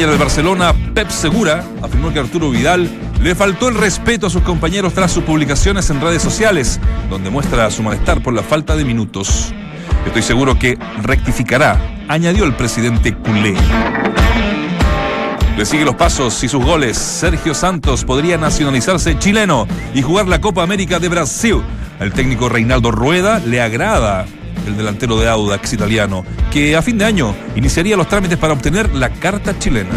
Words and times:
Manager 0.00 0.18
del 0.18 0.26
Barcelona, 0.26 0.74
Pep 0.94 1.10
Segura, 1.10 1.62
afirmó 1.82 2.10
que 2.10 2.20
Arturo 2.20 2.48
Vidal 2.48 2.88
le 3.20 3.34
faltó 3.34 3.68
el 3.68 3.74
respeto 3.74 4.28
a 4.28 4.30
sus 4.30 4.40
compañeros 4.40 4.94
tras 4.94 5.12
sus 5.12 5.24
publicaciones 5.24 5.90
en 5.90 6.00
redes 6.00 6.22
sociales, 6.22 6.80
donde 7.10 7.28
muestra 7.28 7.70
su 7.70 7.82
malestar 7.82 8.22
por 8.22 8.32
la 8.32 8.42
falta 8.42 8.76
de 8.76 8.86
minutos. 8.86 9.52
Estoy 10.06 10.22
seguro 10.22 10.58
que 10.58 10.78
rectificará, 11.02 11.78
añadió 12.08 12.44
el 12.44 12.54
presidente 12.54 13.14
culé. 13.14 13.54
Le 15.58 15.66
sigue 15.66 15.84
los 15.84 15.96
pasos 15.96 16.42
y 16.44 16.48
sus 16.48 16.64
goles. 16.64 16.96
Sergio 16.96 17.52
Santos 17.52 18.06
podría 18.06 18.38
nacionalizarse 18.38 19.18
chileno 19.18 19.68
y 19.92 20.00
jugar 20.00 20.28
la 20.28 20.40
Copa 20.40 20.62
América 20.62 20.98
de 20.98 21.10
Brasil. 21.10 21.60
Al 21.98 22.14
técnico 22.14 22.48
Reinaldo 22.48 22.90
Rueda 22.90 23.38
le 23.40 23.60
agrada 23.60 24.24
el 24.66 24.76
delantero 24.76 25.18
de 25.18 25.28
Audax 25.28 25.72
italiano, 25.72 26.24
que 26.50 26.76
a 26.76 26.82
fin 26.82 26.98
de 26.98 27.04
año 27.04 27.34
iniciaría 27.56 27.96
los 27.96 28.08
trámites 28.08 28.38
para 28.38 28.52
obtener 28.52 28.94
la 28.94 29.10
carta 29.10 29.58
chilena. 29.58 29.90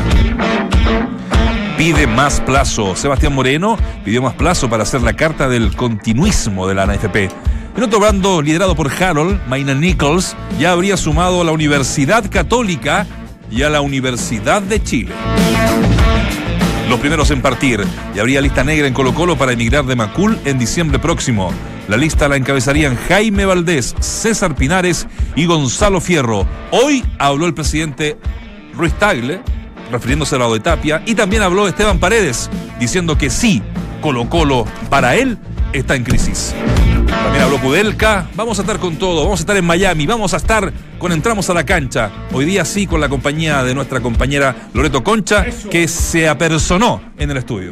Pide 1.77 2.07
más 2.07 2.39
plazo. 2.41 2.95
Sebastián 2.95 3.33
Moreno 3.33 3.77
pidió 4.05 4.21
más 4.21 4.35
plazo 4.35 4.69
para 4.69 4.83
hacer 4.83 5.01
la 5.01 5.13
carta 5.13 5.49
del 5.49 5.75
continuismo 5.75 6.67
de 6.67 6.75
la 6.75 6.85
NFP. 6.85 7.29
En 7.75 7.83
otro 7.83 7.99
bando, 7.99 8.41
liderado 8.41 8.75
por 8.75 8.91
Harold, 8.91 9.39
Maina 9.47 9.73
Nichols 9.73 10.35
ya 10.59 10.71
habría 10.71 10.95
sumado 10.95 11.41
a 11.41 11.43
la 11.43 11.51
Universidad 11.51 12.29
Católica 12.29 13.07
y 13.49 13.63
a 13.63 13.69
la 13.69 13.81
Universidad 13.81 14.61
de 14.61 14.83
Chile. 14.83 15.13
Los 16.87 16.99
primeros 16.99 17.31
en 17.31 17.41
partir, 17.41 17.83
y 18.13 18.19
habría 18.19 18.41
lista 18.41 18.63
negra 18.63 18.87
en 18.87 18.93
Colo 18.93 19.15
Colo 19.15 19.35
para 19.35 19.53
emigrar 19.53 19.85
de 19.85 19.95
Macul 19.95 20.37
en 20.45 20.59
diciembre 20.59 20.99
próximo. 20.99 21.51
La 21.87 21.97
lista 21.97 22.29
la 22.29 22.37
encabezarían 22.37 22.95
Jaime 23.09 23.45
Valdés, 23.45 23.93
César 23.99 24.55
Pinares 24.55 25.05
y 25.35 25.45
Gonzalo 25.45 25.99
Fierro. 25.99 26.47
Hoy 26.71 27.03
habló 27.19 27.45
el 27.45 27.53
presidente 27.53 28.17
Ruiz 28.73 28.93
Tagle, 28.93 29.41
refiriéndose 29.91 30.35
a 30.35 30.39
la 30.39 30.47
de 30.47 30.61
Tapia, 30.61 31.03
y 31.05 31.13
también 31.13 31.41
habló 31.41 31.67
Esteban 31.67 31.99
Paredes, 31.99 32.49
diciendo 32.79 33.17
que 33.17 33.29
sí, 33.29 33.61
Colo 34.01 34.29
Colo 34.29 34.65
para 34.89 35.15
él 35.15 35.37
está 35.73 35.95
en 35.95 36.03
crisis. 36.03 36.55
También 37.07 37.43
habló 37.43 37.59
Kudelka. 37.59 38.27
Vamos 38.35 38.59
a 38.59 38.61
estar 38.61 38.79
con 38.79 38.95
todo. 38.97 39.23
Vamos 39.23 39.39
a 39.39 39.43
estar 39.43 39.55
en 39.55 39.65
Miami. 39.65 40.05
Vamos 40.05 40.33
a 40.33 40.37
estar 40.37 40.73
con 40.97 41.11
Entramos 41.11 41.49
a 41.49 41.53
la 41.53 41.65
Cancha. 41.65 42.11
Hoy 42.31 42.45
día 42.45 42.65
sí 42.65 42.87
con 42.87 42.99
la 42.99 43.09
compañía 43.09 43.63
de 43.63 43.75
nuestra 43.75 44.01
compañera 44.01 44.69
Loreto 44.73 45.03
Concha, 45.03 45.45
que 45.69 45.87
se 45.87 46.27
apersonó 46.27 47.01
en 47.17 47.31
el 47.31 47.37
estudio. 47.37 47.71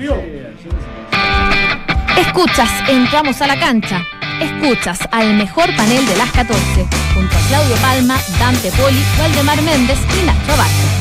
Escuchas, 2.21 2.69
entramos 2.87 3.41
a 3.41 3.47
la 3.47 3.59
cancha. 3.59 4.05
Escuchas 4.39 4.99
al 5.11 5.33
mejor 5.33 5.75
panel 5.75 6.05
de 6.05 6.15
las 6.15 6.31
14, 6.31 6.87
junto 7.15 7.35
a 7.35 7.47
Claudio 7.47 7.75
Palma, 7.77 8.15
Dante 8.39 8.71
Poli, 8.71 9.03
Valdemar 9.17 9.59
Méndez 9.63 9.97
y 10.21 10.25
Nacho 10.25 10.53
Abarca. 10.53 11.00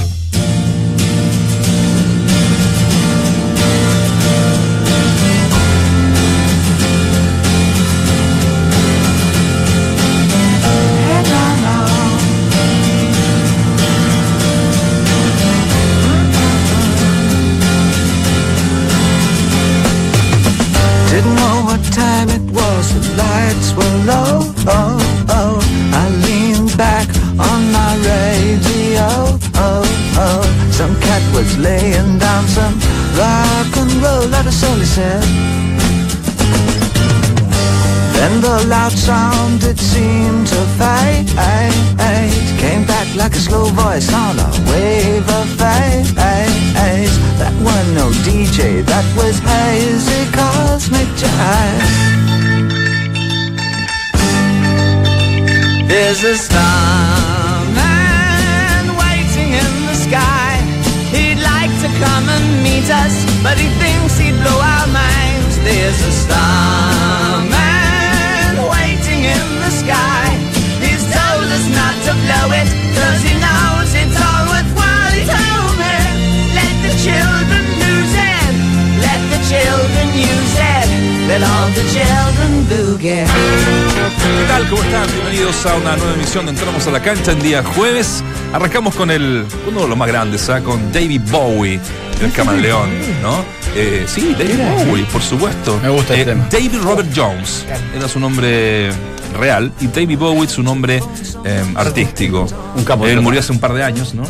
Jive 51.41 51.89
There's 55.91 56.23
a 56.23 56.37
starman 56.37 57.77
waiting 59.03 59.51
in 59.63 59.73
the 59.89 59.97
sky. 60.07 60.53
He'd 61.15 61.41
like 61.53 61.73
to 61.85 61.89
come 62.05 62.27
and 62.37 62.47
meet 62.67 62.89
us 63.03 63.15
But 63.45 63.57
he 63.63 63.69
thinks 63.83 64.13
he'd 64.23 64.39
blow 64.43 64.61
our 64.75 64.89
minds. 65.03 65.55
There's 65.67 66.01
a 66.13 66.15
starman 66.25 67.49
waiting 68.75 69.21
in 69.37 69.47
the 69.65 69.73
sky. 69.83 70.27
He's 70.85 71.05
told 71.19 71.49
us 71.57 71.67
not 71.81 71.95
to 72.07 72.13
blow 72.25 72.47
it 72.61 72.69
Cause 72.97 73.21
he 73.29 73.35
knows 73.45 73.70
¿Qué 83.21 84.45
tal? 84.49 84.69
¿Cómo 84.69 84.83
están? 84.83 85.07
Bienvenidos 85.13 85.65
a 85.65 85.77
una 85.77 85.97
nueva 85.97 86.15
emisión 86.15 86.45
de 86.47 86.51
Entramos 86.51 86.85
a 86.89 86.91
la 86.91 87.01
Cancha 87.01 87.31
en 87.31 87.41
día 87.41 87.63
jueves. 87.63 88.25
Arrancamos 88.53 88.97
con 88.97 89.13
el, 89.13 89.45
uno 89.69 89.83
de 89.83 89.89
los 89.89 89.97
más 89.97 90.09
grandes, 90.09 90.49
¿ah? 90.51 90.61
con 90.61 90.93
David 90.93 91.21
Bowie, 91.31 91.79
el 92.21 92.33
camaleón, 92.33 92.91
¿no? 93.23 93.45
Eh, 93.77 94.07
sí, 94.09 94.35
David 94.37 94.57
Bowie, 94.87 95.05
por 95.05 95.23
supuesto. 95.23 95.79
Me 95.81 95.89
gusta 95.89 96.15
el 96.15 96.21
Eh, 96.21 96.25
tema. 96.25 96.49
David 96.51 96.75
Robert 96.83 97.09
Jones 97.15 97.65
era 97.97 98.09
su 98.09 98.19
nombre 98.19 98.91
real 99.39 99.71
y 99.81 99.87
David 99.87 100.19
Bowie 100.19 100.49
su 100.49 100.65
nombre 100.65 101.01
eh, 101.45 101.65
artístico. 101.77 102.47
Un 102.75 102.83
capo 102.85 103.07
Él 103.07 103.21
murió 103.21 103.39
hace 103.39 103.53
un 103.53 103.61
par 103.61 103.73
de 103.75 103.85
años, 103.85 104.15
¿no? 104.15 104.25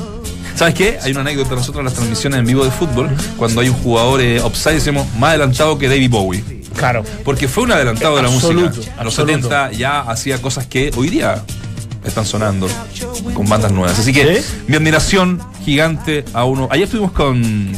¿Sabes 0.55 0.75
qué? 0.75 0.99
Hay 1.03 1.13
una 1.13 1.23
anécdota 1.23 1.49
de 1.51 1.57
nosotros 1.57 1.81
en 1.81 1.87
las 1.87 1.95
transmisiones 1.95 2.41
en 2.41 2.45
vivo 2.45 2.63
de 2.63 2.71
fútbol, 2.71 3.09
cuando 3.39 3.63
hay 3.63 3.71
un 3.71 3.77
jugador 3.77 4.21
eh, 4.21 4.43
offside, 4.43 4.75
decimos 4.75 5.07
más 5.19 5.31
adelantado 5.31 5.79
que 5.79 5.89
David 5.89 6.11
Bowie. 6.11 6.60
Claro. 6.77 7.05
Porque 7.25 7.49
fue 7.49 7.65
un 7.65 7.73
adelantado 7.73 8.17
de 8.17 8.23
la 8.23 8.29
Absoluto, 8.29 8.77
música. 8.77 8.95
A 8.99 9.05
los 9.05 9.19
absoluto. 9.19 9.49
70 9.49 9.73
ya 9.73 10.01
hacía 10.01 10.41
cosas 10.41 10.67
que 10.67 10.91
hoy 10.97 11.09
día 11.09 11.43
están 12.05 12.25
sonando 12.25 12.69
con 13.35 13.49
bandas 13.49 13.73
nuevas. 13.73 13.99
Así 13.99 14.13
que 14.13 14.43
mi 14.67 14.77
admiración 14.77 15.41
gigante 15.65 16.25
a 16.33 16.45
uno. 16.45 16.69
Ayer 16.71 16.85
estuvimos 16.85 17.13
con 17.13 17.73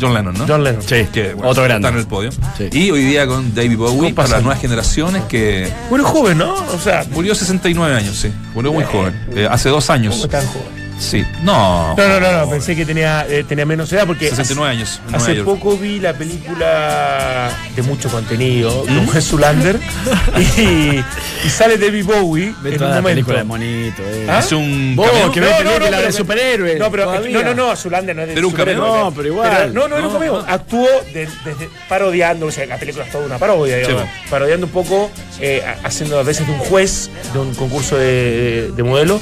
John 0.00 0.14
Lennon, 0.14 0.34
¿no? 0.38 0.44
John 0.46 0.62
Lennon. 0.62 0.82
Sí, 0.82 1.06
Que, 1.12 1.34
bueno, 1.34 1.50
otro 1.50 1.64
grande. 1.64 1.88
Está 1.88 1.96
en 1.98 2.00
el 2.02 2.06
podio. 2.08 2.30
Sí. 2.56 2.68
Y 2.72 2.90
hoy 2.90 3.02
día 3.02 3.26
con 3.26 3.54
David 3.54 3.76
Bowie 3.76 3.98
¿Cómo 3.98 4.14
para 4.14 4.28
las 4.28 4.42
nuevas 4.42 4.60
generaciones 4.60 5.24
que 5.24 5.72
Bueno, 5.90 6.04
joven, 6.04 6.38
¿no? 6.38 6.54
O 6.54 6.78
sea, 6.78 7.04
murió 7.10 7.34
69 7.34 7.94
años, 7.96 8.16
sí. 8.16 8.30
Murió 8.54 8.72
muy 8.72 8.84
joven. 8.84 9.20
Eh, 9.34 9.48
hace 9.50 9.68
dos 9.68 9.90
años. 9.90 10.14
¿cómo 10.16 10.28
tan 10.28 10.46
joven? 10.46 10.73
Sí. 10.98 11.24
No. 11.42 11.94
No, 11.96 12.08
no, 12.08 12.20
no, 12.20 12.32
no, 12.44 12.50
pensé 12.50 12.74
que 12.76 12.84
tenía, 12.86 13.26
eh, 13.28 13.44
tenía 13.44 13.66
menos 13.66 13.92
edad 13.92 14.06
porque 14.06 14.28
69 14.30 14.70
años. 14.70 15.00
en 15.08 15.14
hace 15.14 15.34
Nueva 15.34 15.44
York. 15.44 15.60
poco 15.60 15.76
vi 15.76 16.00
la 16.00 16.12
película 16.14 17.50
de 17.74 17.82
mucho 17.82 18.08
contenido 18.08 18.84
con 18.84 19.16
es 19.16 19.24
Zulander 19.28 19.78
y, 20.58 20.98
y 21.46 21.50
sale 21.50 21.76
David 21.78 22.04
Bowie 22.04 22.54
Ve 22.62 22.74
en 22.74 22.82
un 22.82 22.90
la 22.90 22.96
momento. 22.96 23.08
película 23.08 23.38
de 23.38 23.44
monito. 23.44 24.02
eh. 24.02 24.26
¿Ah? 24.28 24.38
Hace 24.38 24.54
un. 24.54 24.94
Vos, 24.96 25.10
que 25.32 25.40
ves 25.40 25.52
película 25.56 25.84
de 25.90 25.90
pero- 26.02 26.12
superhéroes. 26.12 26.78
No, 26.78 26.90
pero 26.90 27.04
todavía. 27.04 27.38
no, 27.42 27.54
no, 27.54 27.54
no, 27.70 27.76
Zulander 27.76 28.16
no 28.16 28.22
es 28.22 28.28
de 28.28 28.34
Pero 28.34 28.48
un 28.48 28.54
cameo. 28.54 28.74
superhéroes. 28.74 29.04
No, 29.04 29.12
pero 29.14 29.28
igual. 29.28 29.74
no, 29.74 29.88
no, 29.88 29.96
era 29.96 30.06
un 30.06 30.12
No, 30.12 30.18
cameo. 30.18 30.42
no. 30.42 30.52
Actuó 30.52 30.86
de- 31.12 31.28
desde 31.44 31.68
parodiando, 31.88 32.46
o 32.46 32.50
sea, 32.50 32.66
la 32.66 32.78
película 32.78 33.04
es 33.04 33.10
toda 33.12 33.26
una 33.26 33.38
parodia, 33.38 33.76
digamos, 33.78 34.02
Sí, 34.02 34.08
parodiando 34.30 34.66
un 34.66 34.72
poco, 34.72 35.10
eh, 35.40 35.62
haciendo 35.82 36.18
a 36.18 36.22
veces 36.22 36.46
de 36.46 36.52
un 36.52 36.58
juez 36.60 37.10
de 37.32 37.38
un 37.38 37.54
concurso 37.54 37.96
de, 37.96 38.70
de 38.74 38.82
modelo. 38.82 39.20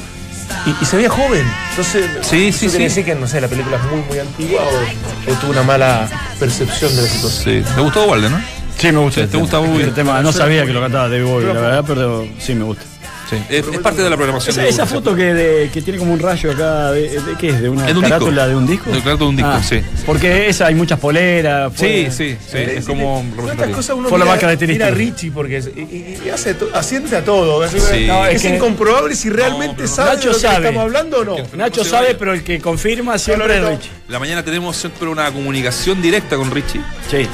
Y, 0.67 0.83
y 0.83 0.87
se 0.87 0.97
veía 0.97 1.11
joven. 1.11 1.45
Entonces, 1.71 2.05
Sí, 2.23 2.53
sí, 2.53 2.69
sí. 2.71 2.79
decir 2.79 3.05
que, 3.05 3.15
no 3.15 3.27
sé, 3.27 3.41
la 3.41 3.49
película 3.49 3.77
es 3.77 3.83
muy, 3.85 4.01
muy 4.03 4.19
antigua 4.19 4.63
o, 4.63 5.33
o 5.33 5.35
tuvo 5.37 5.51
una 5.53 5.63
mala 5.63 6.09
percepción 6.39 6.95
de 6.95 7.03
la 7.03 7.09
situación. 7.09 7.65
Sí. 7.65 7.73
¿Te 7.75 7.81
gustó 7.81 8.05
Walde, 8.07 8.31
no? 8.31 8.41
Sí, 8.79 8.91
me 8.93 8.99
gusta. 8.99 9.21
Sí, 9.23 9.27
¿te 9.29 9.37
gusta 9.39 9.59
Bowie? 9.59 9.85
El 9.85 9.95
tema, 9.95 10.21
no 10.23 10.33
sabía 10.33 10.65
que 10.67 10.73
lo 10.73 10.81
cantaba 10.81 11.09
David 11.09 11.25
Bowie, 11.25 11.47
la 11.55 11.61
verdad, 11.61 11.85
pero 11.87 12.27
sí 12.39 12.55
me 12.55 12.65
gusta. 12.65 12.83
Sí. 13.33 13.43
Es, 13.49 13.67
es 13.67 13.79
parte 13.79 14.03
de 14.03 14.11
la 14.11 14.17
programación. 14.17 14.53
Esa, 14.53 14.63
de 14.63 14.69
esa 14.69 14.87
foto 14.87 15.15
que, 15.17 15.33
de- 15.35 15.71
que 15.73 15.81
tiene 15.83 15.99
como 15.99 16.13
un 16.13 16.19
rayo 16.21 16.51
acá, 16.53 16.93
de, 16.93 17.09
de 17.21 17.37
qué 17.39 17.49
es? 17.49 17.61
¿De 17.63 17.69
una 17.69 17.83
Es 17.89 17.93
de 17.95 17.99
un 17.99 18.03
carátula 18.03 18.47
disco. 18.47 18.49
de 18.49 18.57
un 18.57 18.67
disco? 18.67 18.91
De 18.91 18.97
un 18.99 19.03
carátula 19.03 19.25
de 19.25 19.31
un 19.31 19.37
disco, 19.37 19.51
Ah, 19.53 19.63
sí. 19.63 19.81
Porque 20.05 20.49
esa 20.49 20.67
hay 20.67 20.75
muchas 20.75 20.99
poleras. 21.01 21.73
Sí, 21.77 22.09
sí, 22.11 22.37
sí. 22.47 22.59
Es 22.59 22.85
como 22.87 23.25
estas 23.51 23.69
cosas 23.71 23.97
uno 23.97 24.09
Fue 24.09 24.19
la 24.19 24.25
mira, 24.27 24.57
mira 24.67 24.87
a 24.89 24.91
Richie 24.91 25.31
porque 25.31 25.57
es- 25.59 25.69
y, 25.77 26.29
hace 26.33 26.55
to- 26.55 26.69
asiente 26.75 27.17
a 27.17 27.25
todo. 27.25 27.67
Sí. 27.69 28.07
no, 28.07 28.27
es, 28.27 28.37
Es 28.37 28.43
que- 28.43 28.55
incomprobable 28.57 29.15
si 29.17 29.31
realmente 29.31 29.75
pero 29.79 29.89
sabe 29.89 30.11
Nacho 30.17 30.21
de 30.21 30.27
lo 30.27 30.35
que 30.35 30.41
sabe. 30.41 30.57
estamos 30.67 30.83
hablando 30.83 31.19
o 31.21 31.25
no. 31.25 31.37
Nacho 31.57 31.83
No 31.85 31.89
sabe, 31.89 32.07
vaya. 32.09 32.19
pero 32.19 32.33
el 32.35 32.43
que 32.45 32.61
confirma 32.61 33.19
siempre 33.19 33.57
es. 33.59 33.65
Richie. 33.69 33.91
La 34.09 34.19
mañana 34.19 34.45
tenemos 34.45 34.77
siempre 34.77 35.09
una 35.09 35.31
comunicación 35.33 36.03
directa 36.03 36.37
con 36.37 36.51
Richie. 36.51 36.81
Sí. 37.11 37.27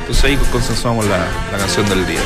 Entonces 0.00 0.24
ahí 0.24 0.38
consensuamos 0.52 1.06
la, 1.06 1.18
la 1.50 1.58
canción 1.58 1.88
del 1.88 2.06
día. 2.06 2.20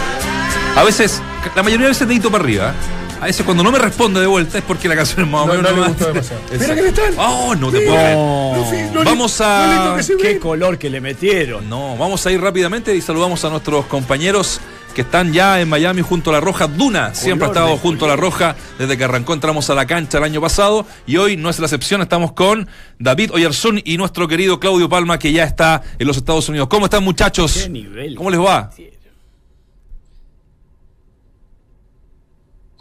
A 0.76 0.85
veces, 0.85 1.21
la 1.56 1.62
mayoría 1.62 1.87
de 1.87 1.91
veces 1.93 2.06
dedito 2.06 2.31
para 2.31 2.44
arriba. 2.44 2.75
A 3.21 3.27
veces 3.27 3.45
cuando 3.45 3.63
no 3.63 3.71
me 3.71 3.79
responde 3.79 4.19
de 4.21 4.27
vuelta 4.27 4.59
es 4.59 4.65
porque 4.65 4.89
la 4.89 4.97
canción 4.97 5.21
es 5.27 5.31
más 5.31 5.43
o 5.43 5.47
No, 5.47 5.53
menos. 5.55 5.71
no 5.71 5.77
le 5.77 5.81
más- 5.83 5.89
gustó 5.91 6.07
demasiado. 6.07 6.43
Exacto. 6.53 6.73
Mira 6.75 6.75
que 6.83 6.89
están. 6.89 7.15
Oh, 7.19 7.55
no 7.55 7.71
te 7.71 7.81
puedo. 7.87 8.95
No. 8.95 9.05
Vamos 9.05 9.41
a. 9.41 9.97
Qué 10.21 10.39
color 10.39 10.79
que 10.79 10.89
le 10.89 11.01
metieron. 11.01 11.69
No, 11.69 11.97
vamos 11.99 12.25
a 12.27 12.33
ir 12.33 12.41
rápidamente 12.41 12.95
y 12.97 13.01
saludamos 13.03 13.45
a 13.45 13.51
nuestros 13.51 13.85
compañeros 13.87 14.61
que 14.95 15.03
están 15.03 15.33
ya 15.33 15.61
en 15.61 15.69
Miami 15.69 16.01
junto 16.03 16.31
a 16.31 16.33
la 16.33 16.41
Roja. 16.41 16.67
Duna 16.67 17.15
siempre 17.15 17.47
ha 17.47 17.51
estado 17.51 17.77
junto 17.77 18.07
a 18.07 18.09
la 18.09 18.17
Roja 18.17 18.57
desde 18.79 18.97
que 18.97 19.05
arrancó, 19.05 19.35
entramos 19.35 19.69
a 19.71 19.75
la 19.75 19.87
cancha 19.87 20.19
el 20.19 20.25
año 20.25 20.41
pasado 20.41 20.85
y 21.07 21.17
hoy 21.19 21.37
no 21.37 21.49
es 21.51 21.59
la 21.61 21.67
excepción, 21.67 22.01
estamos 22.03 22.33
con 22.33 22.69
David 22.99 23.31
Oyarzún 23.35 23.81
y 23.85 23.99
nuestro 23.99 24.27
querido 24.27 24.59
Claudio 24.59 24.89
Palma 24.89 25.19
que 25.19 25.31
ya 25.31 25.45
está 25.45 25.83
en 25.99 26.07
los 26.09 26.17
Estados 26.17 26.49
Unidos. 26.49 26.67
¿Cómo 26.69 26.87
están 26.87 27.05
muchachos? 27.05 27.53
Qué 27.63 27.69
nivel. 27.69 28.17
¿Cómo 28.17 28.31
les 28.31 28.41
va? 28.41 28.71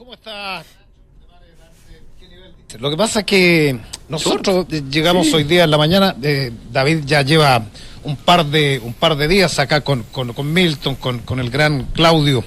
¿Cómo 0.10 0.16
está? 0.18 0.64
Lo 2.80 2.90
que 2.90 2.98
pasa 2.98 3.20
es 3.20 3.26
que 3.28 3.78
nosotros 4.08 4.66
eh, 4.72 4.82
llegamos 4.90 5.32
hoy 5.36 5.44
día 5.44 5.66
en 5.66 5.70
la 5.70 5.78
mañana, 5.78 6.16
eh, 6.24 6.52
David 6.72 7.02
ya 7.06 7.22
lleva 7.22 7.64
un 8.04 8.16
par 8.16 8.44
de 8.44 8.82
un 8.84 8.94
par 8.94 9.16
de 9.18 9.28
días 9.28 9.60
acá 9.60 9.82
con, 9.82 10.02
con, 10.12 10.34
con 10.34 10.52
Milton, 10.52 10.96
con, 10.96 11.20
con 11.20 11.40
el 11.40 11.52
gran 11.52 11.84
Claudio, 11.94 12.44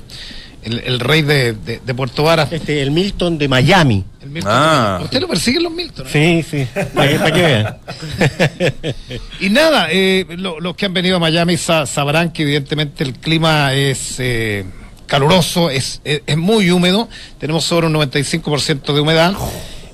el, 0.65 0.81
el 0.81 0.99
rey 0.99 1.23
de, 1.23 1.53
de- 1.53 1.79
de 1.87 1.95
Puerto 1.95 2.25
Vara. 2.25 2.49
Este, 2.51 2.83
el 2.83 2.91
Milton 2.91 3.39
de 3.39 3.47
Miami. 3.47 4.05
El 4.21 4.31
Milton 4.31 4.53
Ah. 4.53 4.97
de- 4.99 5.05
¿Usted 5.05 5.21
lo 5.21 5.29
persigue 5.29 5.61
los 5.61 5.71
Milton? 5.73 6.05
Sí, 6.11 6.43
sí, 6.43 6.67
para 6.93 7.33
que, 7.33 7.43
vean. 7.43 7.77
Y 9.41 9.51
nada, 9.51 9.87
eh, 9.93 10.27
lo- 10.31 10.59
los 10.59 10.75
que 10.75 10.87
han 10.87 10.95
venido 10.95 11.15
a 11.15 11.21
Miami 11.21 11.57
sa- 11.57 11.87
sabrán 11.87 12.33
que 12.33 12.43
evidentemente 12.43 13.05
el 13.05 13.13
clima 13.15 13.73
es 13.73 14.17
eh, 14.19 14.65
caluroso, 15.13 15.69
es, 15.69 16.01
es, 16.05 16.37
muy 16.39 16.71
húmedo, 16.71 17.07
tenemos 17.39 17.65
sobre 17.65 17.87
un 17.87 17.93
95% 17.93 18.95
de 18.95 19.01
humedad. 19.01 19.35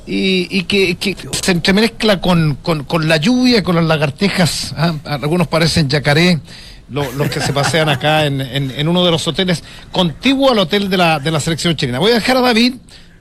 Y, 0.07 0.63
que, 0.63 0.97
se 1.43 1.51
entremezcla 1.51 2.21
con, 2.21 2.55
con, 2.55 3.09
la 3.09 3.17
lluvia, 3.17 3.65
con 3.65 3.75
las 3.75 3.85
lagartijas, 3.85 4.73
ah, 4.77 4.95
algunos 5.05 5.49
parecen 5.49 5.89
yacaré, 5.89 6.39
lo- 6.89 7.11
los 7.13 7.29
que 7.31 7.41
se 7.41 7.53
pasean 7.53 7.89
acá 7.89 8.27
en, 8.27 8.41
en- 8.41 8.71
en 8.71 8.87
uno 8.89 9.05
de 9.05 9.11
los 9.11 9.27
hoteles 9.27 9.65
contiguo 9.91 10.53
al 10.53 10.61
hotel 10.61 10.89
de 10.89 10.97
la, 10.97 11.19
de 11.19 11.33
la 11.33 11.41
selección 11.41 11.75
chilena. 11.75 11.99
Voy 11.99 12.13
a 12.13 12.15
dejar 12.15 12.37
a 12.37 12.41
David, 12.41 12.75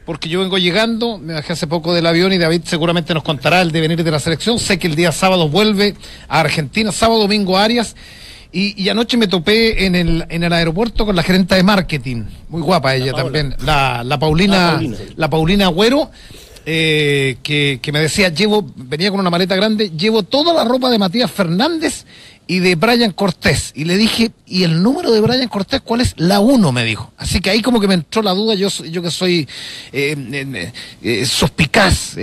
porque 0.06 0.30
yo 0.30 0.40
vengo 0.40 0.60
llegando, 0.60 1.18
me 1.18 1.34
bajé 1.34 1.54
hace 1.54 1.66
poco 1.66 1.96
del 1.96 2.06
avión 2.06 2.32
y 2.32 2.38
David 2.38 2.62
seguramente 2.66 3.12
nos 3.16 3.24
contará 3.24 3.60
el 3.62 3.72
devenir 3.72 4.04
de 4.04 4.12
la 4.12 4.20
selección. 4.20 4.60
Sé 4.60 4.78
que 4.78 4.86
el 4.88 4.96
día 4.96 5.12
sábado 5.12 5.50
vuelve 5.50 5.96
a 6.30 6.42
Argentina, 6.42 6.92
sábado, 6.92 7.22
domingo 7.22 7.58
Arias. 7.58 7.96
Y, 8.52 8.82
y 8.82 8.90
anoche 8.90 9.18
me 9.18 9.28
topé 9.28 9.86
en 9.86 9.96
el, 9.96 10.26
en 10.30 10.44
el 10.44 10.54
aeropuerto 10.54 11.06
con 11.06 11.16
la 11.16 11.24
gerente 11.24 11.56
de 11.56 11.64
marketing, 11.64 12.24
muy 12.50 12.62
guapa 12.62 12.96
ella 12.96 13.14
también, 13.14 13.56
la, 13.66 14.04
la 14.04 14.18
Paulina, 14.18 14.56
La 14.56 14.72
Paulina. 14.74 14.98
la 15.16 15.30
Paulina 15.30 15.66
Agüero, 15.66 16.12
eh, 16.66 17.38
que, 17.44 17.80
que 17.82 17.92
me 17.92 18.00
decía, 18.00 18.30
llevo, 18.30 18.66
venía 18.76 19.12
con 19.12 19.20
una 19.20 19.30
maleta 19.30 19.56
grande, 19.56 19.92
llevo 19.92 20.24
toda 20.24 20.54
la 20.54 20.64
ropa 20.64 20.90
de 20.90 20.98
Matías 20.98 21.32
Fernández 21.32 22.06
y 22.48 22.60
de 22.60 22.76
Brian 22.76 23.12
Cortés. 23.12 23.72
Y 23.76 23.84
le 23.84 23.98
dije, 23.98 24.32
¿y 24.46 24.64
el 24.64 24.82
número 24.82 25.12
de 25.12 25.22
Brian 25.22 25.48
Cortés 25.50 25.82
cuál 25.82 26.02
es? 26.02 26.14
La 26.18 26.40
1, 26.40 26.72
me 26.72 26.84
dijo. 26.86 27.12
Así 27.18 27.42
que 27.42 27.50
ahí 27.50 27.62
como 27.62 27.80
que 27.80 27.88
me 27.88 27.94
entró 27.94 28.22
la 28.22 28.32
duda, 28.32 28.56
yo, 28.56 28.70
yo 28.70 29.02
que 29.02 29.12
soy 29.12 29.48
eh, 29.92 30.16
eh, 30.32 30.72
eh, 31.04 31.26
suspicaz. 31.26 32.18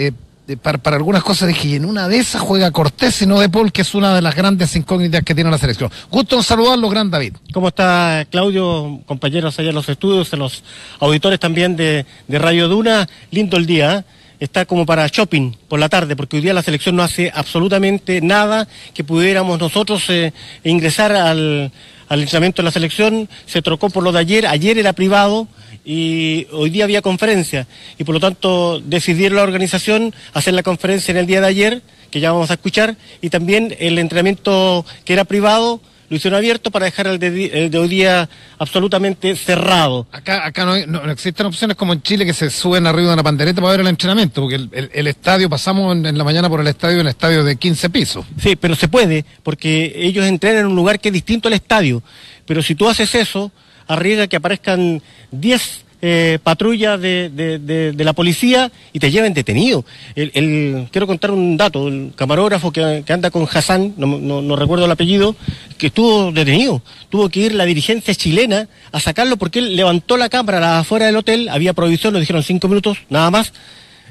De- 0.46 0.56
para, 0.56 0.79
para 0.79 0.96
algunas 0.96 1.23
cosas 1.23 1.49
dije, 1.49 1.76
en 1.76 1.85
una 1.85 2.08
de 2.08 2.19
esas 2.19 2.41
juega 2.43 2.70
Cortés 2.70 3.23
y 3.23 3.26
no 3.26 3.41
de 3.41 3.49
Paul, 3.49 3.73
que 3.73 3.82
es 3.82 3.94
una 3.94 4.14
de 4.14 4.23
las 4.23 4.35
grandes 4.35 4.75
incógnitas 4.76 5.23
que 5.23 5.35
tiene 5.35 5.50
la 5.50 5.58
selección. 5.58 5.91
Gusto 6.11 6.37
en 6.37 6.43
saludarlo, 6.43 6.88
gran 6.88 7.11
David. 7.11 7.35
¿Cómo 7.52 7.69
está 7.69 8.26
Claudio, 8.31 9.00
compañeros 9.06 9.58
allá 9.58 9.70
en 9.70 9.75
los 9.75 9.88
estudios, 9.88 10.32
en 10.32 10.38
los 10.41 10.62
auditores 11.00 11.41
también 11.41 11.76
de, 11.76 12.05
de 12.29 12.38
Radio 12.38 12.69
Duna? 12.69 13.08
Lindo 13.31 13.56
el 13.56 13.67
día, 13.67 13.99
¿eh? 13.99 14.05
Está 14.41 14.67
como 14.67 14.85
para 14.85 15.06
shopping 15.06 15.52
por 15.69 15.79
la 15.79 15.88
tarde, 15.88 16.17
porque 16.17 16.37
hoy 16.37 16.43
día 16.43 16.52
la 16.52 16.62
selección 16.62 16.96
no 16.96 17.02
hace 17.05 17.31
absolutamente 17.35 18.20
nada 18.20 18.67
que 18.93 19.05
pudiéramos 19.05 19.58
nosotros 19.58 20.05
eh, 20.08 20.32
ingresar 20.64 21.12
al, 21.12 21.70
al 22.08 22.20
entrenamiento 22.20 22.61
de 22.61 22.64
la 22.64 22.73
selección. 22.73 23.29
Se 23.46 23.62
trocó 23.62 23.88
por 23.91 24.02
lo 24.02 24.11
de 24.12 24.19
ayer, 24.19 24.46
ayer 24.46 24.76
era 24.76 24.93
privado 24.93 25.46
y 25.84 26.46
hoy 26.52 26.70
día 26.70 26.84
había 26.84 27.02
conferencia. 27.02 27.66
Y 27.98 28.04
por 28.04 28.14
lo 28.14 28.20
tanto 28.20 28.81
decidieron 28.81 29.36
la 29.36 29.42
organización 29.42 30.14
hacer 30.32 30.54
la 30.54 30.62
conferencia 30.62 31.12
en 31.12 31.19
el 31.19 31.26
día 31.26 31.40
de 31.40 31.46
ayer, 31.46 31.82
que 32.10 32.20
ya 32.20 32.32
vamos 32.32 32.50
a 32.50 32.54
escuchar, 32.54 32.96
y 33.20 33.31
también 33.31 33.75
el 33.78 33.98
entrenamiento 33.98 34.86
que 35.04 35.12
era 35.12 35.25
privado 35.25 35.81
lo 36.10 36.16
hicieron 36.16 36.36
abierto 36.36 36.70
para 36.70 36.84
dejar 36.84 37.06
el 37.06 37.19
de, 37.19 37.31
di- 37.31 37.50
el 37.52 37.70
de 37.70 37.78
hoy 37.78 37.88
día 37.88 38.28
absolutamente 38.58 39.34
cerrado. 39.36 40.06
Acá, 40.12 40.44
acá 40.46 40.64
no, 40.64 40.76
no- 40.86 41.02
no 41.06 41.10
existen 41.10 41.46
opciones 41.46 41.76
como 41.76 41.92
en 41.92 42.02
Chile 42.02 42.26
que 42.26 42.34
se 42.34 42.50
suben 42.50 42.86
arriba 42.86 43.08
de 43.08 43.14
una 43.14 43.22
pandereta 43.22 43.60
para 43.60 43.72
ver 43.72 43.81
el 43.81 43.86
entrenamiento, 43.88 44.42
porque 44.42 44.56
el, 44.56 44.69
el- 44.72 44.90
el 44.92 45.06
estadio, 45.06 45.48
pasamos 45.48 45.96
en, 45.96 46.06
en 46.06 46.19
la 46.19 46.22
mañana 46.25 46.48
por 46.48 46.60
el 46.60 46.66
estadio, 46.66 47.00
un 47.00 47.08
estadio 47.08 47.42
de 47.42 47.56
15 47.56 47.90
pisos. 47.90 48.25
Sí, 48.38 48.54
pero 48.54 48.75
se 48.75 48.88
puede, 48.88 49.25
porque 49.42 49.92
ellos 49.96 50.25
entrenan 50.26 50.60
en 50.60 50.66
un 50.66 50.76
lugar 50.76 51.00
que 51.00 51.08
es 51.08 51.12
distinto 51.14 51.48
al 51.48 51.54
estadio. 51.54 52.02
Pero 52.46 52.62
si 52.62 52.75
tú 52.75 52.88
haces 52.88 53.14
eso, 53.14 53.50
arriesga 53.86 54.26
que 54.26 54.36
aparezcan 54.36 55.02
10 55.31 55.84
eh, 56.06 56.38
patrullas 56.42 57.00
de, 57.00 57.31
de- 57.31 57.58
de- 57.58 58.04
la 58.04 58.12
policía 58.12 58.70
y 58.92 58.98
te 58.98 59.10
lleven 59.10 59.32
detenido. 59.32 59.86
El, 60.14 60.86
quiero 60.92 61.06
contar 61.06 61.31
un 61.31 61.56
dato, 61.56 61.88
el 61.88 62.12
camarógrafo 62.14 62.70
que, 62.72 63.02
anda 63.08 63.31
con 63.31 63.48
Hassan, 63.50 63.94
no, 63.96 64.06
no- 64.19 64.54
recuerdo 64.56 64.84
el 64.84 64.90
apellido, 64.90 65.34
que 65.78 65.86
estuvo 65.86 66.31
detenido. 66.31 66.82
Tuvo 67.08 67.31
que 67.31 67.40
ir 67.40 67.54
la 67.54 67.64
dirigencia 67.64 68.14
chilena 68.14 68.69
a 68.92 69.00
sacarlo 69.00 69.38
porque 69.38 69.60
él 69.60 69.76
levantó 69.76 70.19
la 70.19 70.28
cámara 70.28 70.78
afuera 70.81 71.06
del 71.06 71.16
hotel, 71.16 71.48
había 71.48 71.72
prohibición, 71.72 72.12
lo 72.12 72.20
dijeron 72.20 72.42
cinco 72.42 72.69
minutos, 72.69 72.98
nada 73.08 73.31
más. 73.31 73.54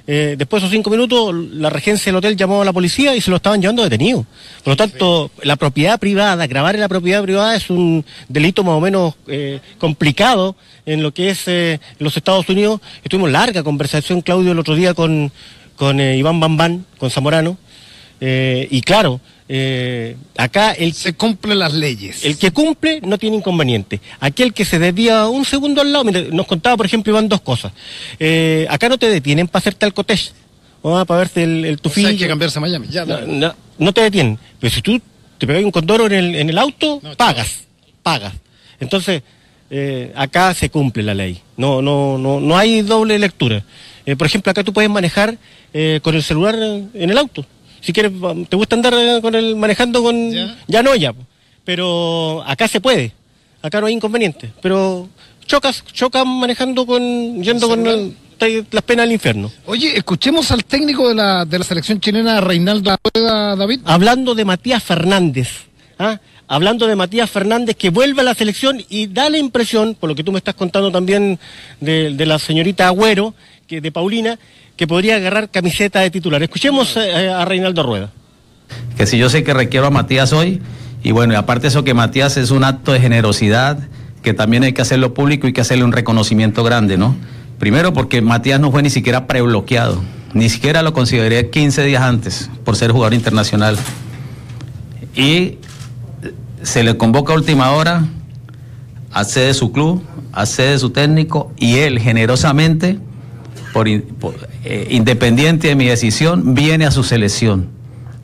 Eh, 0.05 0.35
después 0.38 0.61
de 0.61 0.67
esos 0.67 0.75
cinco 0.75 0.89
minutos, 0.89 1.33
la 1.33 1.69
regencia 1.69 2.11
del 2.11 2.17
hotel 2.17 2.35
llamó 2.35 2.61
a 2.61 2.65
la 2.65 2.73
policía 2.73 3.15
y 3.15 3.21
se 3.21 3.29
lo 3.29 3.38
estaban 3.38 3.61
llevando 3.61 3.83
detenido. 3.83 4.25
Por 4.63 4.71
lo 4.71 4.75
tanto, 4.75 5.31
la 5.44 5.55
propiedad 5.55 6.00
privada, 6.00 6.45
grabar 6.47 6.75
en 6.75 6.81
la 6.81 6.89
propiedad 6.89 7.23
privada 7.23 7.55
es 7.55 7.69
un 7.69 8.03
delito 8.27 8.63
más 8.63 8.75
o 8.75 8.81
menos 8.81 9.15
eh, 9.27 9.61
complicado 9.77 10.55
en 10.85 11.01
lo 11.03 11.13
que 11.13 11.29
es 11.29 11.47
eh, 11.47 11.79
los 12.00 12.17
Estados 12.17 12.47
Unidos. 12.50 12.81
Estuvimos 13.03 13.31
larga 13.31 13.63
conversación, 13.63 14.21
Claudio, 14.21 14.51
el 14.51 14.59
otro 14.59 14.75
día 14.75 14.94
con, 14.94 15.31
con 15.77 16.01
eh, 16.01 16.17
Iván 16.17 16.39
Bambán, 16.39 16.85
con 16.97 17.09
Zamorano. 17.09 17.57
Y 18.25 18.79
claro, 18.83 19.19
eh, 19.50 20.16
acá 20.38 20.71
el 20.71 20.94
Se 20.94 21.14
cumplen 21.14 21.59
las 21.59 21.73
leyes. 21.73 22.23
el 22.26 22.38
que 22.38 22.52
cumple 22.52 23.02
no 23.02 23.18
tiene 23.18 23.38
inconveniente. 23.38 24.00
Aquel 24.19 24.54
que 24.54 24.66
se 24.66 24.80
desvía 24.80 25.28
un 25.28 25.45
segundo 25.45 25.81
al 25.81 25.92
lado, 25.92 26.06
mire, 26.06 26.30
nos 26.31 26.47
contaba, 26.47 26.78
por 26.78 26.85
ejemplo, 26.85 27.12
Iván, 27.12 27.28
dos 27.30 27.42
cosas. 27.42 27.71
Eh, 28.19 28.66
acá 28.69 28.90
no 28.90 28.97
te 28.97 29.09
detienen 29.09 29.47
para 29.47 29.59
hacerte 29.59 29.85
el 29.85 29.94
o 30.85 31.06
para 31.06 31.19
verte 31.19 31.44
el, 31.44 31.66
el 31.66 31.73
O 31.73 31.78
sea, 31.78 31.81
tufillo. 31.83 32.07
hay 32.09 32.18
que 32.18 32.28
cambiarse 32.28 32.57
a 32.57 32.62
Miami. 32.62 32.88
Ya, 32.90 33.06
no, 33.06 33.21
no- 33.21 33.56
no 33.78 33.94
te 33.94 34.02
detienen. 34.02 34.38
Pero 34.59 34.73
si 34.73 34.81
tú 34.81 35.00
te 35.38 35.47
pegas 35.47 35.64
un 35.64 35.71
condoro 35.71 36.06
en 36.07 36.14
el, 36.14 36.35
en 36.35 36.50
el 36.50 36.57
auto, 36.57 37.00
No, 37.02 37.16
pagas, 37.16 37.64
pagas. 38.02 38.33
Entonces, 38.80 39.23
eh, 39.69 40.12
acá 40.16 40.54
se 40.54 40.69
cumple 40.69 41.04
la 41.04 41.14
ley. 41.14 41.42
No, 41.57 41.81
no, 41.81 42.18
no, 42.18 42.40
no 42.40 42.57
hay 42.57 42.81
doble 42.81 43.18
lectura. 43.18 43.64
Eh, 44.06 44.16
por 44.18 44.28
ejemplo, 44.28 44.52
acá 44.52 44.64
tú 44.64 44.73
puedes 44.73 44.90
manejar 44.90 45.38
eh, 45.73 46.00
con 46.04 46.16
el 46.16 46.21
celular 46.23 46.56
en 46.56 47.09
el 47.09 47.18
auto. 47.18 47.45
Si 47.83 47.92
quieres, 47.94 48.11
te 48.49 48.56
gusta 48.56 48.75
andar 48.75 48.94
eh, 48.95 49.19
con 49.21 49.35
el 49.35 49.56
manejando 49.56 50.02
con 50.02 50.31
Ya. 50.31 50.57
ya 50.68 50.81
no 50.81 50.95
ya. 50.95 51.13
Pero 51.66 52.44
acá 52.47 52.68
se 52.68 52.81
puede. 52.81 53.11
Acá 53.61 53.80
no 53.80 53.87
hay 53.87 53.94
inconveniente. 53.94 54.52
Pero 54.61 55.07
chocas, 55.45 55.83
chocas 55.94 56.25
manejando 56.25 56.85
con 56.85 57.44
yendo 57.44 57.68
con 57.68 57.85
el- 57.87 58.16
las 58.71 58.83
penas 58.83 59.06
del 59.06 59.13
infierno. 59.13 59.49
Oye, 59.68 59.95
escuchemos 59.97 60.52
al 60.52 60.66
técnico 60.66 61.07
de 61.07 61.16
la, 61.16 61.45
de 61.45 61.59
la 61.59 61.63
selección 61.63 62.02
chilena, 62.02 62.42
Reinaldo 62.42 62.94
Rueda, 63.13 63.56
David. 63.56 63.80
hablando 63.85 64.35
de 64.35 64.44
Matías 64.44 64.83
Fernández, 64.83 65.47
¿ah? 65.97 66.19
hablando 66.49 66.85
de 66.87 66.95
Matías 66.97 67.30
Fernández 67.30 67.78
que 67.78 67.90
vuelve 67.90 68.19
a 68.19 68.25
la 68.25 68.33
selección 68.33 68.83
y 68.90 69.07
da 69.07 69.30
la 69.30 69.37
impresión, 69.37 69.95
por 69.97 70.09
lo 70.09 70.16
que 70.16 70.25
tú 70.25 70.33
me 70.33 70.40
estás 70.40 70.56
contando 70.56 70.92
también 70.92 71.40
de, 71.80 72.13
de 72.16 72.25
la 72.25 72.37
señorita 72.37 72.87
Agüero, 72.87 73.33
de 73.81 73.92
Paulina, 73.92 74.39
que 74.75 74.87
podría 74.87 75.15
agarrar 75.15 75.49
camiseta 75.49 76.01
de 76.01 76.09
titular. 76.11 76.42
Escuchemos 76.44 76.97
eh, 76.97 77.30
a 77.30 77.45
Reinaldo 77.45 77.83
Rueda. 77.83 78.11
que 78.97 79.06
si 79.06 79.18
yo 79.18 79.30
sé 79.30 79.44
que 79.44 79.53
requiero 79.53 79.87
a 79.87 79.89
Matías 79.89 80.33
hoy, 80.33 80.61
y 81.03 81.11
bueno, 81.11 81.33
y 81.33 81.35
aparte 81.35 81.68
eso 81.68 81.83
que 81.83 81.94
Matías 81.94 82.37
es 82.37 82.51
un 82.51 82.63
acto 82.63 82.94
de 82.94 82.99
generosidad, 82.99 83.77
que 84.21 84.33
también 84.33 84.63
hay 84.63 84.73
que 84.73 84.81
hacerlo 84.81 85.13
público 85.13 85.47
y 85.47 85.53
que 85.53 85.61
hacerle 85.61 85.83
un 85.83 85.92
reconocimiento 85.92 86.63
grande, 86.63 86.97
¿no? 86.97 87.15
Primero 87.59 87.94
porque 87.94 88.21
Matías 88.21 88.59
no 88.59 88.71
fue 88.71 88.81
ni 88.81 88.89
siquiera 88.89 89.27
prebloqueado, 89.27 90.01
ni 90.33 90.49
siquiera 90.49 90.81
lo 90.81 90.94
consideré 90.94 91.49
15 91.49 91.83
días 91.83 92.01
antes 92.01 92.49
por 92.63 92.75
ser 92.75 92.92
jugador 92.92 93.13
internacional. 93.13 93.77
Y 95.15 95.57
se 96.63 96.83
le 96.83 96.97
convoca 96.97 97.33
a 97.33 97.35
última 97.35 97.71
hora, 97.71 98.06
accede 99.11 99.53
su 99.53 99.71
club, 99.71 100.01
accede 100.31 100.80
su 100.80 100.89
técnico 100.89 101.51
y 101.57 101.77
él 101.77 101.99
generosamente, 101.99 102.97
por, 103.73 103.87
eh, 104.63 104.87
independiente 104.92 105.68
de 105.68 105.75
mi 105.75 105.85
decisión, 105.85 106.53
viene 106.53 106.85
a 106.85 106.92
su 106.92 107.03
selección. 107.03 107.68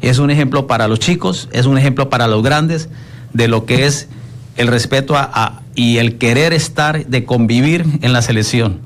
Es 0.01 0.19
un 0.19 0.29
ejemplo 0.31 0.67
para 0.67 0.87
los 0.87 0.99
chicos, 0.99 1.49
es 1.51 1.65
un 1.65 1.77
ejemplo 1.77 2.09
para 2.09 2.27
los 2.27 2.41
grandes 2.43 2.87
de 3.33 3.47
lo 3.49 3.65
que 3.65 3.85
es 3.85 4.07
el 4.55 4.67
respeto 4.67 5.15
a, 5.17 5.61
y 5.75 5.97
el 5.97 6.17
querer 6.17 6.53
estar, 6.53 7.05
de 7.05 7.25
convivir 7.25 7.85
en 8.01 8.13
la 8.13 8.21
selección. 8.21 8.79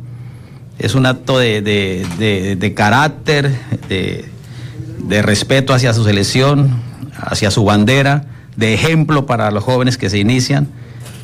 es 0.79 0.96
un 0.96 1.05
acto 1.05 1.38
de, 1.38 1.62
de- 1.62 2.05
de- 2.17 2.55
de 2.55 2.74
carácter, 2.74 3.51
de 3.89 5.22
respeto 5.22 5.74
hacia 5.74 5.93
su 5.93 6.03
selección, 6.03 6.82
hacia 7.15 7.51
su 7.51 7.63
bandera, 7.63 8.25
de 8.58 8.74
ejemplo 8.74 9.25
para 9.25 9.51
los 9.51 9.63
jóvenes 9.63 9.98
que 9.98 10.10
se 10.10 10.17
inician. 10.20 10.67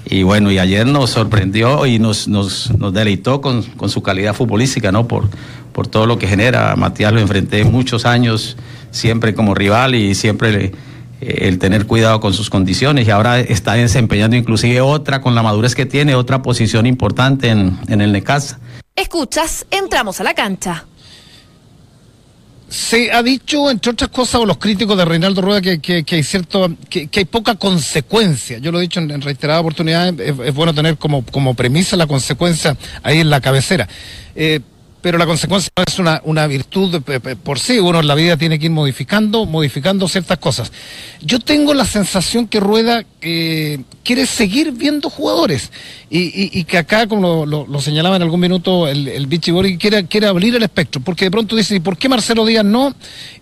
Y 0.10 0.24
bueno, 0.24 0.52
y 0.52 0.58
ayer 0.58 0.88
nos 0.88 1.12
sorprendió 1.12 1.86
y 1.86 2.00
nos, 2.00 2.28
nos, 2.28 2.72
nos 2.78 2.94
deleitó 2.94 3.42
con, 3.42 3.62
con 3.62 3.90
su 3.90 4.02
calidad 4.02 4.34
futbolística, 4.34 4.92
¿no? 4.92 5.08
Por, 5.08 5.30
por 5.72 5.88
todo 5.88 6.08
lo 6.08 6.18
que 6.18 6.28
genera. 6.28 6.76
Matías 6.76 7.14
lo 7.14 7.20
enfrenté 7.20 7.64
muchos 7.64 8.06
años, 8.06 8.58
siempre 8.90 9.36
como 9.36 9.54
rival 9.54 9.94
y 9.94 10.16
siempre 10.16 10.72
el 11.22 11.60
tener 11.60 11.86
cuidado 11.86 12.20
con 12.20 12.34
sus 12.34 12.50
condiciones. 12.50 13.08
Y 13.08 13.12
ahora 13.12 13.40
está 13.40 13.74
desempeñando 13.74 14.36
inclusive 14.36 14.82
otra, 14.82 15.22
con 15.22 15.36
la 15.36 15.44
madurez 15.44 15.76
que 15.76 15.86
tiene, 15.86 16.16
otra 16.16 16.42
posición 16.42 16.88
importante 16.88 17.50
en, 17.50 17.78
en 17.88 18.02
el 18.02 18.12
Necaxa. 18.12 18.60
Escuchas, 18.96 19.68
entramos 19.70 20.20
a 20.20 20.24
la 20.24 20.34
cancha. 20.34 20.86
Se 22.70 23.12
ha 23.12 23.24
dicho, 23.24 23.70
entre 23.72 23.92
otras 23.92 24.12
cosas, 24.12 24.42
o 24.42 24.46
los 24.46 24.58
críticos 24.58 24.96
de 24.96 25.04
Reinaldo 25.04 25.42
Rueda, 25.42 25.60
que, 25.62 25.80
que- 25.80 26.04
que 26.04 26.16
hay 26.18 26.24
cierto, 26.24 26.72
que, 26.90 27.08
que 27.08 27.20
hay 27.22 27.26
poca 27.26 27.56
consecuencia. 27.56 28.60
Yo 28.60 28.72
lo 28.72 28.78
he 28.78 28.84
dicho 28.84 29.00
en, 29.00 29.10
en 29.10 29.22
reiteradas 29.22 29.62
oportunidades, 29.62 30.14
es, 30.20 30.36
es 30.46 30.54
bueno 30.54 30.74
tener 30.74 30.98
como, 30.98 31.26
como 31.26 31.56
premisa 31.56 31.96
la 31.98 32.06
consecuencia 32.06 32.78
ahí 33.02 33.20
en 33.20 33.30
la 33.32 33.42
cabecera. 33.42 33.88
Eh, 34.36 34.60
pero 35.02 35.18
la 35.18 35.26
consecuencia 35.26 35.72
es 35.88 36.00
una, 36.00 36.22
una 36.26 36.46
virtud 36.48 37.02
pe- 37.02 37.20
pe- 37.20 37.36
por 37.36 37.60
sí, 37.60 37.80
uno 37.80 38.00
en 38.00 38.08
la 38.08 38.16
vida 38.16 38.38
tiene 38.38 38.60
que 38.60 38.66
ir 38.66 38.72
modificando, 38.72 39.46
modificando 39.46 40.08
ciertas 40.08 40.38
cosas. 40.40 40.72
Yo 41.22 41.40
tengo 41.40 41.74
la 41.74 41.86
sensación 41.86 42.48
que 42.48 42.60
Rueda 42.60 43.04
eh, 43.22 43.80
quiere 44.04 44.26
seguir 44.26 44.72
viendo 44.72 45.10
jugadores 45.10 45.72
y, 46.10 46.20
y- 46.60 46.64
que 46.64 46.78
acá, 46.78 47.08
como 47.08 47.22
lo, 47.22 47.46
lo- 47.46 47.68
lo 47.68 47.82
señalaba 47.82 48.16
en 48.16 48.22
algún 48.22 48.40
minuto 48.40 48.88
el, 48.88 49.08
el 49.08 49.28
Vichy 49.28 49.52
quiere, 49.78 50.06
quiere 50.08 50.28
abrir 50.28 50.56
el 50.56 50.64
espectro, 50.64 51.02
porque 51.02 51.26
de 51.26 51.32
pronto 51.32 51.56
dice, 51.56 51.76
¿y 51.76 51.80
por 51.80 51.98
qué 51.98 52.10
Marcelo 52.10 52.46
Díaz 52.46 52.66
no? 52.66 52.94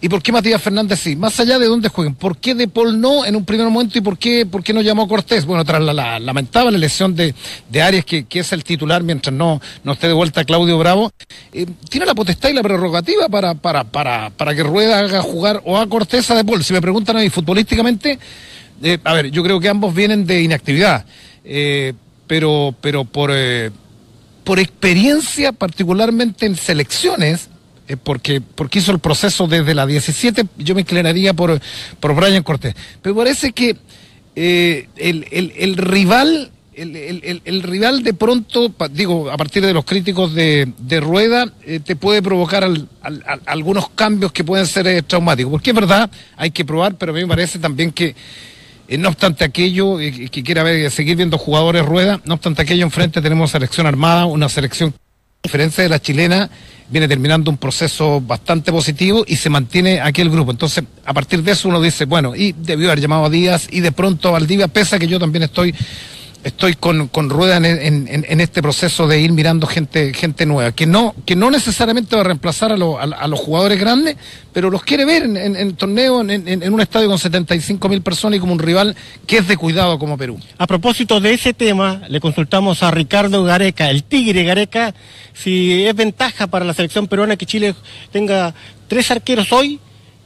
¿Y 0.01 0.09
por 0.09 0.21
qué 0.21 0.31
Matías 0.31 0.61
Fernández 0.61 0.99
sí? 0.99 1.15
Más 1.15 1.39
allá 1.39 1.59
de 1.59 1.67
dónde 1.67 1.89
jueguen, 1.89 2.15
¿por 2.15 2.37
qué 2.37 2.55
De 2.55 2.67
Paul 2.67 2.99
no 2.99 3.25
en 3.25 3.35
un 3.35 3.45
primer 3.45 3.67
momento 3.67 3.97
y 3.97 4.01
por 4.01 4.17
qué, 4.17 4.45
por 4.45 4.63
qué 4.63 4.73
no 4.73 4.81
llamó 4.81 5.03
a 5.03 5.07
Cortés? 5.07 5.45
Bueno, 5.45 5.63
tras 5.65 5.81
la, 5.81 5.93
la 5.93 6.19
lamentable 6.19 6.77
lesión 6.77 7.15
de, 7.15 7.33
de 7.69 7.81
Arias, 7.81 8.05
que, 8.05 8.25
que 8.25 8.39
es 8.39 8.51
el 8.51 8.63
titular 8.63 9.03
mientras 9.03 9.33
no, 9.35 9.61
no 9.83 9.93
esté 9.93 10.07
de 10.07 10.13
vuelta 10.13 10.43
Claudio 10.45 10.77
Bravo, 10.77 11.11
eh, 11.53 11.65
tiene 11.89 12.05
la 12.05 12.15
potestad 12.15 12.49
y 12.49 12.53
la 12.53 12.63
prerrogativa 12.63 13.29
para, 13.29 13.53
para, 13.55 13.83
para, 13.83 14.29
para 14.31 14.55
que 14.55 14.63
Rueda 14.63 14.99
haga 14.99 15.21
jugar 15.21 15.61
o 15.65 15.77
a 15.77 15.87
Cortés 15.87 16.27
De 16.27 16.43
Paul. 16.45 16.63
Si 16.63 16.73
me 16.73 16.81
preguntan 16.81 17.17
a 17.17 17.21
mí 17.21 17.29
futbolísticamente, 17.29 18.17
eh, 18.83 18.97
a 19.03 19.13
ver, 19.13 19.31
yo 19.31 19.43
creo 19.43 19.59
que 19.59 19.69
ambos 19.69 19.93
vienen 19.95 20.25
de 20.25 20.41
inactividad, 20.41 21.05
eh, 21.43 21.93
pero, 22.27 22.75
pero 22.81 23.05
por, 23.05 23.31
por 24.43 24.59
experiencia, 24.59 25.51
particularmente 25.51 26.45
en 26.45 26.55
selecciones, 26.55 27.49
porque, 28.03 28.41
porque 28.41 28.79
hizo 28.79 28.91
el 28.91 28.99
proceso 28.99 29.47
desde 29.47 29.73
la 29.73 29.85
17, 29.85 30.45
yo 30.57 30.75
me 30.75 30.81
inclinaría 30.81 31.33
por, 31.33 31.59
por 32.01 32.13
Brian 32.15 32.43
Cortés. 32.43 32.75
Pero 33.01 33.15
parece 33.15 33.53
que 33.53 33.77
el, 34.35 35.25
el- 35.31 35.53
el 35.57 35.77
rival, 35.77 36.51
el, 36.77 36.95
el- 36.95 37.21
el- 37.23 37.41
el 37.43 37.63
rival 37.63 38.03
de 38.03 38.13
pronto, 38.13 38.71
digo, 38.91 39.29
a 39.31 39.37
partir 39.37 39.65
de 39.65 39.73
los 39.73 39.83
críticos 39.83 40.33
de, 40.33 40.71
de 40.77 40.99
Rueda, 40.99 41.51
eh, 41.65 41.79
te 41.79 41.95
puede 41.95 42.21
provocar 42.21 42.63
al- 42.63 42.87
al- 43.01 43.23
al- 43.27 43.41
algunos 43.45 43.89
cambios 43.89 44.31
que 44.31 44.43
pueden 44.43 44.65
ser 44.67 44.87
eh, 44.87 45.01
traumáticos. 45.01 45.51
Porque 45.51 45.71
es 45.71 45.75
verdad, 45.75 46.09
hay 46.35 46.51
que 46.51 46.63
probar, 46.63 46.95
pero 46.95 47.11
a 47.11 47.15
mí 47.15 47.21
me 47.21 47.27
parece 47.27 47.59
también 47.59 47.91
que 47.91 48.15
eh, 48.87 48.97
no 48.97 49.09
obstante 49.09 49.43
aquello, 49.43 49.97
que 49.97 50.43
quiera 50.43 50.63
ver, 50.63 50.89
seguir 50.91 51.17
viendo 51.17 51.37
jugadores 51.37 51.85
rueda, 51.85 52.21
no 52.25 52.35
obstante 52.35 52.61
aquello, 52.61 52.83
enfrente 52.85 53.21
tenemos 53.21 53.51
selección 53.51 53.85
armada, 53.87 54.25
una 54.25 54.47
selección 54.47 54.93
a 54.93 55.47
diferencia 55.47 55.83
de 55.83 55.89
la 55.89 55.99
chilena, 56.01 56.49
viene 56.89 57.07
terminando 57.07 57.51
un 57.51 57.57
proceso 57.57 58.21
bastante 58.21 58.71
positivo 58.71 59.23
y 59.27 59.35
se 59.35 59.49
mantiene 59.49 59.99
aquel 59.99 60.29
grupo. 60.29 60.51
Entonces, 60.51 60.83
a 61.05 61.13
partir 61.13 61.43
de 61.43 61.51
eso 61.51 61.67
uno 61.69 61.81
dice, 61.81 62.05
bueno, 62.05 62.35
y 62.35 62.53
debió 62.53 62.87
haber 62.87 63.01
llamado 63.01 63.25
a 63.25 63.29
Díaz 63.29 63.67
y 63.71 63.81
de 63.81 63.91
pronto 63.91 64.29
a 64.29 64.31
Valdivia, 64.31 64.67
pese 64.67 64.95
a 64.95 64.99
que 64.99 65.07
yo 65.07 65.19
también 65.19 65.43
estoy 65.43 65.73
estoy 66.47 66.73
con, 66.75 67.07
con 67.09 67.29
Rueda 67.29 67.57
en, 67.57 67.65
en- 68.07 68.41
este 68.41 68.61
proceso 68.61 69.07
de 69.07 69.19
ir 69.21 69.31
mirando 69.31 69.67
gente 69.67 70.13
gente 70.13 70.45
nueva, 70.45 70.71
que 70.71 70.85
no 70.85 71.13
que 71.25 71.35
no 71.35 71.51
necesariamente 71.51 72.15
va 72.15 72.21
a 72.21 72.25
reemplazar 72.25 72.71
a, 72.71 72.75
a- 72.75 73.27
los 73.27 73.39
jugadores 73.39 73.79
grandes, 73.79 74.15
pero 74.53 74.69
los 74.69 74.83
quiere 74.83 75.05
ver 75.05 75.23
en, 75.23 75.37
en, 75.55 75.75
torneo, 75.75 76.21
en, 76.21 76.73
un 76.73 76.81
estadio 76.81 77.07
con 77.07 77.17
75 77.19 77.89
mil 77.89 78.01
personas 78.01 78.37
y 78.37 78.39
como 78.39 78.53
un 78.53 78.59
rival 78.59 78.95
que 79.25 79.37
es 79.37 79.47
de 79.47 79.57
cuidado 79.57 79.99
como 79.99 80.17
Perú. 80.17 80.39
A 80.57 80.65
propósito 80.67 81.19
de 81.19 81.33
ese 81.33 81.53
tema, 81.53 82.01
le 82.09 82.19
consultamos 82.19 82.81
a 82.83 82.91
Ricardo 82.91 83.43
Gareca, 83.43 83.89
el 83.89 84.03
Tigre 84.03 84.43
Gareca, 84.43 84.93
si 85.33 85.85
es 85.85 85.95
ventaja 85.95 86.47
para 86.47 86.65
la 86.65 86.73
selección 86.73 87.07
peruana 87.07 87.35
que 87.37 87.45
Chile 87.45 87.75
tenga 88.11 88.53
tres 88.87 89.11
arqueros 89.11 89.51
hoy 89.51 89.79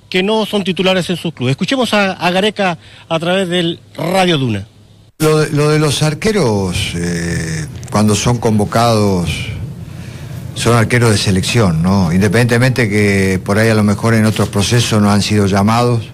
que 0.09 0.23
no 0.23 0.45
son 0.45 0.63
titulares 0.63 1.09
en 1.09 1.15
sus 1.17 1.33
clubes. 1.33 1.51
Escuchemos 1.51 1.93
a 1.93 2.29
Gareca 2.31 2.77
a 3.07 3.19
través 3.19 3.47
del 3.47 3.79
Radio 3.95 4.37
Duna. 4.37 4.67
Lo 5.21 5.37
de, 5.37 5.51
lo 5.51 5.69
de 5.69 5.77
los 5.77 6.01
arqueros, 6.01 6.93
eh, 6.95 7.65
cuando 7.91 8.15
son 8.15 8.39
convocados, 8.39 9.29
son 10.55 10.75
arqueros 10.75 11.11
de 11.11 11.17
selección, 11.19 11.83
¿no? 11.83 12.11
Independientemente 12.11 12.89
que 12.89 13.39
por 13.43 13.59
ahí 13.59 13.69
a 13.69 13.75
lo 13.75 13.83
mejor 13.83 14.15
en 14.15 14.25
otros 14.25 14.49
procesos 14.49 14.99
no 14.99 15.11
han 15.11 15.21
sido 15.21 15.45
llamados, 15.45 16.09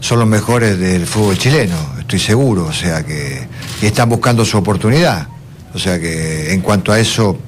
son 0.00 0.18
los 0.18 0.28
mejores 0.28 0.78
del 0.78 1.06
fútbol 1.06 1.38
chileno, 1.38 1.74
estoy 1.98 2.18
seguro, 2.18 2.66
o 2.66 2.72
sea 2.74 3.02
que 3.02 3.48
y 3.80 3.86
están 3.86 4.10
buscando 4.10 4.44
su 4.44 4.58
oportunidad. 4.58 5.26
O 5.72 5.78
sea 5.78 5.98
que 5.98 6.52
en 6.52 6.60
cuanto 6.60 6.92
a 6.92 7.00
eso, 7.00 7.38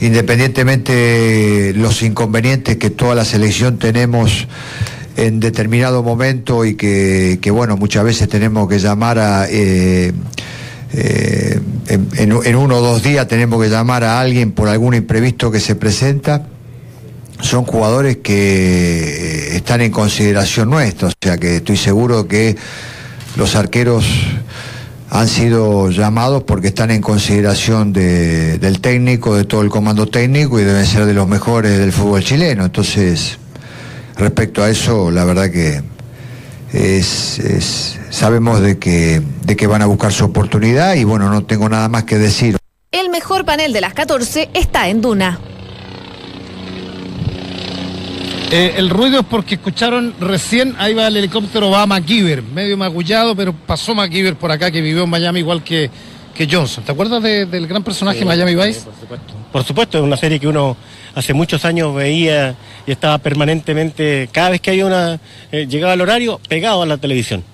independientemente 0.00 1.72
los 1.76 2.02
inconvenientes 2.02 2.78
que 2.78 2.88
toda 2.88 3.14
la 3.14 3.26
selección 3.26 3.78
tenemos 3.78 4.48
en 5.16 5.40
determinado 5.40 6.02
momento 6.02 6.64
y 6.64 6.74
que, 6.74 7.38
que, 7.40 7.50
bueno, 7.50 7.76
muchas 7.76 8.04
veces 8.04 8.28
tenemos 8.28 8.68
que 8.68 8.78
llamar 8.78 9.18
a... 9.18 9.46
eh, 9.48 10.12
eh, 10.94 11.60
en, 11.88 12.08
en- 12.44 12.56
uno 12.56 12.76
o 12.76 12.80
dos 12.80 13.02
días 13.02 13.26
tenemos 13.26 13.62
que 13.62 13.68
llamar 13.70 14.04
a 14.04 14.20
alguien 14.20 14.52
por 14.52 14.68
algún 14.68 14.94
imprevisto 14.94 15.50
que 15.50 15.60
se 15.60 15.74
presenta. 15.74 16.46
Son 17.40 17.64
jugadores 17.64 18.18
que 18.18 18.34
eh, 19.52 19.56
están 19.56 19.80
en 19.80 19.90
consideración 19.90 20.70
nuestra, 20.70 21.08
o 21.08 21.12
sea 21.20 21.38
que 21.38 21.56
estoy 21.56 21.76
seguro 21.76 22.28
que 22.28 22.56
los 23.36 23.56
arqueros 23.56 24.04
han 25.10 25.28
sido 25.28 25.90
llamados 25.90 26.44
porque 26.44 26.68
están 26.68 26.90
en 26.90 27.00
consideración 27.02 27.92
de- 27.92 28.58
del 28.58 28.80
técnico, 28.80 29.34
de 29.36 29.44
todo 29.44 29.62
el 29.62 29.70
comando 29.70 30.06
técnico 30.06 30.60
y 30.60 30.64
deben 30.64 30.86
ser 30.86 31.04
de 31.06 31.14
los 31.14 31.26
mejores 31.28 31.78
del 31.78 31.92
fútbol 31.92 32.22
chileno. 32.22 32.64
Entonces, 32.64 33.38
respecto 34.16 34.62
a 34.62 34.70
eso, 34.70 35.10
la 35.10 35.24
verdad 35.24 35.50
que 35.50 35.82
es, 36.72 37.38
es- 37.38 37.98
sabemos 38.10 38.60
de 38.60 38.78
que, 38.78 39.22
de 39.44 39.56
que 39.56 39.66
van 39.66 39.82
a 39.82 39.86
buscar 39.86 40.12
su 40.12 40.24
oportunidad 40.24 40.94
y 40.94 41.04
bueno, 41.04 41.28
no 41.30 41.44
tengo 41.44 41.68
nada 41.68 41.88
más 41.88 42.04
que 42.04 42.18
decir. 42.18 42.56
El 42.90 43.08
mejor 43.10 43.44
panel 43.44 43.72
de 43.72 43.80
las 43.80 43.94
14 43.94 44.50
está 44.54 44.88
en 44.88 45.00
Duna. 45.00 45.38
Eh, 48.54 48.74
el 48.76 48.90
ruido 48.90 49.20
es 49.20 49.26
porque 49.26 49.54
escucharon 49.54 50.12
recién, 50.20 50.74
ahí 50.78 50.92
va 50.92 51.06
el 51.06 51.16
helicóptero, 51.16 51.70
va 51.70 51.82
a 51.82 51.86
MacGyver, 51.86 52.42
medio 52.42 52.76
magullado, 52.76 53.34
pero 53.34 53.54
pasó 53.54 53.94
MacGyver 53.94 54.36
por 54.36 54.52
acá, 54.52 54.70
que 54.70 54.82
vivió 54.82 55.04
en 55.04 55.08
Miami 55.10 55.38
igual 55.40 55.64
que, 55.64 55.90
que 56.34 56.48
Johnson. 56.50 56.84
¿Te 56.84 56.92
acuerdas 56.92 57.22
de- 57.22 57.46
del 57.46 57.66
gran 57.66 57.82
personaje 57.82 58.24
Miami 58.24 58.54
Vice? 58.54 58.80
Por 59.52 59.64
supuesto, 59.64 59.98
es 59.98 60.04
una 60.04 60.16
serie 60.16 60.40
que 60.40 60.48
uno 60.48 60.76
hace 61.14 61.34
muchos 61.34 61.64
años 61.64 61.94
veía 61.94 62.54
y 62.86 62.90
estaba 62.92 63.18
permanentemente, 63.18 64.28
cada 64.32 64.50
vez 64.50 64.60
que 64.60 64.70
había 64.70 64.86
una, 64.86 65.20
eh, 65.50 65.66
llegaba 65.68 65.92
el 65.94 66.00
horario, 66.00 66.40
pegado 66.48 66.82
a 66.82 66.86
la 66.86 66.96
televisión. 66.96 67.44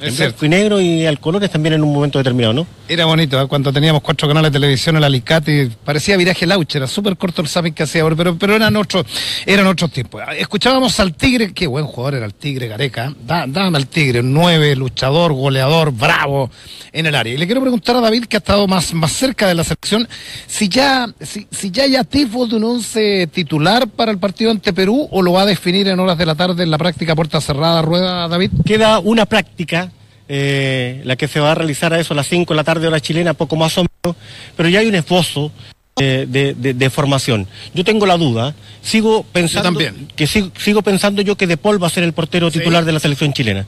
Es 0.00 0.08
en 0.10 0.14
cierto. 0.14 0.38
blanco 0.40 0.46
y 0.46 0.48
negro 0.48 0.80
y 0.80 1.06
al 1.06 1.18
colores 1.20 1.50
también 1.50 1.74
en 1.74 1.82
un 1.82 1.92
momento 1.92 2.18
determinado, 2.18 2.52
¿no? 2.54 2.66
Era 2.88 3.04
bonito, 3.04 3.40
¿eh? 3.40 3.46
cuando 3.48 3.72
teníamos 3.72 4.00
cuatro 4.00 4.26
canales 4.28 4.50
de 4.52 4.58
televisión, 4.58 4.96
el 4.96 5.04
alicate, 5.04 5.70
parecía 5.84 6.16
viraje 6.16 6.46
lauch, 6.46 6.74
era 6.74 6.86
súper 6.86 7.16
corto 7.16 7.42
el 7.42 7.48
zapping 7.48 7.74
que 7.74 7.82
hacía, 7.82 8.02
ahora, 8.02 8.16
pero, 8.16 8.38
pero 8.38 8.54
eran, 8.56 8.74
otros, 8.76 9.04
eran 9.44 9.66
otros 9.66 9.90
tiempos. 9.90 10.22
Escuchábamos 10.38 10.98
al 11.00 11.14
Tigre, 11.14 11.52
qué 11.52 11.66
buen 11.66 11.84
jugador 11.84 12.14
era 12.14 12.26
el 12.26 12.34
Tigre 12.34 12.68
Gareca, 12.68 13.06
¿eh? 13.08 13.14
Da- 13.26 13.44
dame 13.46 13.76
al 13.76 13.86
Tigre, 13.88 14.20
un 14.20 14.32
nueve, 14.32 14.74
luchador, 14.76 15.32
goleador, 15.34 15.92
bravo 15.92 16.50
en 16.92 17.04
el 17.06 17.14
área. 17.14 17.34
Y 17.34 17.36
le 17.36 17.44
quiero 17.46 17.60
preguntar 17.60 17.96
a 17.96 18.00
David, 18.00 18.24
que 18.24 18.36
ha 18.36 18.38
estado 18.38 18.66
más, 18.66 18.94
más 18.94 19.12
cerca 19.12 19.46
de 19.46 19.54
la 19.54 19.64
selección, 19.64 20.08
si 20.46 20.68
ya, 20.70 21.08
si, 21.20 21.46
si 21.50 21.70
ya 21.70 21.82
hay 21.82 21.96
atisbo 21.96 22.46
de 22.46 22.56
un 22.56 22.64
once 22.64 23.26
titular 23.32 23.86
para 23.88 24.10
el 24.10 24.18
partido 24.18 24.50
ante 24.50 24.72
Perú, 24.72 25.08
o 25.10 25.20
lo 25.20 25.32
va 25.32 25.42
a 25.42 25.46
definir 25.46 25.88
en 25.88 26.00
horas 26.00 26.16
de 26.16 26.24
la 26.24 26.34
tarde 26.34 26.62
en 26.62 26.70
la 26.70 26.78
práctica 26.78 27.14
puerta 27.14 27.40
cerrada, 27.40 27.82
rueda, 27.82 28.28
David. 28.28 28.50
Queda 28.64 28.98
una 29.00 29.26
práctica, 29.26 29.87
eh, 30.28 31.00
la 31.04 31.16
que 31.16 31.28
se 31.28 31.40
va 31.40 31.52
a 31.52 31.54
realizar 31.54 31.92
a 31.92 32.00
eso 32.00 32.12
a 32.14 32.16
las 32.16 32.28
5 32.28 32.52
de 32.52 32.56
la 32.56 32.64
tarde 32.64 32.86
hora 32.86 33.00
chilena, 33.00 33.34
poco 33.34 33.56
más 33.56 33.76
o 33.78 33.82
menos, 34.04 34.16
pero 34.56 34.68
ya 34.68 34.80
hay 34.80 34.86
un 34.86 34.94
esbozo 34.94 35.50
de, 35.96 36.26
de- 36.54 36.74
de 36.74 36.90
formación. 36.90 37.48
Yo 37.74 37.82
tengo 37.82 38.06
la 38.06 38.16
duda, 38.16 38.54
sigo 38.82 39.24
pensando 39.32 39.68
también. 39.80 40.06
que 40.14 40.26
sigo, 40.28 40.50
sigo 40.56 40.82
pensando 40.82 41.22
yo 41.22 41.36
que 41.36 41.48
De 41.48 41.56
Paul 41.56 41.82
va 41.82 41.88
a 41.88 41.90
ser 41.90 42.04
el 42.04 42.12
portero 42.12 42.50
titular 42.52 42.84
de 42.84 42.92
la 42.92 43.00
selección 43.00 43.32
chilena. 43.32 43.66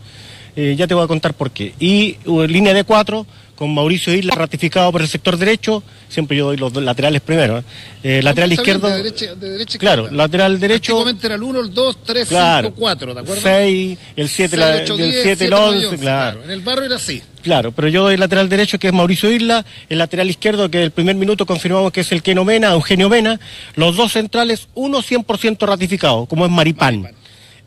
Eh, 0.54 0.74
ya 0.78 0.86
te 0.86 0.94
voy 0.94 1.02
a 1.04 1.08
contar 1.08 1.34
por 1.34 1.50
qué. 1.50 1.74
Y 1.80 2.18
uh, 2.26 2.42
línea 2.42 2.72
de 2.74 2.84
cuatro 2.84 3.26
con 3.60 3.74
Mauricio 3.74 4.14
Isla 4.14 4.34
ratificado 4.34 4.90
por 4.90 5.02
el 5.02 5.08
sector 5.08 5.36
derecho, 5.36 5.82
siempre 6.08 6.34
yo 6.34 6.46
doy 6.46 6.56
los 6.56 6.74
laterales 6.76 7.20
primero. 7.20 7.58
¿eh? 7.58 7.62
Eh, 8.02 8.22
lateral 8.22 8.50
Está 8.50 8.62
bien, 8.62 8.76
izquierdo, 8.78 8.88
De 8.88 9.02
derecha, 9.02 9.34
de 9.34 9.50
derecha 9.50 9.78
claro, 9.78 10.02
izquierda. 10.04 10.22
lateral 10.22 10.58
derecho, 10.58 11.04
era 11.22 11.34
el 11.34 11.42
1, 11.42 11.60
el 11.60 11.74
2, 11.74 11.98
3, 12.02 12.28
Claro. 12.28 12.68
5, 12.68 12.80
4, 12.80 13.14
¿de 13.14 13.20
acuerdo? 13.20 13.42
6, 13.42 13.98
el 14.16 14.28
7, 14.30 14.56
Seis, 14.56 14.58
la, 14.58 14.82
ocho, 14.82 14.94
el 14.94 14.98
diez, 15.10 15.22
7, 15.22 15.30
el 15.30 15.36
siete, 15.36 15.50
nueve, 15.50 15.66
11, 15.76 15.86
once, 15.88 15.98
claro. 15.98 16.42
En 16.42 16.50
el 16.50 16.60
barrio 16.62 16.84
era 16.86 16.96
así. 16.96 17.22
Claro, 17.42 17.72
pero 17.72 17.88
yo 17.88 18.02
doy 18.04 18.16
lateral 18.16 18.48
derecho 18.48 18.78
que 18.78 18.86
es 18.86 18.94
Mauricio 18.94 19.30
Isla, 19.30 19.66
el 19.90 19.98
lateral 19.98 20.30
izquierdo 20.30 20.70
que 20.70 20.82
el 20.82 20.90
primer 20.90 21.16
minuto 21.16 21.44
confirmamos 21.44 21.92
que 21.92 22.00
es 22.00 22.10
el 22.12 22.22
Keno 22.22 22.46
Mena, 22.46 22.72
Eugenio 22.72 23.10
Mena, 23.10 23.38
los 23.74 23.94
dos 23.94 24.12
centrales, 24.12 24.68
uno 24.72 25.02
100% 25.02 25.66
ratificado, 25.66 26.24
como 26.24 26.46
es 26.46 26.50
Maripán. 26.50 27.10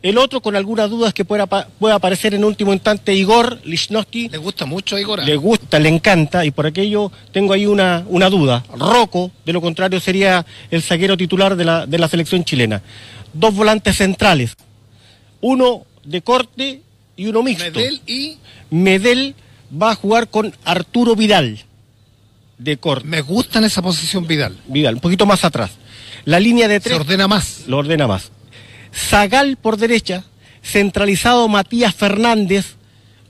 El 0.04 0.18
otro 0.18 0.42
con 0.42 0.54
algunas 0.54 0.90
dudas 0.90 1.14
que 1.14 1.24
pueda, 1.24 1.46
pueda 1.46 1.94
aparecer 1.94 2.34
en 2.34 2.44
último 2.44 2.74
instante 2.74 3.14
Igor 3.14 3.58
Lichnowsky. 3.64 4.28
Le 4.28 4.36
gusta 4.36 4.66
mucho 4.66 4.96
a 4.96 5.00
Igor. 5.00 5.24
Le 5.24 5.34
gusta, 5.36 5.78
le 5.78 5.88
encanta 5.88 6.44
y 6.44 6.50
por 6.50 6.66
aquello 6.66 7.10
tengo 7.32 7.54
ahí 7.54 7.64
una, 7.64 8.04
una 8.08 8.28
duda. 8.28 8.62
Rocco, 8.76 9.30
de 9.46 9.54
lo 9.54 9.62
contrario, 9.62 9.98
sería 10.00 10.44
el 10.70 10.82
zaguero 10.82 11.16
titular 11.16 11.56
de 11.56 11.64
la, 11.64 11.86
de 11.86 11.98
la 11.98 12.06
selección 12.06 12.44
chilena. 12.44 12.82
Dos 13.32 13.54
volantes 13.54 13.96
centrales, 13.96 14.54
uno 15.40 15.86
de 16.04 16.20
corte 16.20 16.82
y 17.16 17.26
uno 17.26 17.42
mixto. 17.42 17.78
Medel 17.80 18.00
y 18.06 18.36
Medel 18.70 19.34
va 19.72 19.92
a 19.92 19.94
jugar 19.94 20.28
con 20.28 20.54
Arturo 20.66 21.16
Vidal 21.16 21.60
de 22.58 22.76
corte. 22.76 23.08
me 23.08 23.22
gusta 23.22 23.58
en 23.58 23.64
esa 23.64 23.80
posición 23.80 24.26
Vidal. 24.26 24.54
Vidal, 24.66 24.96
un 24.96 25.00
poquito 25.00 25.24
más 25.24 25.44
atrás. 25.46 25.70
La 26.26 26.38
línea 26.38 26.68
de 26.68 26.74
Se 26.74 26.90
tres 26.90 27.00
ordena 27.00 27.26
más. 27.26 27.62
lo 27.68 27.78
ordena 27.78 28.06
más. 28.06 28.30
Zagal 28.94 29.56
por 29.56 29.76
derecha, 29.76 30.24
centralizado 30.62 31.48
Matías 31.48 31.94
Fernández 31.94 32.76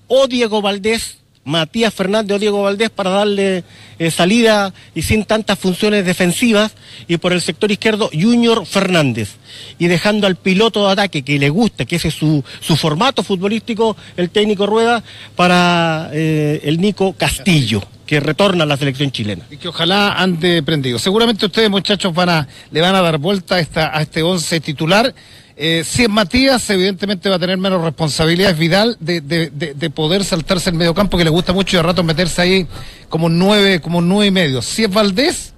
o 0.06 0.28
Diego 0.28 0.60
Valdés, 0.62 1.18
Matías 1.44 1.92
Fernández 1.92 2.36
o 2.36 2.38
Diego 2.38 2.62
Valdés 2.62 2.90
para 2.90 3.10
darle 3.10 3.64
eh, 3.98 4.10
salida 4.10 4.72
y 4.94 5.02
sin 5.02 5.24
tantas 5.24 5.58
funciones 5.58 6.04
defensivas, 6.04 6.72
y 7.06 7.18
por 7.18 7.32
el 7.32 7.40
sector 7.40 7.70
izquierdo 7.70 8.10
Junior 8.12 8.66
Fernández, 8.66 9.36
y 9.78 9.86
dejando 9.86 10.26
al 10.26 10.36
piloto 10.36 10.86
de 10.86 10.92
ataque 10.92 11.22
que 11.22 11.38
le 11.38 11.50
gusta, 11.50 11.84
que 11.84 11.96
ese 11.96 12.08
es 12.08 12.14
su, 12.14 12.42
su 12.60 12.76
formato 12.76 13.22
futbolístico, 13.22 13.96
el 14.16 14.30
técnico 14.30 14.66
Rueda, 14.66 15.02
para 15.36 16.10
eh, 16.12 16.60
el 16.64 16.80
Nico 16.80 17.14
Castillo, 17.14 17.82
que 18.06 18.20
retorna 18.20 18.64
a 18.64 18.66
la 18.66 18.76
selección 18.76 19.10
chilena. 19.10 19.44
Y 19.50 19.56
que 19.56 19.68
ojalá 19.68 20.14
ande 20.14 20.62
prendido. 20.62 20.98
Seguramente 20.98 21.46
ustedes, 21.46 21.70
muchachos, 21.70 22.14
van 22.14 22.28
a, 22.28 22.48
le 22.70 22.80
van 22.80 22.94
a 22.94 23.02
dar 23.02 23.18
vuelta 23.18 23.56
a, 23.56 23.60
esta, 23.60 23.96
a 23.96 24.02
este 24.02 24.22
11 24.22 24.60
titular. 24.60 25.14
Eh, 25.56 25.84
si 25.84 26.02
es 26.02 26.08
Matías, 26.08 26.68
evidentemente 26.70 27.28
va 27.28 27.36
a 27.36 27.38
tener 27.38 27.56
menos 27.56 27.82
responsabilidades 27.82 28.58
Vidal 28.58 28.96
de, 28.98 29.20
de, 29.20 29.50
de, 29.50 29.74
de 29.74 29.90
poder 29.90 30.24
saltarse 30.24 30.70
el 30.70 30.76
mediocampo, 30.76 31.16
que 31.16 31.24
le 31.24 31.30
gusta 31.30 31.52
mucho 31.52 31.76
y 31.76 31.78
de 31.78 31.82
rato 31.84 32.02
meterse 32.02 32.42
ahí 32.42 32.66
como 33.08 33.28
nueve, 33.28 33.80
como 33.80 34.00
nueve 34.00 34.26
y 34.26 34.30
medio. 34.32 34.62
Si 34.62 34.82
es 34.82 34.90
Valdés, 34.90 35.54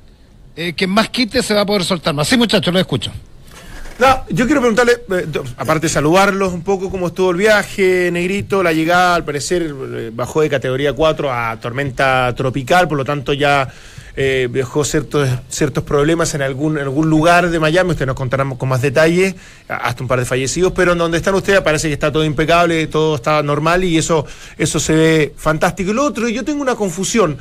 eh, 0.54 0.74
que 0.74 0.86
más 0.86 1.08
quite 1.10 1.42
se 1.42 1.54
va 1.54 1.62
a 1.62 1.66
poder 1.66 1.84
soltar 1.84 2.14
más. 2.14 2.28
Sí, 2.28 2.36
muchachos, 2.36 2.72
lo 2.72 2.80
escucho. 2.80 3.10
No, 3.98 4.24
yo 4.28 4.44
quiero 4.44 4.60
preguntarle, 4.60 4.92
eh, 4.92 5.26
aparte 5.56 5.86
de 5.86 5.88
saludarlos 5.88 6.52
un 6.52 6.62
poco, 6.62 6.90
cómo 6.90 7.06
estuvo 7.06 7.30
el 7.30 7.38
viaje, 7.38 8.10
Negrito, 8.12 8.62
la 8.62 8.74
llegada, 8.74 9.14
al 9.14 9.24
parecer 9.24 9.62
eh, 9.62 10.10
bajó 10.12 10.42
de 10.42 10.50
categoría 10.50 10.92
4 10.92 11.32
a 11.32 11.58
tormenta 11.58 12.34
tropical, 12.36 12.88
por 12.88 12.98
lo 12.98 13.04
tanto 13.06 13.32
ya 13.32 13.68
eh, 14.16 14.48
dejó 14.50 14.82
ciertos, 14.84 15.28
ciertos 15.50 15.84
problemas 15.84 16.34
en 16.34 16.42
algún, 16.42 16.78
en 16.78 16.84
algún 16.84 17.10
lugar 17.10 17.50
de 17.50 17.60
Miami, 17.60 17.90
usted 17.90 18.06
nos 18.06 18.16
contará 18.16 18.44
con 18.56 18.68
más 18.68 18.80
detalle, 18.80 19.34
a- 19.68 19.76
hasta 19.76 20.02
un 20.02 20.08
par 20.08 20.18
de 20.18 20.24
fallecidos, 20.24 20.72
pero 20.74 20.92
en 20.92 20.98
donde 20.98 21.18
están 21.18 21.34
ustedes 21.34 21.60
parece 21.60 21.88
que 21.88 21.94
está 21.94 22.10
todo 22.10 22.24
impecable, 22.24 22.86
todo 22.86 23.16
está 23.16 23.42
normal 23.42 23.84
y 23.84 23.98
eso, 23.98 24.24
eso 24.56 24.80
se 24.80 24.94
ve 24.94 25.34
fantástico. 25.36 25.90
Y 25.90 25.94
lo 25.94 26.04
otro, 26.04 26.28
yo 26.28 26.44
tengo 26.44 26.62
una 26.62 26.74
confusión. 26.76 27.36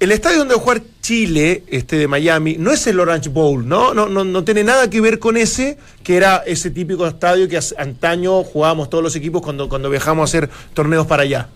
El 0.00 0.10
estadio 0.10 0.38
donde 0.38 0.54
va 0.54 0.60
a 0.60 0.62
jugar 0.62 0.82
Chile, 1.00 1.62
este 1.68 1.96
de 1.96 2.08
Miami, 2.08 2.56
no 2.58 2.72
es 2.72 2.86
el 2.88 2.98
Orange 3.00 3.28
Bowl, 3.28 3.66
¿no? 3.66 3.94
No, 3.94 4.08
no, 4.08 4.24
no 4.24 4.44
tiene 4.44 4.64
nada 4.64 4.90
que 4.90 5.00
ver 5.00 5.18
con 5.20 5.36
ese, 5.36 5.78
que 6.02 6.16
era 6.16 6.42
ese 6.46 6.70
típico 6.70 7.06
estadio 7.06 7.48
que 7.48 7.58
antaño 7.78 8.42
jugábamos 8.42 8.90
todos 8.90 9.04
los 9.04 9.14
equipos 9.16 9.40
cuando, 9.42 9.68
cuando 9.68 9.88
viajamos 9.90 10.22
a 10.22 10.24
hacer 10.24 10.50
torneos 10.74 11.06
para 11.06 11.22
allá. 11.22 11.48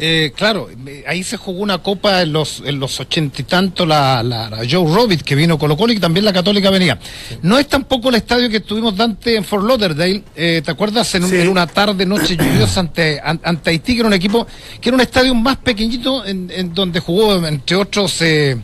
Eh, 0.00 0.32
claro, 0.36 0.68
ahí 1.08 1.24
se 1.24 1.36
jugó 1.36 1.60
una 1.60 1.78
copa 1.78 2.22
en 2.22 2.32
los 2.32 2.62
en 2.64 2.78
los 2.78 3.00
ochenta 3.00 3.40
y 3.40 3.44
tanto 3.44 3.84
la, 3.84 4.22
la, 4.22 4.48
la 4.48 4.58
Joe 4.58 4.94
Robbins 4.94 5.24
que 5.24 5.34
vino 5.34 5.58
Colo 5.58 5.76
Colo 5.76 5.92
y 5.92 5.98
también 5.98 6.24
la 6.24 6.32
Católica 6.32 6.70
venía. 6.70 6.98
No 7.42 7.58
es 7.58 7.66
tampoco 7.66 8.08
el 8.10 8.14
estadio 8.14 8.48
que 8.48 8.60
tuvimos 8.60 8.96
Dante 8.96 9.34
en 9.34 9.44
Fort 9.44 9.64
Lauderdale, 9.66 10.22
eh, 10.36 10.62
¿te 10.64 10.70
acuerdas? 10.70 11.12
En, 11.16 11.24
un- 11.24 11.30
Sí. 11.30 11.36
en 11.36 11.48
una 11.48 11.66
tarde, 11.66 12.06
noche 12.06 12.36
lluviosa 12.36 12.80
ante, 12.80 13.20
an- 13.22 13.40
ante 13.42 13.70
Haití, 13.70 13.94
que 13.94 13.98
era 14.00 14.06
un 14.08 14.14
equipo, 14.14 14.46
que 14.80 14.88
era 14.88 14.94
un 14.94 15.00
estadio 15.00 15.34
más 15.34 15.56
pequeñito 15.56 16.24
en, 16.24 16.48
en 16.54 16.72
donde 16.74 17.00
jugó, 17.00 17.44
entre 17.46 17.74
otros, 17.76 18.22
eh, 18.22 18.56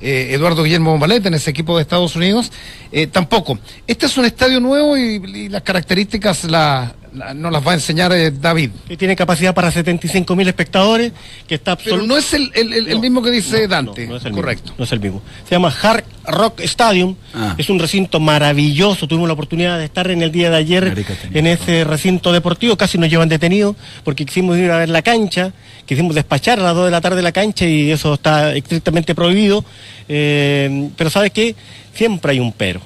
eh, 0.00 0.28
Eduardo 0.34 0.62
Guillermo 0.62 0.92
Bombalete 0.92 1.28
en 1.28 1.34
ese 1.34 1.50
equipo 1.50 1.74
de 1.76 1.82
Estados 1.82 2.14
Unidos. 2.14 2.52
Eh, 2.92 3.08
tampoco. 3.08 3.58
Este 3.88 4.06
es 4.06 4.16
un 4.18 4.24
estadio 4.24 4.60
nuevo 4.60 4.96
y, 4.96 5.16
y 5.34 5.48
las 5.48 5.62
características 5.62 6.44
la, 6.44 6.94
la- 7.05 7.05
nos 7.34 7.52
las 7.52 7.66
va 7.66 7.72
a 7.72 7.74
enseñar 7.74 8.12
eh, 8.12 8.30
David. 8.30 8.70
Que 8.88 8.96
tiene 8.96 9.16
capacidad 9.16 9.54
para 9.54 9.70
75 9.70 10.36
mil 10.36 10.46
espectadores, 10.48 11.12
que 11.46 11.54
está 11.56 11.76
Pero 11.76 12.02
no 12.02 12.16
es 12.16 12.32
el, 12.34 12.50
el- 12.54 12.72
el- 12.72 12.88
el 12.88 12.94
No, 12.96 13.00
mismo 13.00 13.22
que 13.22 13.30
dice 13.30 13.62
no, 13.62 13.68
Dante. 13.68 14.06
no, 14.06 14.16
es 14.16 14.24
el 14.24 14.32
Correcto. 14.32 14.62
mismo, 14.64 14.74
no 14.78 14.84
es 14.84 14.92
el 14.92 15.00
mismo. 15.00 15.22
Se 15.48 15.54
llama 15.54 15.74
Hard 15.82 16.04
Rock 16.24 16.60
Stadium. 16.60 17.14
Ah. 17.34 17.54
Es 17.58 17.68
un 17.70 17.78
recinto 17.78 18.20
maravilloso. 18.20 19.06
Tuvimos 19.08 19.28
la 19.28 19.34
oportunidad 19.34 19.78
de 19.78 19.84
estar 19.86 20.10
en 20.10 20.22
el 20.22 20.30
día 20.32 20.50
de 20.50 20.56
ayer 20.56 20.86
Marica, 20.88 21.14
en 21.32 21.46
ese 21.46 21.84
recinto 21.84 22.32
deportivo. 22.32 22.76
Casi 22.76 22.98
nos 22.98 23.08
llevan 23.08 23.28
detenidos 23.28 23.76
porque 24.04 24.26
quisimos 24.26 24.56
ir 24.58 24.70
a 24.70 24.78
ver 24.78 24.88
la 24.88 25.02
cancha. 25.02 25.52
Quisimos 25.86 26.14
despachar 26.14 26.58
a 26.58 26.62
las 26.62 26.74
2 26.74 26.86
de 26.86 26.90
la 26.90 27.00
tarde 27.00 27.22
la 27.22 27.32
cancha 27.32 27.64
y 27.64 27.90
eso 27.92 28.14
está 28.14 28.54
estrictamente 28.54 29.14
prohibido. 29.14 29.64
Eh, 30.08 30.90
pero 30.96 31.10
¿sabes 31.10 31.30
qué? 31.32 31.54
Siempre 31.94 32.32
hay 32.32 32.40
un 32.40 32.52
pero. 32.52 32.80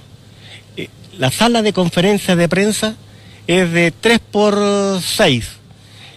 Eh, 0.77 0.89
la 1.19 1.31
sala 1.31 1.63
de 1.63 1.73
conferencias 1.73 2.37
de 2.37 2.49
prensa 2.49 2.95
es 3.47 3.73
de 3.73 3.91
3 3.93 4.19
por 4.31 4.59
6 5.03 5.49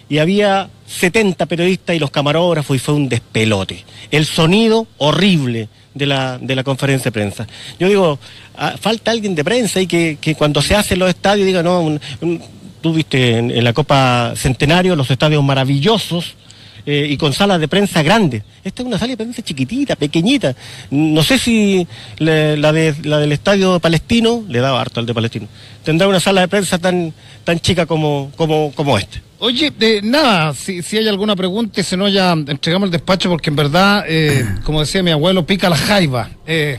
y 0.08 0.18
había 0.18 0.68
70 0.86 1.46
periodistas 1.46 1.96
y 1.96 1.98
los 1.98 2.10
camarógrafos 2.10 2.76
y 2.76 2.78
fue 2.78 2.94
un 2.94 3.08
despelote. 3.08 3.84
El 4.10 4.26
sonido 4.26 4.86
horrible 4.98 5.68
de 5.94 6.06
la, 6.06 6.38
de 6.38 6.54
la 6.54 6.62
conferencia 6.64 7.04
de 7.10 7.12
prensa. 7.12 7.46
Yo 7.78 7.88
digo, 7.88 8.18
ah, 8.56 8.74
falta 8.80 9.10
alguien 9.10 9.34
de 9.34 9.44
prensa 9.44 9.80
y 9.80 9.86
que, 9.86 10.18
que 10.20 10.34
cuando 10.34 10.60
se 10.62 10.74
hace 10.74 10.96
los 10.96 11.08
estadios 11.08 11.46
diga, 11.46 11.62
no, 11.62 11.80
un- 11.80 12.00
un- 12.20 12.42
tú 12.80 12.92
viste 12.92 13.38
en, 13.38 13.50
en 13.50 13.64
la 13.64 13.72
Copa 13.72 14.34
Centenario 14.36 14.94
los 14.94 15.10
estadios 15.10 15.42
maravillosos. 15.42 16.34
Eh, 16.86 17.06
y 17.10 17.16
con 17.16 17.32
salas 17.32 17.60
de 17.60 17.68
prensa 17.68 18.02
grandes. 18.02 18.42
Esta 18.62 18.82
es 18.82 18.86
una 18.86 18.98
sala 18.98 19.10
de 19.12 19.16
prensa 19.16 19.42
chiquitita, 19.42 19.96
pequeñita. 19.96 20.54
No 20.90 21.22
sé 21.22 21.38
si 21.38 21.86
le- 22.18 22.56
la, 22.56 22.72
de, 22.72 22.94
la 23.04 23.18
del 23.18 23.32
estadio 23.32 23.78
palestino, 23.80 24.44
le 24.48 24.60
daba 24.60 24.80
harto 24.80 25.00
al 25.00 25.06
de 25.06 25.14
palestino, 25.14 25.48
tendrá 25.82 26.08
una 26.08 26.20
sala 26.20 26.42
de 26.42 26.48
prensa 26.48 26.78
tan, 26.78 27.12
tan 27.44 27.60
chica 27.60 27.86
como, 27.86 28.30
como, 28.36 28.72
como 28.72 28.98
este. 28.98 29.22
Oye, 29.40 29.72
eh, 29.80 30.00
nada, 30.02 30.54
si, 30.54 30.82
si 30.82 30.96
hay 30.96 31.06
alguna 31.08 31.36
pregunta, 31.36 31.80
y 31.80 31.84
si 31.84 31.96
no, 31.96 32.08
ya 32.08 32.32
entregamos 32.32 32.86
el 32.86 32.92
despacho, 32.92 33.28
porque 33.28 33.50
en 33.50 33.56
verdad, 33.56 34.04
eh, 34.08 34.44
como 34.64 34.80
decía 34.80 35.02
mi 35.02 35.10
abuelo, 35.10 35.44
pica 35.46 35.68
la 35.68 35.76
jaiba. 35.76 36.30
Eh, 36.46 36.78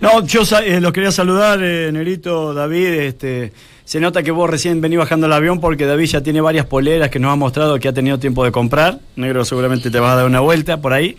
No, 0.00 0.26
yo 0.26 0.42
eh, 0.62 0.80
los 0.80 0.92
quería 0.92 1.10
saludar, 1.12 1.60
eh, 1.62 1.90
Nerito, 1.90 2.52
David. 2.52 2.86
Este, 2.86 3.52
se 3.84 4.00
nota 4.00 4.22
que 4.22 4.30
vos 4.30 4.48
recién 4.48 4.80
venís 4.80 4.98
bajando 4.98 5.26
el 5.26 5.32
avión 5.32 5.60
porque 5.60 5.84
David 5.86 6.06
ya 6.06 6.20
tiene 6.22 6.40
varias 6.40 6.66
poleras 6.66 7.10
que 7.10 7.18
nos 7.18 7.32
ha 7.32 7.36
mostrado 7.36 7.78
que 7.78 7.88
ha 7.88 7.92
tenido 7.92 8.18
tiempo 8.18 8.44
de 8.44 8.50
comprar. 8.52 8.98
Negro, 9.16 9.44
seguramente 9.44 9.90
te 9.90 10.00
vas 10.00 10.12
a 10.12 10.16
dar 10.16 10.26
una 10.26 10.40
vuelta 10.40 10.80
por 10.80 10.92
ahí. 10.92 11.16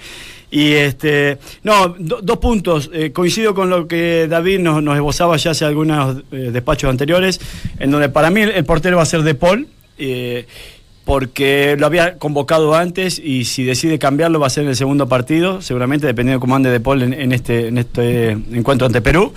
Y 0.51 0.71
este, 0.73 1.37
no, 1.63 1.89
do- 1.99 2.19
dos 2.23 2.37
puntos. 2.37 2.89
Eh, 2.93 3.11
coincido 3.11 3.53
con 3.53 3.69
lo 3.69 3.87
que 3.87 4.27
David 4.29 4.59
nos, 4.59 4.81
nos 4.81 4.95
esbozaba 4.95 5.37
ya 5.37 5.51
hace 5.51 5.65
algunos 5.65 6.23
eh, 6.31 6.49
despachos 6.53 6.89
anteriores, 6.89 7.39
en 7.79 7.91
donde 7.91 8.09
para 8.09 8.29
mí 8.29 8.41
el, 8.41 8.63
portero 8.65 8.97
va 8.97 9.03
a 9.03 9.07
ser 9.07 9.21
De 9.23 9.35
Paul. 9.35 9.67
eh, 9.97 10.45
porque 11.03 11.75
lo 11.77 11.85
había 11.85 12.17
convocado 12.17 12.73
antes 12.73 13.19
y 13.23 13.45
si 13.45 13.63
decide 13.63 13.99
cambiarlo 13.99 14.39
va 14.39 14.47
a 14.47 14.49
ser 14.49 14.63
en 14.63 14.69
el 14.69 14.75
segundo 14.75 15.07
partido, 15.07 15.61
seguramente 15.61 16.07
dependiendo 16.07 16.39
de 16.39 16.41
cómo 16.41 16.55
ande 16.55 16.71
De 16.71 16.79
Paul 16.79 17.03
en 17.03 17.31
este, 17.31 17.67
en 17.67 17.77
este 17.77 18.31
encuentro 18.31 18.87
ante 18.87 19.01
Perú. 19.01 19.31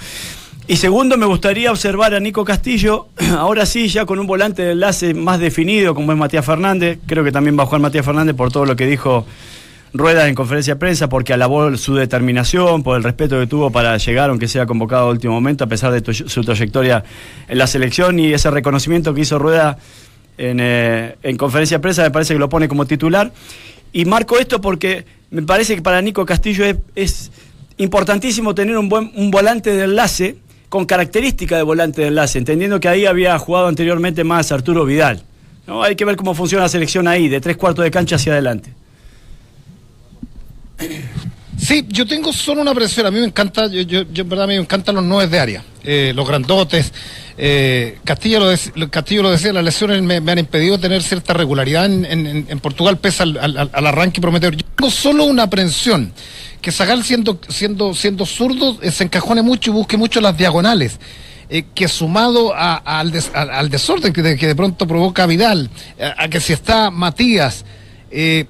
Y 0.70 0.76
segundo, 0.76 1.16
me 1.16 1.24
gustaría 1.24 1.70
observar 1.70 2.12
a 2.12 2.20
Nico 2.20 2.44
Castillo, 2.44 3.08
ahora 3.38 3.64
sí, 3.64 3.88
ya 3.88 4.04
con 4.04 4.18
un 4.18 4.26
volante 4.26 4.60
de 4.60 4.72
enlace 4.72 5.14
más 5.14 5.40
definido, 5.40 5.94
como 5.94 6.12
es 6.12 6.18
Matías 6.18 6.44
Fernández. 6.44 6.98
Creo 7.06 7.24
que 7.24 7.32
también 7.32 7.58
va 7.58 7.62
a 7.62 7.66
jugar 7.66 7.80
Matías 7.80 8.04
Fernández 8.04 8.36
por 8.36 8.52
todo 8.52 8.66
lo 8.66 8.76
que 8.76 8.84
dijo 8.84 9.24
Rueda 9.94 10.28
en 10.28 10.34
conferencia 10.34 10.74
de 10.74 10.78
prensa, 10.78 11.08
porque 11.08 11.32
alabó 11.32 11.74
su 11.78 11.94
determinación, 11.94 12.82
por 12.82 12.98
el 12.98 13.02
respeto 13.02 13.40
que 13.40 13.46
tuvo 13.46 13.70
para 13.70 13.96
llegar, 13.96 14.28
aunque 14.28 14.46
sea 14.46 14.66
convocado 14.66 15.06
a 15.06 15.10
último 15.10 15.32
momento, 15.32 15.64
a 15.64 15.68
pesar 15.68 15.90
de 15.90 16.12
su 16.12 16.44
trayectoria 16.44 17.02
en 17.48 17.56
la 17.56 17.66
selección 17.66 18.20
y 18.20 18.34
ese 18.34 18.50
reconocimiento 18.50 19.14
que 19.14 19.22
hizo 19.22 19.38
Rueda 19.38 19.78
en, 20.36 20.58
eh, 20.60 21.16
en 21.22 21.38
conferencia 21.38 21.78
de 21.78 21.80
prensa, 21.80 22.02
me 22.02 22.10
parece 22.10 22.34
que 22.34 22.40
lo 22.40 22.50
pone 22.50 22.68
como 22.68 22.84
titular. 22.84 23.32
Y 23.94 24.04
marco 24.04 24.38
esto 24.38 24.60
porque 24.60 25.06
me 25.30 25.40
parece 25.40 25.76
que 25.76 25.80
para 25.80 26.02
Nico 26.02 26.26
Castillo 26.26 26.66
es, 26.66 26.76
es 26.94 27.32
importantísimo 27.78 28.54
tener 28.54 28.76
un 28.76 28.90
buen 28.90 29.10
un 29.14 29.30
volante 29.30 29.70
de 29.70 29.84
enlace 29.84 30.36
con 30.68 30.84
característica 30.84 31.56
de 31.56 31.62
volante 31.62 32.02
de 32.02 32.08
enlace, 32.08 32.38
entendiendo 32.38 32.80
que 32.80 32.88
ahí 32.88 33.06
había 33.06 33.38
jugado 33.38 33.68
anteriormente 33.68 34.24
más 34.24 34.52
Arturo 34.52 34.84
Vidal. 34.84 35.22
No, 35.66 35.82
hay 35.82 35.96
que 35.96 36.04
ver 36.04 36.16
cómo 36.16 36.34
funciona 36.34 36.64
la 36.64 36.68
selección 36.68 37.08
ahí, 37.08 37.28
de 37.28 37.40
tres 37.40 37.56
cuartos 37.56 37.84
de 37.84 37.90
cancha 37.90 38.16
hacia 38.16 38.32
adelante. 38.32 38.72
Sí, 41.58 41.84
yo 41.88 42.06
tengo 42.06 42.32
solo 42.32 42.62
una 42.62 42.72
presión. 42.72 43.06
A 43.06 43.10
mí 43.10 43.18
me 43.18 43.26
encanta, 43.26 43.66
yo, 43.66 43.82
yo, 43.82 44.22
en 44.22 44.28
verdad 44.28 44.46
me 44.46 44.54
encantan 44.54 44.94
los 44.94 45.04
nueve 45.04 45.30
de 45.30 45.40
área, 45.40 45.64
eh, 45.82 46.12
los 46.14 46.26
grandotes. 46.26 46.92
Eh, 47.36 47.98
Castillo, 48.04 48.40
lo 48.74 48.90
Castillo 48.90 49.22
lo 49.22 49.30
decía, 49.30 49.52
las 49.52 49.64
lesiones 49.64 50.02
me, 50.02 50.16
han 50.16 50.38
impedido 50.38 50.78
tener 50.78 51.02
cierta 51.02 51.34
regularidad 51.34 51.84
en, 51.84 52.60
Portugal, 52.60 52.98
pese 52.98 53.24
al 53.24 53.86
arranque 53.86 54.20
prometedor. 54.20 54.56
Yo 54.56 54.64
tengo 54.76 54.90
solo 54.90 55.24
una 55.24 55.44
aprensión, 55.44 56.12
que 56.60 56.72
Zagal 56.72 57.04
siendo, 57.04 57.38
siendo, 57.48 57.94
siendo 57.94 58.26
zurdo 58.26 58.78
eh, 58.82 58.90
se 58.90 59.04
encajone 59.04 59.42
mucho 59.42 59.70
y 59.70 59.74
busque 59.74 59.96
mucho 59.96 60.20
las 60.20 60.36
diagonales. 60.36 60.98
eh, 61.50 61.64
que 61.74 61.88
sumado 61.88 62.54
al, 62.54 62.82
al- 62.84 63.50
desorden 63.70 64.12
que 64.12 64.20
de, 64.22 64.36
pronto 64.54 64.86
provoca 64.86 65.24
Vidal, 65.26 65.70
a, 65.98 66.24
a 66.24 66.28
que 66.28 66.40
si 66.40 66.52
está 66.52 66.90
Matías, 66.90 67.64
eh, 68.10 68.44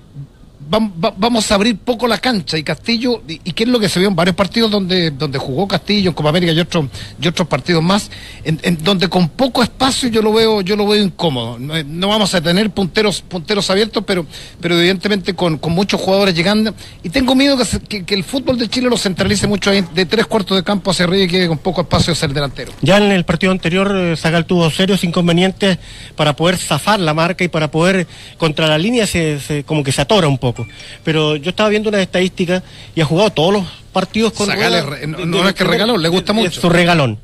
vamos 0.68 1.50
a 1.50 1.54
abrir 1.54 1.78
poco 1.78 2.06
la 2.06 2.18
cancha 2.18 2.58
y 2.58 2.62
Castillo, 2.62 3.22
y, 3.26 3.40
y 3.44 3.52
qué 3.52 3.64
es 3.64 3.68
lo 3.68 3.80
que 3.80 3.88
se 3.88 3.98
vio 3.98 4.08
en 4.08 4.14
varios 4.16 4.36
partidos 4.36 4.70
donde, 4.70 5.10
donde 5.10 5.38
jugó 5.38 5.66
Castillo 5.66 6.10
en 6.10 6.14
Copa 6.14 6.28
América 6.28 6.52
y 6.52 6.60
otros, 6.60 6.86
y 7.20 7.26
otros 7.26 7.48
partidos 7.48 7.82
más, 7.82 8.10
en, 8.44 8.78
donde 8.82 9.08
con 9.08 9.28
poco 9.30 9.62
espacio 9.62 10.08
yo 10.08 10.20
lo 10.22 10.32
veo, 10.32 10.60
yo 10.60 10.76
lo 10.76 10.86
veo 10.86 11.02
incómodo. 11.02 11.58
No, 11.58 11.74
no 11.84 12.08
vamos 12.08 12.34
a 12.34 12.40
tener 12.40 12.70
punteros, 12.70 13.22
punteros 13.22 13.70
abiertos, 13.70 14.04
pero, 14.06 14.26
pero 14.60 14.78
evidentemente 14.78 15.34
con, 15.34 15.58
con 15.58 15.72
muchos 15.72 16.00
jugadores 16.00 16.34
llegando. 16.34 16.74
Y 17.02 17.08
tengo 17.08 17.34
miedo 17.34 17.56
que, 17.88 18.04
que, 18.04 18.14
el 18.14 18.24
fútbol 18.24 18.58
de 18.58 18.68
Chile 18.68 18.88
lo 18.88 18.96
centralice 18.96 19.46
mucho 19.46 19.70
ahí, 19.70 19.84
de 19.94 20.06
tres 20.06 20.26
cuartos 20.26 20.56
de 20.56 20.64
campo 20.64 20.90
hacia 20.90 21.04
arriba 21.06 21.24
y 21.24 21.28
quede 21.28 21.48
con 21.48 21.58
poco 21.58 21.80
espacio 21.82 22.12
hacia 22.12 22.26
el 22.26 22.34
delantero. 22.34 22.72
Ya 22.82 22.98
en 22.98 23.04
el 23.12 23.24
partido 23.24 23.52
anterior, 23.52 23.94
eh, 23.96 24.16
Zagal 24.16 24.44
tuvo 24.44 24.68
serios 24.70 25.04
inconvenientes 25.04 25.78
para 26.16 26.34
poder 26.36 26.56
zafar 26.58 27.00
la 27.00 27.14
marca 27.14 27.44
y 27.44 27.48
para 27.48 27.70
poder, 27.70 28.06
contra 28.36 28.66
la 28.66 28.76
línea, 28.78 29.06
se- 29.06 29.38
como 29.66 29.82
que 29.82 29.92
se 29.92 30.02
atora 30.02 30.28
un 30.28 30.38
poco. 30.38 30.57
Pero 31.04 31.36
yo 31.36 31.50
estaba 31.50 31.68
viendo 31.68 31.88
unas 31.88 32.00
estadísticas 32.02 32.62
y 32.94 33.00
ha 33.00 33.04
jugado 33.04 33.30
todos 33.30 33.52
los 33.52 33.64
partidos 33.92 34.32
con 34.32 34.46
Zagal 34.46 34.70
Rueda 34.70 34.78
es 34.78 35.00
re- 35.00 35.06
no- 35.06 35.18
de- 35.18 35.26
no 35.26 35.42
de- 35.42 35.48
es 35.50 35.54
que 35.54 35.64
regaló, 35.64 35.96
le 35.98 36.08
gusta 36.08 36.32
es 36.32 36.36
mucho. 36.38 36.60
su 36.60 36.68
regalón. 36.68 37.18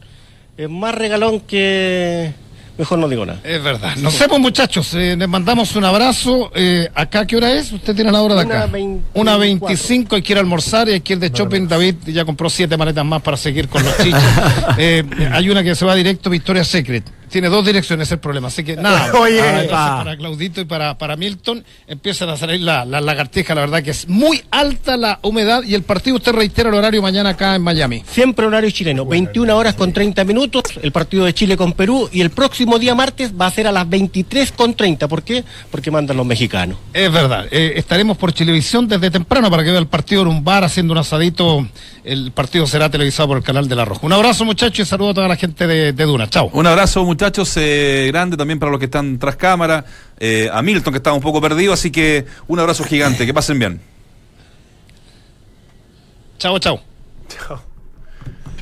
Es 0.56 0.68
más 0.70 0.94
regalón 0.94 1.40
que... 1.40 2.32
Mejor 2.76 2.98
no 2.98 3.08
digo 3.08 3.24
nada. 3.24 3.38
Es 3.44 3.62
verdad. 3.62 3.94
Nos 3.98 4.18
vemos, 4.18 4.40
muchachos. 4.40 4.94
Eh, 4.94 5.14
les 5.16 5.28
mandamos 5.28 5.76
un 5.76 5.84
abrazo. 5.84 6.50
Eh, 6.56 6.88
¿Acá 6.92 7.24
qué 7.24 7.36
hora 7.36 7.52
es? 7.52 7.70
Usted 7.70 7.94
tiene 7.94 8.10
la 8.10 8.20
hora 8.20 8.34
de 8.34 8.44
Una 8.46 8.64
acá. 8.64 8.76
Una 9.14 9.36
25. 9.36 10.16
Hay 10.16 10.22
que 10.22 10.32
ir 10.32 10.38
a 10.38 10.40
almorzar 10.40 10.88
y 10.88 10.94
hay 10.94 11.00
que 11.00 11.12
ir 11.12 11.20
de 11.20 11.30
shopping. 11.30 11.68
David 11.68 11.94
ya 12.06 12.24
compró 12.24 12.50
siete 12.50 12.76
maletas 12.76 13.04
más 13.04 13.22
para 13.22 13.36
seguir 13.36 13.68
con 13.68 13.80
los 13.84 13.96
chichos. 13.98 14.20
Eh, 14.78 15.04
hay 15.30 15.48
una 15.50 15.62
que 15.62 15.76
se 15.76 15.84
va 15.84 15.94
directo 15.94 16.28
Victoria 16.30 16.64
Secret. 16.64 17.04
Tiene 17.34 17.48
dos 17.48 17.66
direcciones 17.66 18.12
el 18.12 18.20
problema. 18.20 18.46
Así 18.46 18.62
que 18.62 18.76
nada. 18.76 19.12
Oye. 19.18 19.40
Ah, 19.72 20.02
para 20.04 20.16
Claudito 20.16 20.60
y 20.60 20.66
para, 20.66 20.96
para 20.96 21.16
Milton 21.16 21.64
empiezan 21.88 22.28
a 22.28 22.36
salir 22.36 22.60
las 22.60 22.86
la 22.86 23.00
lagartijas. 23.00 23.56
La 23.56 23.62
verdad 23.62 23.82
que 23.82 23.90
es 23.90 24.08
muy 24.08 24.40
alta 24.52 24.96
la 24.96 25.18
humedad 25.22 25.64
y 25.64 25.74
el 25.74 25.82
partido 25.82 26.14
usted 26.14 26.30
reitera 26.30 26.68
el 26.68 26.76
horario 26.76 27.02
mañana 27.02 27.30
acá 27.30 27.56
en 27.56 27.62
Miami. 27.62 28.04
Siempre 28.06 28.46
horario 28.46 28.70
chileno, 28.70 29.04
21 29.04 29.56
horas 29.56 29.74
con 29.74 29.92
30 29.92 30.22
minutos, 30.22 30.62
el 30.80 30.92
partido 30.92 31.24
de 31.24 31.34
Chile 31.34 31.56
con 31.56 31.72
Perú 31.72 32.08
y 32.12 32.20
el 32.20 32.30
próximo 32.30 32.78
día 32.78 32.94
martes 32.94 33.32
va 33.34 33.48
a 33.48 33.50
ser 33.50 33.66
a 33.66 33.72
las 33.72 33.88
23 33.88 34.52
con 34.52 34.74
30. 34.74 35.08
¿Por 35.08 35.24
qué? 35.24 35.42
Porque 35.72 35.90
mandan 35.90 36.16
los 36.16 36.26
mexicanos. 36.26 36.78
Es 36.92 37.10
verdad, 37.10 37.48
eh, 37.50 37.72
estaremos 37.74 38.16
por 38.16 38.32
televisión 38.32 38.86
desde 38.86 39.10
temprano 39.10 39.50
para 39.50 39.64
que 39.64 39.70
vea 39.72 39.80
el 39.80 39.88
partido 39.88 40.22
en 40.22 40.28
un 40.28 40.44
bar 40.44 40.62
haciendo 40.62 40.92
un 40.92 40.98
asadito. 40.98 41.66
El 42.04 42.30
partido 42.30 42.66
será 42.68 42.90
televisado 42.90 43.26
por 43.28 43.38
el 43.38 43.42
canal 43.42 43.66
de 43.66 43.74
La 43.74 43.84
Roja. 43.84 44.06
Un 44.06 44.12
abrazo, 44.12 44.44
muchachos, 44.44 44.86
y 44.86 44.88
saludo 44.88 45.10
a 45.10 45.14
toda 45.14 45.26
la 45.26 45.36
gente 45.36 45.66
de, 45.66 45.92
de 45.92 46.04
Duna. 46.04 46.28
Chao. 46.28 46.50
Un 46.52 46.66
abrazo, 46.66 47.02
muchachos, 47.04 47.23
eh, 47.56 48.06
grande 48.08 48.36
también 48.36 48.58
para 48.58 48.70
los 48.70 48.78
que 48.78 48.86
están 48.86 49.18
tras 49.18 49.36
cámara. 49.36 49.84
eh, 50.18 50.48
a 50.52 50.62
Milton, 50.62 50.92
que 50.92 50.98
estaba 50.98 51.16
un 51.16 51.22
poco 51.22 51.40
perdido, 51.40 51.72
así 51.72 51.90
que 51.90 52.24
un 52.46 52.58
abrazo 52.58 52.84
gigante. 52.84 53.26
Que 53.26 53.34
pasen 53.34 53.58
bien. 53.58 53.80
Chao, 56.38 56.58
chao. 56.58 56.80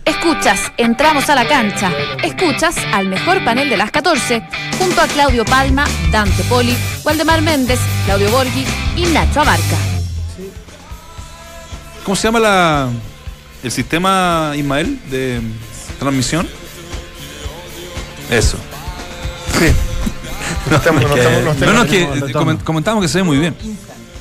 Escuchas, 0.05 0.73
entramos 0.77 1.29
a 1.31 1.35
la 1.35 1.47
cancha. 1.47 1.93
Escuchas 2.23 2.77
al 2.93 3.07
mejor 3.09 3.45
panel 3.45 3.69
de 3.71 3.77
las 3.77 3.91
14, 3.91 4.43
junto 4.79 5.01
a 5.01 5.07
Claudio 5.07 5.45
Palma, 5.45 5.85
Dante 6.11 6.43
Poli, 6.45 6.77
Waldemar 7.05 7.41
Méndez, 7.43 7.79
Claudio 8.05 8.31
Borghi 8.31 8.65
y 8.97 9.07
Nacho 9.07 9.41
Abarca. 9.41 9.77
¿Cómo 12.05 12.17
se 12.17 12.27
llama 12.27 12.41
la, 12.41 12.89
el 13.63 13.71
sistema, 13.71 14.53
Ismael, 14.57 14.99
de 15.09 15.41
transmisión? 16.01 16.49
Eso. 18.33 18.57
No 20.71 20.77
estamos, 20.77 21.03
no 21.03 21.15
Que- 21.15 21.21
estamos, 21.21 21.59
no 21.61 21.73
no, 21.73 21.87
que 22.57 22.65
comentamos 22.65 23.03
que 23.03 23.09
se 23.09 23.19
ve 23.19 23.25
muy 23.25 23.39
bien. 23.39 23.55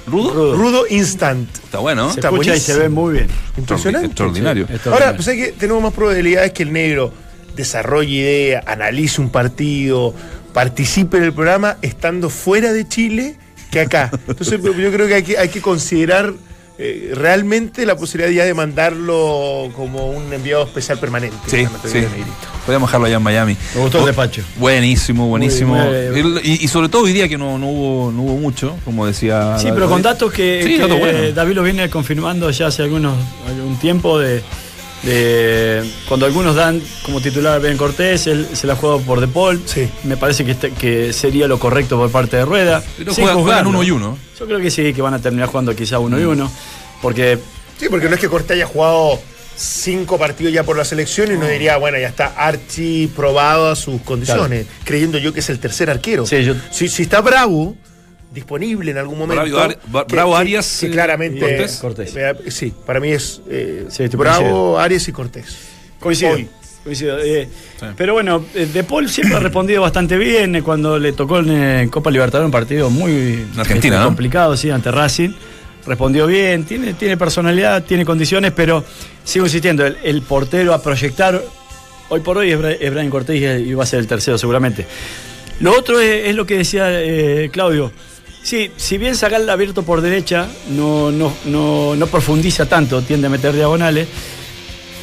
¿Rudo? 0.08 0.34
Rudo. 0.34 0.56
Rudo 0.56 0.84
Instant. 0.90 1.48
Está 1.64 1.80
bueno. 1.80 2.10
Se 2.12 2.20
Está 2.20 2.30
escucha 2.30 2.56
y 2.56 2.60
se 2.60 2.78
ve 2.78 2.90
muy 2.90 3.14
bien. 3.14 3.28
Impresionante. 3.58 4.08
Extraordinario. 4.08 4.68
Ahora, 4.92 5.16
pues 5.16 5.28
hay 5.28 5.38
que 5.38 5.52
tenemos 5.52 5.84
más 5.84 5.94
probabilidades 5.94 6.52
que 6.52 6.64
el 6.64 6.74
negro 6.74 7.14
desarrolle 7.56 8.10
ideas, 8.12 8.64
analice 8.68 9.22
un 9.22 9.30
partido, 9.30 10.14
participe 10.54 11.18
en 11.18 11.24
el 11.24 11.34
programa 11.34 11.78
estando 11.82 12.30
fuera 12.30 12.74
de 12.74 12.88
Chile 12.88 13.38
que 13.70 13.82
acá. 13.82 14.10
Entonces 14.28 14.60
yo 14.64 14.92
creo 14.92 15.08
que 15.08 15.14
hay 15.14 15.24
que, 15.24 15.38
hay 15.38 15.50
que 15.50 15.62
considerar 15.62 16.34
eh, 16.84 17.12
realmente 17.14 17.86
la 17.86 17.96
posibilidad 17.96 18.32
ya 18.32 18.44
de 18.44 18.56
mandarlo 18.56 19.70
como 19.76 20.10
un 20.10 20.34
enviado 20.34 20.64
especial 20.64 20.98
permanente. 20.98 21.38
Sí. 21.46 21.68
Podríamos 22.66 22.90
dejarlo 22.90 23.06
allá 23.06 23.18
en 23.18 23.24
Miami. 23.24 23.58
Me 23.76 23.82
gustó 23.82 24.00
el 24.00 24.06
despacho. 24.06 24.42
Buenísimo, 24.58 25.28
buenísimo. 25.28 25.78
Y, 26.44 26.64
y 26.64 26.68
sobre 26.68 26.90
todo 26.90 27.04
hoy 27.04 27.14
día 27.14 27.30
que 27.30 27.38
no, 27.38 27.60
no 27.60 27.68
hubo, 27.68 28.12
no 28.12 28.24
hubo 28.24 28.38
mucho, 28.38 28.76
como 28.84 29.06
decía. 29.06 29.60
Sí, 29.60 29.66
David. 29.66 29.76
pero 29.76 29.90
con 29.90 30.02
datos 30.02 30.34
que, 30.34 30.62
Sí, 30.64 30.74
que, 30.74 30.80
datos 30.80 31.00
buenos. 31.00 31.36
David 31.36 31.54
lo 31.54 31.62
viene 31.62 31.88
confirmando 31.92 32.50
ya 32.50 32.68
hace 32.68 32.82
algunos, 32.82 33.16
algún 33.48 33.78
tiempo 33.78 34.18
de, 34.18 34.42
de 35.04 35.84
cuando 36.08 36.26
algunos 36.26 36.56
dan 36.56 36.82
como 37.04 37.22
titular 37.22 37.54
a 37.56 37.60
Ben 37.60 37.78
Cortés, 37.78 38.28
él 38.28 38.48
se 38.54 38.68
la 38.68 38.74
ha 38.74 38.76
jugado 38.76 39.00
por 39.02 39.20
default. 39.20 39.68
Sí. 39.68 39.90
Me 40.04 40.18
parece 40.18 40.46
que, 40.46 40.52
este- 40.52 40.72
que 40.72 41.12
sería 41.14 41.48
lo 41.48 41.58
correcto 41.60 41.98
por 41.98 42.12
parte 42.12 42.38
de 42.38 42.46
Rueda. 42.46 42.84
Pero 42.98 43.14
Sin 43.14 43.24
juegan- 43.26 43.42
juegan 43.44 43.68
uno 43.68 43.84
y 43.84 43.92
uno. 43.92 44.18
Yo 44.40 44.46
creo 44.46 44.60
que 44.60 44.70
sí, 44.72 44.94
que 44.94 45.02
van 45.02 45.14
a 45.14 45.20
terminar 45.20 45.48
jugando 45.50 45.76
quizá 45.76 46.00
uno 46.00 46.20
y 46.20 46.24
uno. 46.24 46.52
Porque 47.02 47.40
Sí, 47.80 47.88
porque 47.90 48.08
no 48.10 48.14
es 48.16 48.22
que 48.22 48.30
Cortés 48.30 48.52
haya 48.58 48.68
jugado 48.68 49.20
cinco 49.56 50.18
partidos 50.20 50.54
ya 50.54 50.64
por 50.64 50.78
la 50.78 50.86
selección 50.86 51.32
y 51.32 51.38
no 51.38 51.48
diría, 51.48 51.78
bueno, 51.78 51.98
ya 52.00 52.08
está 52.08 52.28
archi 52.38 53.08
probado 53.16 53.70
a 53.72 53.76
sus 53.76 54.02
condiciones, 54.02 54.66
creyendo 54.84 55.18
yo 55.18 55.34
que 55.34 55.40
es 55.40 55.50
el 55.50 55.60
tercer 55.60 55.90
arquero. 55.90 56.26
Sí, 56.28 56.44
yo- 56.44 56.56
si, 56.72 56.88
si 56.88 57.04
está 57.04 57.22
Bravo 57.22 57.76
disponible 58.32 58.92
en 58.92 58.98
algún 58.98 59.20
momento. 59.20 59.44
Bravo 59.44 59.60
Ari- 59.60 59.78
Bra- 59.92 60.06
Bravo, 60.08 60.36
Arias, 60.38 60.78
que 60.80 60.88
eh, 60.88 60.92
claramente. 60.92 61.40
Cortés. 61.40 61.78
Cortés. 61.78 62.16
eh, 62.16 62.34
sí, 62.50 62.74
para 62.86 63.00
mí 63.00 63.10
es 63.12 63.42
eh, 63.50 63.86
Sí, 63.90 64.04
estoy 64.04 64.18
Bravo, 64.20 64.38
coincido. 64.40 64.80
Arias 64.80 65.08
y 65.08 65.12
Cortés. 65.12 65.58
Coincido. 66.00 66.32
Hoy. 66.34 66.48
coincido. 66.84 67.20
Eh, 67.20 67.48
Pero 67.98 68.14
bueno, 68.14 68.44
eh, 68.56 68.68
De 68.74 68.84
Paul 68.84 69.10
siempre 69.10 69.36
ha 69.38 69.40
respondido 69.40 69.82
bastante 69.82 70.18
bien. 70.18 70.56
eh, 70.56 70.64
Cuando 70.64 70.98
le 70.98 71.14
tocó 71.14 71.40
en 71.40 71.50
eh, 71.52 71.88
Copa 71.92 72.10
Libertadores 72.10 72.46
un 72.46 72.52
partido 72.52 72.90
muy 72.90 73.46
Argentina, 73.58 73.96
este, 73.96 74.00
¿no? 74.00 74.06
complicado, 74.06 74.56
sí, 74.58 74.70
ante 74.70 74.92
Racing. 74.92 75.32
Respondió 75.86 76.28
bien, 76.28 76.64
tiene, 76.66 76.94
tiene 76.94 77.18
personalidad, 77.18 77.84
tiene 77.84 78.06
condiciones, 78.06 78.52
pero 78.56 78.84
sigo 79.24 79.46
insistiendo, 79.46 79.84
el, 79.86 79.98
el 80.04 80.22
portero 80.22 80.76
a 80.76 80.82
proyectar, 80.84 81.42
hoy 82.10 82.20
por 82.20 82.38
hoy 82.38 82.52
es, 82.52 82.60
Bra- 82.60 82.78
es 82.80 82.92
Brian 82.92 83.10
Cortés 83.10 83.42
y 83.42 83.46
y 83.70 83.74
va 83.74 83.82
a 83.84 83.88
ser 83.88 84.00
el 84.00 84.06
tercero 84.08 84.38
seguramente. 84.38 84.86
Lo 85.60 85.76
otro 85.78 86.00
es, 86.00 86.28
es 86.28 86.36
lo 86.36 86.46
que 86.46 86.58
decía 86.58 86.86
eh, 87.02 87.50
Claudio. 87.52 87.92
Sí, 88.44 88.72
si 88.76 88.98
bien 88.98 89.16
Zagal 89.16 89.50
abierto 89.50 89.84
por 89.84 90.02
derecha 90.02 90.48
no, 90.70 91.12
no, 91.12 91.32
no, 91.46 91.96
no 91.96 92.08
profundiza 92.08 92.66
tanto, 92.66 93.02
tiende 93.02 93.28
a 93.28 93.30
meter 93.30 93.54
diagonales, 93.54 94.08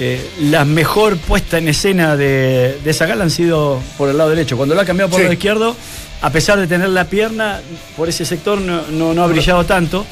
eh, 0.01 0.24
la 0.42 0.64
mejor 0.64 1.16
puesta 1.18 1.59
en 1.59 1.68
escena 1.68 2.16
de, 2.16 2.79
de 2.83 2.92
Zagal 2.92 3.22
han 3.22 3.31
sido 3.31 3.81
por 3.96 4.09
el 4.09 4.18
lado 4.18 4.31
derecho. 4.31 4.57
Cuando 4.57 4.74
lo 4.74 4.81
ha 4.81 4.85
cambiado 4.85 5.09
por 5.11 5.18
Sí. 5.18 5.22
el 5.22 5.27
lado 5.27 5.33
izquierdo, 5.35 5.77
a 6.20 6.31
pesar 6.31 6.59
de 6.59 6.66
tener 6.66 6.88
la 6.88 7.05
pierna, 7.05 7.61
por 7.96 8.09
ese 8.09 8.24
sector 8.24 8.61
no, 8.61 8.83
no- 8.90 9.14
no 9.14 9.22
ha 9.22 9.27
brillado 9.29 9.64
tanto. 9.64 10.05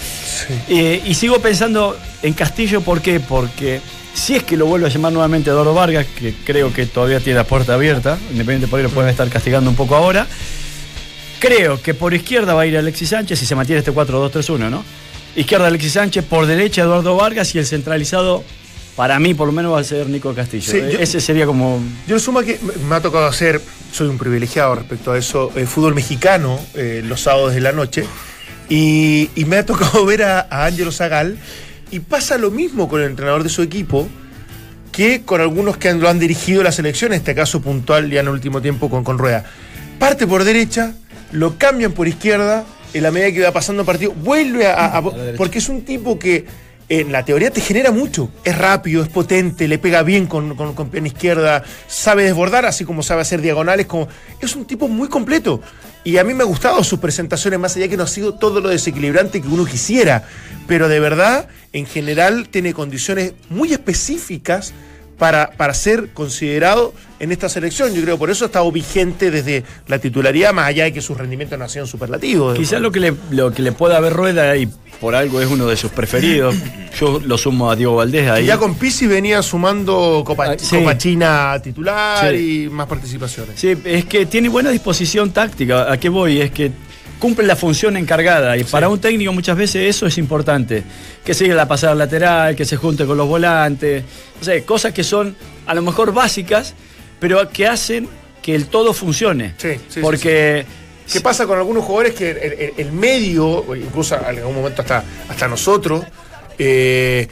Eh, 0.69 1.03
y 1.05 1.15
sigo 1.15 1.41
pensando 1.41 1.97
en 2.23 2.33
Castillo, 2.33 2.81
¿por 2.81 3.01
qué? 3.01 3.19
Porque 3.19 3.81
si 4.15 4.37
es 4.37 4.45
que 4.45 4.57
lo 4.57 4.67
vuelve 4.67 4.87
a 4.87 4.91
llamar 4.91 5.13
nuevamente 5.13 5.51
Eduardo 5.51 5.75
Vargas, 5.75 6.07
que 6.19 6.33
creo 6.45 6.73
que 6.73 6.87
todavía 6.87 7.19
tiene 7.21 7.39
la 7.39 7.45
puerta 7.45 7.75
abierta, 7.75 8.19
independiente 8.31 8.69
por 8.69 8.79
ahí 8.79 8.85
lo 8.85 8.91
pueden 8.91 9.11
estar 9.11 9.29
castigando 9.29 9.69
un 9.69 9.75
poco 9.77 9.97
ahora. 9.97 10.27
Creo 11.39 11.81
que 11.83 11.95
por 11.95 12.15
izquierda 12.15 12.55
va 12.55 12.63
a 12.63 12.67
ir 12.67 12.77
Alexis 12.77 13.11
Sánchez 13.11 13.39
si 13.39 13.47
se 13.47 13.55
mantiene 13.55 13.81
este 13.81 13.93
4-2-3-1, 13.93 14.71
¿no? 14.71 14.85
Izquierda 15.37 15.67
Alexis 15.67 15.93
Sánchez, 15.93 16.25
por 16.25 16.47
derecha 16.47 16.83
Eduardo 16.83 17.15
Vargas 17.17 17.55
y 17.55 17.59
el 17.59 17.67
centralizado, 17.67 18.43
para 18.97 19.19
mí 19.19 19.35
por 19.35 19.47
lo 19.47 19.53
menos 19.53 19.75
va 19.75 19.81
a 19.81 19.85
ser 19.85 20.09
Nico 20.09 20.35
Castillo. 20.35 20.71
Sí, 20.71 20.79
Eh, 20.79 20.91
yo- 20.95 20.99
Ese 20.99 21.21
sería 21.21 21.45
como. 21.45 21.81
Yo 22.09 22.15
le 22.17 22.21
sumo 22.21 22.41
que 22.41 22.59
me- 22.63 22.89
me 22.89 22.95
ha 22.97 23.01
tocado 23.03 23.27
hacer, 23.27 23.61
soy 23.93 24.09
un 24.09 24.17
privilegiado 24.17 24.75
respecto 24.77 25.13
a 25.13 25.19
eso, 25.19 25.53
eh, 25.57 25.67
fútbol 25.67 25.95
mexicano 25.95 26.59
eh, 26.75 27.03
los 27.05 27.21
sábados 27.21 27.55
de 27.55 27.61
la 27.61 27.73
noche. 27.73 28.05
Y, 28.71 29.31
y 29.37 29.45
me 29.45 29.57
ha 29.59 29.67
tocado 29.67 30.05
ver 30.07 30.23
a, 30.23 30.41
a 30.51 30.65
Ángelo 30.65 30.91
Zagal. 30.91 31.37
Y 31.91 32.01
pasa 32.01 32.39
lo 32.39 32.51
mismo 32.51 32.89
con 32.89 33.01
el 33.03 33.07
entrenador 33.09 33.43
de 33.45 33.49
su 33.51 33.63
equipo 33.63 34.09
que 34.91 35.23
con 35.23 35.41
algunos 35.43 35.77
que 35.77 35.91
han- 35.91 36.01
lo 36.01 36.09
han 36.09 36.19
dirigido 36.19 36.63
la 36.63 36.73
selección, 36.73 37.13
en 37.13 37.19
este 37.19 37.35
caso 37.35 37.61
puntual 37.61 38.11
ya 38.11 38.21
en 38.21 38.27
el 38.27 38.33
último 38.33 38.63
tiempo 38.63 38.89
con, 38.89 39.05
con 39.05 39.19
Rueda. 39.19 39.45
Parte 39.99 40.27
por 40.27 40.43
derecha, 40.45 40.95
lo 41.33 41.59
cambian 41.59 41.93
por 41.93 42.09
izquierda, 42.09 42.65
en 42.95 43.03
la 43.03 43.11
medida 43.11 43.33
que 43.33 43.43
va 43.43 43.53
pasando 43.53 43.83
el 43.83 43.87
partido, 43.87 44.13
vuelve 44.13 44.67
a, 44.67 44.97
a- 44.97 45.03
porque 45.37 45.59
es 45.59 45.69
un 45.69 45.85
tipo 45.85 46.19
que 46.19 46.45
en 46.89 47.11
la 47.11 47.25
teoría 47.25 47.51
te 47.51 47.61
genera 47.61 47.91
mucho. 47.91 48.31
Es 48.45 48.57
rápido, 48.57 49.03
es 49.03 49.09
potente, 49.09 49.67
le 49.67 49.79
pega 49.79 50.03
bien 50.03 50.27
con, 50.27 50.55
con, 50.55 50.75
con 50.75 50.89
pierna 50.89 51.09
izquierda, 51.09 51.65
sabe 51.89 52.23
desbordar, 52.23 52.65
así 52.65 52.85
como 52.85 53.03
sabe 53.03 53.23
hacer 53.23 53.41
diagonales. 53.41 53.87
Como, 53.87 54.07
es 54.41 54.55
un 54.55 54.65
tipo 54.67 54.87
muy 54.87 55.09
completo. 55.09 55.61
Y 56.05 56.19
a 56.19 56.25
mí 56.25 56.33
me 56.33 56.45
ha 56.45 56.47
gustado 56.47 56.85
sus 56.85 57.01
presentaciones, 57.01 57.59
más 57.59 57.75
allá 57.75 57.89
que 57.89 57.97
no 57.97 58.05
ha 58.05 58.07
sido 58.07 58.35
todo 58.35 58.61
lo 58.61 58.69
desequilibrante 58.69 59.43
que 59.43 59.49
uno 59.49 59.65
quisiera. 59.67 60.23
Pero 60.69 60.89
de 60.89 61.01
verdad, 61.01 61.49
en 61.73 61.87
general, 61.87 62.49
tiene 62.49 62.73
condiciones 62.73 63.33
muy 63.51 63.73
específicas 63.73 64.73
para, 65.19 65.51
para 65.57 65.75
ser 65.75 66.11
considerado 66.13 66.95
en 67.19 67.33
esta 67.33 67.49
selección. 67.49 67.93
Yo 67.95 68.03
creo 68.03 68.19
por 68.19 68.31
eso 68.31 68.45
ha 68.45 68.47
estado 68.47 68.71
vigente 68.73 69.31
desde 69.31 69.65
la 69.89 69.99
titularidad, 69.99 70.53
más 70.53 70.67
allá 70.67 70.85
de 70.85 70.93
que 70.93 71.01
sus 71.01 71.17
rendimientos 71.17 71.59
no 71.59 71.65
han 71.65 71.71
sido 71.71 71.87
superlativos. 71.87 72.57
Quizás 72.57 72.81
lo 72.81 72.91
que 72.93 73.01
le, 73.01 73.15
lo 73.31 73.53
que 73.53 73.63
le 73.63 73.73
pueda 73.73 73.97
haber 73.97 74.13
rueda 74.13 74.57
y 74.57 74.69
por 75.01 75.15
algo 75.15 75.41
es 75.41 75.49
uno 75.49 75.67
de 75.67 75.77
sus 75.77 75.91
preferidos. 75.91 76.55
Yo 76.99 77.21
lo 77.25 77.37
sumo 77.37 77.71
a 77.71 77.77
Diego 77.77 77.97
Valdés 77.97 78.25
Y 78.25 78.29
ahí. 78.29 78.47
ya 78.47 78.57
con 78.57 78.75
Pisi 78.77 79.07
venía 79.07 79.43
sumando 79.43 80.23
Copa, 80.25 80.53
Ah, 80.53 80.55
sí. 80.59 80.77
Copa 80.79 80.97
China 80.97 81.61
titular 81.63 82.31
Sí. 82.35 82.65
y 82.65 82.69
más 82.71 82.87
participaciones. 82.87 83.59
Sí, 83.61 83.75
es 83.85 84.05
que 84.07 84.25
tiene 84.27 84.49
buena 84.49 84.71
disposición 84.71 85.31
táctica. 85.31 85.93
¿A 85.93 85.99
qué 85.99 86.09
voy? 86.09 86.41
Es 86.41 86.51
que 86.53 86.73
cumple 87.19 87.47
la 87.47 87.57
función 87.57 87.97
encargada 87.97 88.57
y 88.59 88.65
para 88.65 88.89
un 88.91 88.99
técnico 88.99 89.33
muchas 89.33 89.57
veces 89.57 89.89
eso 89.95 90.07
es 90.07 90.17
importante. 90.19 90.83
Que 91.25 91.35
siga 91.35 91.55
la 91.55 91.69
pasada 91.69 91.95
lateral, 91.95 92.57
que 92.57 92.65
se 92.65 92.77
junte 92.77 93.05
con 93.05 93.17
los 93.19 93.27
volantes, 93.29 94.05
o 94.41 94.45
sea, 94.45 94.59
cosas 94.65 94.93
que 94.95 95.03
son 95.05 95.35
a 95.67 95.75
lo 95.75 95.83
mejor 95.83 96.13
básicas, 96.15 96.75
pero 97.19 97.49
que 97.51 97.67
hacen 97.67 98.09
que 98.43 98.55
el 98.55 98.67
todo 98.67 98.93
funcione. 98.95 99.55
Sí, 99.59 99.75
sí, 99.75 99.81
sí, 99.89 100.01
Porque 100.01 100.65
¿Qué 101.13 101.21
pasa 101.21 101.47
con 101.47 101.57
algunos 101.57 101.85
jugadores 101.85 102.15
que 102.15 102.31
el, 102.33 102.37
el- 102.39 102.73
el 102.79 102.93
medio, 102.93 103.65
incluso 103.77 104.17
en 104.19 104.25
algún 104.25 104.57
momento 104.57 104.83
hasta, 104.83 105.05
hasta 105.29 105.47
nosotros, 105.47 106.05
eh, 106.59 107.29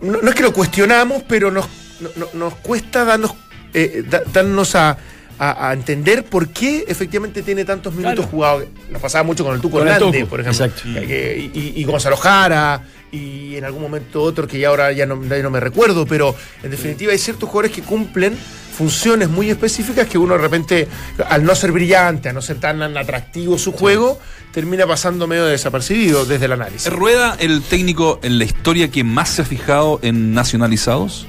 no, 0.00 0.20
no 0.22 0.28
es 0.28 0.34
que 0.36 0.42
lo 0.44 0.52
cuestionamos, 0.52 1.24
pero 1.26 1.50
nos, 1.50 1.66
no- 2.00 2.10
no- 2.14 2.28
nos 2.34 2.54
cuesta 2.56 3.04
darnos, 3.04 3.32
eh, 3.74 4.04
da- 4.08 4.22
darnos 4.32 4.76
a, 4.76 4.96
a- 5.38 5.68
a 5.68 5.72
entender 5.72 6.24
por 6.24 6.48
qué 6.48 6.84
efectivamente 6.88 7.42
tiene 7.42 7.64
tantos 7.64 7.92
minutos 7.94 8.14
Claro. 8.26 8.30
jugados. 8.30 8.64
Nos 8.90 9.02
pasaba 9.02 9.24
mucho 9.24 9.44
con 9.44 9.54
el 9.54 9.60
Tuco 9.60 9.80
Hernández, 9.82 10.26
por 10.26 10.40
ejemplo. 10.40 10.64
exacto. 10.66 10.88
Eh, 10.96 11.50
y, 11.52 11.80
y 11.80 11.84
Gonzalo 11.84 12.16
Jara, 12.16 12.82
y 13.12 13.54
en 13.56 13.64
algún 13.64 13.82
momento 13.82 14.22
otro 14.22 14.46
que 14.48 14.58
ya 14.58 14.68
ahora 14.68 14.92
ya 14.92 15.06
no, 15.06 15.22
ya 15.24 15.38
no 15.42 15.50
me 15.50 15.60
recuerdo, 15.60 16.06
pero 16.06 16.34
en 16.62 16.70
definitiva 16.70 17.12
hay 17.12 17.18
ciertos 17.18 17.48
jugadores 17.48 17.72
que 17.72 17.82
cumplen 17.82 18.36
funciones 18.76 19.28
muy 19.30 19.48
específicas 19.48 20.06
que 20.06 20.18
uno 20.18 20.34
de 20.34 20.40
repente, 20.40 20.88
al 21.30 21.44
no 21.44 21.54
ser 21.54 21.72
brillante, 21.72 22.28
a 22.28 22.32
no 22.34 22.42
ser 22.42 22.58
tan 22.58 22.82
atractivo 22.96 23.56
su 23.58 23.72
juego, 23.72 24.18
termina 24.52 24.86
pasando 24.86 25.26
medio 25.26 25.46
desapercibido 25.46 26.26
desde 26.26 26.44
el 26.46 26.52
análisis. 26.52 26.86
¿Es 26.86 26.92
Rueda 26.92 27.36
el 27.38 27.62
técnico 27.62 28.20
en 28.22 28.38
la 28.38 28.44
historia 28.44 28.90
que 28.90 29.02
más 29.04 29.30
se 29.30 29.42
ha 29.42 29.44
fijado 29.46 29.98
en 30.02 30.34
nacionalizados? 30.34 31.26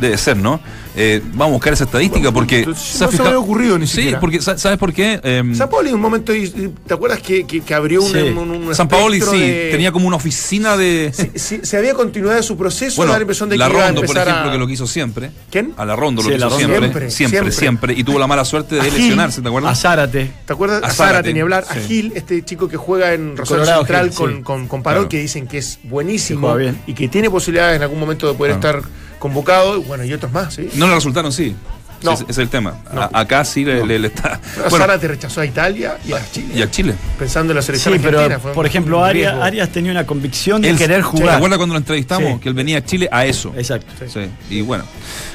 Debe 0.00 0.16
ser, 0.16 0.36
¿no? 0.36 0.60
Eh, 0.96 1.20
vamos 1.32 1.48
a 1.48 1.52
buscar 1.52 1.72
esa 1.72 1.84
estadística 1.84 2.32
porque. 2.32 2.64
no 2.66 2.74
se 2.74 3.06
me 3.22 3.24
había 3.26 3.38
ocurrido 3.38 3.78
ni 3.78 3.86
sí, 3.86 3.96
siquiera. 3.96 4.20
porque 4.20 4.40
sa- 4.40 4.58
¿sabes 4.58 4.78
por 4.78 4.92
qué? 4.92 5.20
Em, 5.22 5.54
San 5.54 5.68
Paoli 5.68 5.88
en 5.90 5.94
un 5.96 6.00
momento, 6.00 6.32
¿te 6.32 6.94
acuerdas 6.94 7.20
que, 7.20 7.44
que- 7.46 7.60
que 7.60 7.74
abrió 7.74 8.02
un, 8.02 8.10
Sí. 8.12 8.18
un- 8.18 8.38
un 8.50 8.74
San 8.74 8.88
Paoli 8.88 9.20
sí, 9.20 9.38
de- 9.38 9.68
tenía 9.70 9.92
como 9.92 10.06
una 10.08 10.16
oficina 10.16 10.76
de. 10.76 11.12
Sí, 11.14 11.30
sí, 11.36 11.60
se 11.62 11.76
había 11.76 11.94
continuidad 11.94 12.36
de 12.36 12.42
su 12.42 12.56
proceso, 12.56 12.96
Bueno, 12.96 13.12
da 13.12 13.18
la 13.18 13.22
impresión 13.22 13.48
de 13.48 13.54
que 13.54 13.58
la 13.58 13.68
iba 13.68 13.78
a 13.82 13.86
Rondo, 13.86 14.02
por 14.02 14.16
ejemplo, 14.16 14.48
a- 14.48 14.52
que 14.52 14.58
lo 14.58 14.66
quiso 14.66 14.86
siempre. 14.86 15.30
¿Quién? 15.50 15.72
A 15.76 15.84
la 15.84 15.94
Rondo 15.96 16.22
Sí, 16.22 16.30
lo 16.30 16.36
la 16.38 16.46
quiso 16.46 16.58
Rondo. 16.58 16.66
siempre, 16.78 16.88
Siempre, 16.88 17.10
siempre, 17.10 17.52
siempre, 17.52 17.52
siempre. 17.52 17.94
Y 17.94 18.04
tuvo 18.04 18.18
la 18.18 18.26
mala 18.26 18.44
suerte 18.44 18.74
de 18.76 18.80
A 18.80 18.84
lesionarse, 18.84 19.40
¿te 19.40 19.46
a 19.46 19.50
acuerdas? 19.50 19.80
Zárate. 19.80 20.30
¿Te 20.46 20.52
acuerdas? 20.52 20.82
A 20.82 20.86
A 20.86 20.90
Zárate, 20.90 21.32
ni 21.32 21.40
hablar. 21.40 21.64
A 21.68 21.74
sí. 21.74 21.80
Gil, 21.86 22.12
este 22.16 22.44
chico 22.44 22.68
que 22.68 22.76
juega 22.76 23.14
en 23.14 23.36
Rosario 23.36 23.62
Colorado 23.62 23.82
Central 23.82 24.06
Gil, 24.10 24.14
con, 24.16 24.36
sí. 24.36 24.42
con, 24.42 24.68
con 24.68 24.82
Claro. 24.82 25.08
que 25.08 25.18
dicen 25.20 25.46
que 25.46 25.58
es 25.58 25.78
Que 25.82 25.88
buenísimo 25.88 26.56
y 26.86 26.94
que 26.94 27.08
tiene 27.08 27.30
posibilidades 27.30 27.76
en 27.76 27.82
algún 27.82 28.00
momento 28.00 28.26
de 28.26 28.34
poder 28.34 28.58
Claro. 28.58 28.78
estar 28.80 28.90
convocado. 29.18 29.82
Bueno, 29.82 30.04
y 30.04 30.12
otros 30.12 30.32
más, 30.32 30.54
¿sí? 30.54 30.68
No 30.74 30.86
le 30.88 30.94
resultaron, 30.94 31.32
sí. 31.32 31.54
No. 32.00 32.12
Es 32.28 32.38
el 32.38 32.48
tema. 32.48 32.76
No. 32.94 33.02
A- 33.02 33.10
acá 33.12 33.44
sí 33.44 33.64
le, 33.64 33.84
le- 33.84 33.98
le 33.98 34.06
está. 34.06 34.40
Pero 34.54 34.70
Bueno, 34.70 34.84
Zárate 34.84 35.08
rechazó 35.08 35.40
a 35.40 35.46
Italia 35.46 35.98
y 36.06 36.12
a 36.12 36.20
Chile. 36.30 36.52
y 36.54 36.62
a 36.62 36.70
Chile. 36.70 36.94
Pensando 37.18 37.50
en 37.52 37.56
la 37.56 37.62
Sí, 37.62 37.66
selección 37.66 37.98
pero 38.00 38.18
argentina. 38.20 38.38
fue 38.38 38.52
por 38.52 38.66
ejemplo, 38.66 39.04
Arias. 39.04 39.34
Arias 39.34 39.68
tenía 39.70 39.90
una 39.90 40.06
convicción 40.06 40.62
de 40.62 40.70
Él- 40.70 40.78
querer 40.78 40.98
¿Te 40.98 41.02
jugar. 41.02 41.34
acuerdas 41.34 41.56
cuando 41.56 41.72
lo 41.74 41.78
entrevistamos? 41.80 42.34
Sí. 42.34 42.38
Que 42.38 42.48
él 42.50 42.54
venía 42.54 42.78
a 42.78 42.84
Chile 42.84 43.08
a 43.10 43.26
eso. 43.26 43.52
Exacto. 43.56 43.92
Sí. 44.06 44.20
Y 44.48 44.60
bueno, 44.60 44.84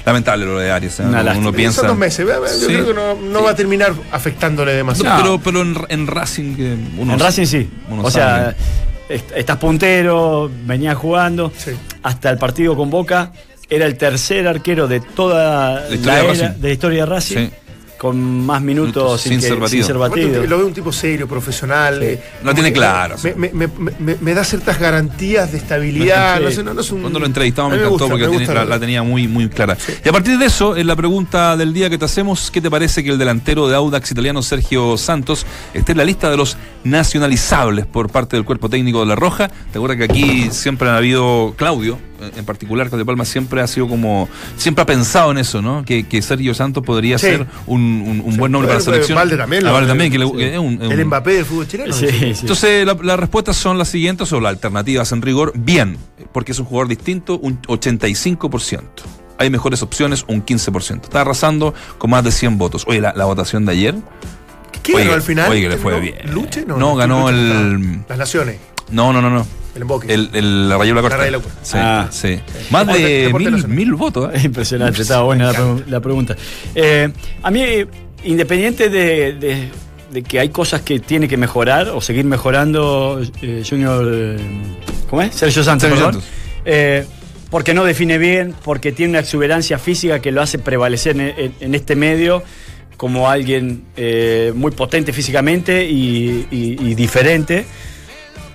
lamentable 0.06 0.46
lo 0.46 0.58
de 0.58 0.72
Arias. 0.72 1.02
¿eh? 1.02 1.04
Uno 1.06 1.22
lástima. 1.22 1.52
piensa. 1.52 1.80
Son 1.82 1.88
dos 1.90 1.98
meses. 1.98 2.26
Yo 2.26 2.48
Sí. 2.48 2.66
creo 2.68 2.86
que 2.88 2.94
no, 2.94 3.16
no 3.16 3.44
va 3.44 3.52
a 3.52 3.56
terminar 3.58 3.94
afectándole 4.14 4.72
No, 4.72 4.78
demasiado. 4.78 5.22
pero, 5.22 5.40
pero 5.40 5.62
en, 5.64 5.78
en 5.90 6.08
Racing 6.08 6.56
que 6.56 6.78
uno 6.98 7.14
en 7.16 7.20
Racing 7.20 7.46
sí. 7.46 7.70
uno 7.90 8.04
O 8.04 8.10
sea, 8.10 8.38
sabe. 8.38 8.56
est- 9.10 9.32
estás 9.36 9.58
puntero, 9.58 10.50
venía 10.66 10.96
jugando. 10.96 11.52
Sí. 11.58 11.72
Hasta 12.04 12.30
el 12.30 12.38
partido 12.38 12.78
con 12.78 12.90
Boca. 12.90 13.34
Era 13.74 13.86
el 13.86 13.98
tercer 13.98 14.48
arquero 14.48 14.88
de 14.88 15.00
toda 15.00 15.82
La 15.90 15.96
historia 15.96 16.14
la 16.24 16.24
de 16.34 16.38
era 16.40 16.50
de 16.50 16.68
la 16.68 16.74
historia 16.74 17.00
de 17.02 17.06
Racing. 17.08 17.38
Sí. 17.38 17.50
Con 17.98 18.46
más 18.46 18.62
minutos, 18.62 18.94
Minutos 18.96 19.22
sin 19.22 19.40
que- 19.40 19.48
ser 19.48 19.56
batido. 19.56 19.88
ser 19.88 19.96
Aparte, 19.96 20.26
batido. 20.26 20.44
Lo 20.46 20.58
veo 20.58 20.68
un 20.68 20.74
tipo 20.74 20.92
serio, 20.92 21.26
profesional. 21.26 22.04
eh, 22.04 22.20
Lo 22.40 22.42
como 22.42 22.54
tiene 22.56 22.74
claro, 22.74 23.18
sí. 23.18 23.30
Me, 23.38 23.50
me- 23.54 23.68
me- 23.68 23.92
me- 23.98 24.18
me 24.20 24.34
da 24.34 24.44
ciertas 24.44 24.78
garantías 24.78 25.54
de 25.54 25.58
estabilidad. 25.60 26.38
Sí. 26.40 26.44
No, 26.44 26.52
sé, 26.52 26.64
no- 26.66 26.74
no 26.74 26.82
es 26.82 26.92
un- 26.92 27.00
Cuando 27.00 27.20
lo 27.20 27.26
entrevistamos 27.28 27.72
a 27.72 27.76
me 27.76 27.78
encantó 27.78 27.92
gusta, 27.92 28.08
porque 28.10 28.24
me 28.26 28.30
tiene- 28.32 28.46
gusta 28.46 28.66
la, 28.66 28.78
tenía 28.78 29.04
muy, 29.04 29.30
muy 29.30 29.48
clara. 29.48 29.78
Y 30.04 30.10
a 30.10 30.12
partir 30.12 30.38
de 30.38 30.46
eso, 30.48 30.76
en 30.76 30.86
la 30.88 30.98
pregunta 30.98 31.56
del 31.56 31.72
día 31.74 31.90
que 31.90 31.98
te 31.98 32.04
hacemos, 32.04 32.52
¿qué 32.52 32.60
te 32.60 32.70
parece 32.70 33.06
que 33.06 33.10
el 33.10 33.18
delantero 33.18 33.70
de 33.70 33.76
Audax 33.78 34.12
italiano 34.12 34.42
Sergio 34.44 34.98
Santos 34.98 35.46
esté 35.74 35.94
en 35.94 36.00
la 36.00 36.04
lista 36.04 36.30
de 36.30 36.36
los 36.36 36.58
nacionalizables 36.84 37.86
por 37.86 38.10
parte 38.10 38.36
del 38.36 38.44
cuerpo 38.44 38.70
técnico 38.70 39.00
de 39.00 39.06
La 39.06 39.16
Roja? 39.16 39.48
Te 39.72 39.78
acuerdas 39.78 39.98
que 40.00 40.04
aquí 40.04 40.50
siempre 40.52 40.90
ha 40.90 40.98
habido 40.98 41.54
Claudio, 41.56 41.94
eh, 41.94 42.13
en 42.36 42.46
particular, 42.46 42.88
Claudio 42.88 43.06
Palma 43.06 43.26
siempre 43.26 43.62
ha 43.62 43.68
sido 43.68 43.88
como, 43.88 44.28
siempre 44.58 44.82
ha 44.82 44.86
pensado 44.86 45.32
en 45.32 45.38
eso, 45.38 45.62
¿no? 45.62 45.84
Que, 45.86 46.08
que 46.08 46.22
Sergio 46.22 46.54
Santos 46.54 46.84
podría 46.84 47.18
Sí. 47.18 47.28
ser 47.28 47.48
un, 47.68 47.82
un- 47.82 48.22
un 48.26 48.32
Sí. 48.34 48.38
buen 48.40 48.52
nombre 48.52 48.68
para 48.68 48.80
la 48.80 48.86
selección. 48.86 49.16
Valde 49.18 49.38
también, 49.38 49.64
Valde 49.64 49.88
también, 49.88 50.12
que, 50.12 50.20
le- 50.20 50.26
sí. 50.28 50.34
que 50.38 50.54
es 50.54 50.60
un, 50.60 50.82
es 50.82 50.92
El 50.92 51.06
Mbappé 51.06 51.34
del 51.34 51.46
fútbol 51.46 51.68
chileno. 51.68 51.94
Sí, 51.94 52.08
sí. 52.10 52.36
entonces, 52.42 52.86
la- 52.86 52.98
las 53.02 53.20
respuestas 53.20 53.56
son 53.58 53.78
las 53.78 53.90
siguientes, 53.90 54.32
o 54.34 54.40
las 54.40 54.52
alternativas 54.52 55.12
en 55.12 55.22
rigor. 55.22 55.52
Bien, 55.56 55.98
porque 56.32 56.52
es 56.54 56.60
un 56.60 56.66
jugador 56.66 56.88
distinto, 56.88 57.38
un 57.40 57.60
85%. 57.68 59.04
Hay 59.38 59.50
mejores 59.50 59.82
opciones, 59.82 60.26
un 60.28 60.42
15%. 60.46 61.08
Está 61.08 61.22
arrasando 61.22 61.74
con 61.98 62.10
más 62.12 62.24
de 62.24 62.32
100 62.32 62.58
votos. 62.58 62.84
Oye, 62.88 63.02
la, 63.02 63.14
la 63.14 63.26
votación 63.26 63.66
de 63.66 63.72
ayer. 63.74 63.96
¿Qué 64.84 64.94
Oye, 64.96 65.04
ganó 65.06 65.16
al 65.16 65.22
final? 65.22 65.50
oye, 65.52 65.62
que 65.62 65.70
le 65.70 65.78
fue 65.78 65.94
¿No? 65.94 66.00
bien. 66.02 66.16
¿Luche? 66.34 66.66
No, 66.66 66.78
No, 66.78 66.96
ganó 66.96 67.32
Luche 67.32 67.36
el-. 67.40 68.00
Las 68.08 68.18
Naciones. 68.18 68.58
No, 68.92 69.12
no, 69.14 69.22
no, 69.22 69.30
no. 69.30 69.48
El 69.76 69.82
emboque. 69.82 70.14
El, 70.14 70.30
el, 70.34 70.70
la 70.70 70.78
Rayuela 70.78 71.02
Corta. 71.02 71.18
La 71.32 71.40
Corta. 71.40 71.60
Sí, 71.64 71.78
Ah. 71.80 72.08
sí. 72.12 72.40
Más 72.70 72.86
Deporte- 72.88 73.02
de 73.02 73.34
mil, 73.52 73.68
mil 73.68 73.94
votos. 73.96 74.32
¿eh? 74.34 74.42
Impresionante, 74.44 75.02
estaba 75.02 75.24
buena 75.24 75.52
la, 75.52 75.60
pregu- 75.60 75.86
la 75.88 76.00
pregunta. 76.00 76.36
Eh, 76.76 77.10
a 77.42 77.50
mí, 77.52 77.62
eh, 77.62 77.88
independiente 78.24 78.90
de, 78.90 79.34
de- 79.34 79.70
de 80.12 80.22
que 80.22 80.40
hay 80.40 80.50
cosas 80.50 80.82
que 80.82 81.00
tiene 81.00 81.28
que 81.28 81.38
mejorar 81.38 81.90
o 81.90 82.00
seguir 82.02 82.26
mejorando, 82.26 83.20
eh, 83.42 83.64
Junior. 83.68 84.08
eh, 84.14 84.38
¿Cómo 85.10 85.22
es? 85.24 85.34
Sergio 85.34 85.64
Santos, 85.64 85.90
Sergio. 85.90 86.06
Santos. 86.06 86.24
Eh, 86.66 87.06
porque 87.50 87.74
no 87.74 87.84
define 87.84 88.18
bien, 88.20 88.54
porque 88.64 88.92
tiene 88.92 89.12
una 89.12 89.20
exuberancia 89.20 89.80
física 89.80 90.20
que 90.20 90.32
lo 90.32 90.42
hace 90.42 90.60
prevalecer 90.60 91.16
en, 91.20 91.34
en- 91.38 91.54
en 91.60 91.76
este 91.76 91.96
medio 91.96 92.44
como 92.98 93.28
alguien 93.30 93.84
eh, 93.98 94.52
muy 94.56 94.72
potente 94.72 95.14
físicamente 95.14 95.84
y, 95.90 96.48
y- 96.52 96.78
y 96.80 96.94
diferente. 96.96 97.66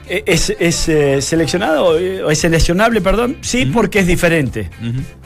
¿Es, 0.08 0.52
es, 0.58 0.88
eh, 0.88 1.20
seleccionado, 1.20 1.84
o 1.88 2.30
es 2.30 2.38
seleccionable, 2.38 3.00
perdón? 3.00 3.36
Sí, 3.42 3.66
porque 3.66 4.00
es 4.00 4.06
diferente. 4.06 4.70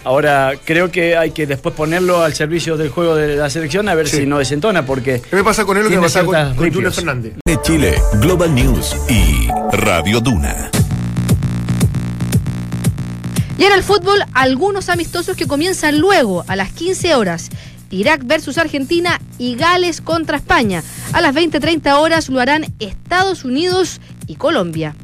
Ahora, 0.04 0.52
creo 0.64 0.90
que 0.90 1.16
hay 1.16 1.30
que 1.30 1.46
después 1.46 1.74
ponerlo 1.74 2.22
al 2.22 2.34
servicio 2.34 2.76
del 2.76 2.88
juego 2.90 3.14
de 3.14 3.36
la 3.36 3.48
selección 3.50 3.88
a 3.88 3.94
ver 3.94 4.08
Sí. 4.08 4.18
si 4.18 4.26
no 4.26 4.38
desentona, 4.38 4.84
porque 4.84 5.20
¿Qué 5.20 5.36
me 5.36 5.44
pasa 5.44 5.64
con 5.64 5.76
él 5.76 5.84
lo 5.84 5.90
que 5.90 5.96
me 5.96 6.02
pasa 6.02 6.24
con, 6.24 6.34
con 6.54 6.64
ripios. 6.64 6.94
Fernández? 6.96 7.34
de 7.46 7.62
Chile, 7.62 7.94
Global 8.20 8.54
News 8.54 8.96
y 9.08 9.48
Radio 9.76 10.20
Duna. 10.20 10.70
Y 13.58 13.64
en 13.64 13.72
el 13.72 13.82
fútbol, 13.82 14.18
algunos 14.32 14.88
amistosos 14.88 15.36
que 15.36 15.46
comienzan 15.46 15.98
luego, 16.00 16.44
a 16.48 16.56
las 16.56 16.72
15 16.72 17.14
horas. 17.14 17.50
Irak 17.90 18.22
versus 18.24 18.56
Argentina 18.56 19.20
y 19.38 19.54
Gales 19.54 20.00
contra 20.00 20.38
España. 20.38 20.82
A 21.12 21.20
las 21.20 21.34
20-30 21.34 21.92
horas 22.00 22.28
lo 22.30 22.40
harán 22.40 22.72
Estados 22.80 23.44
Unidos 23.44 24.00
Colombia. 24.36 24.94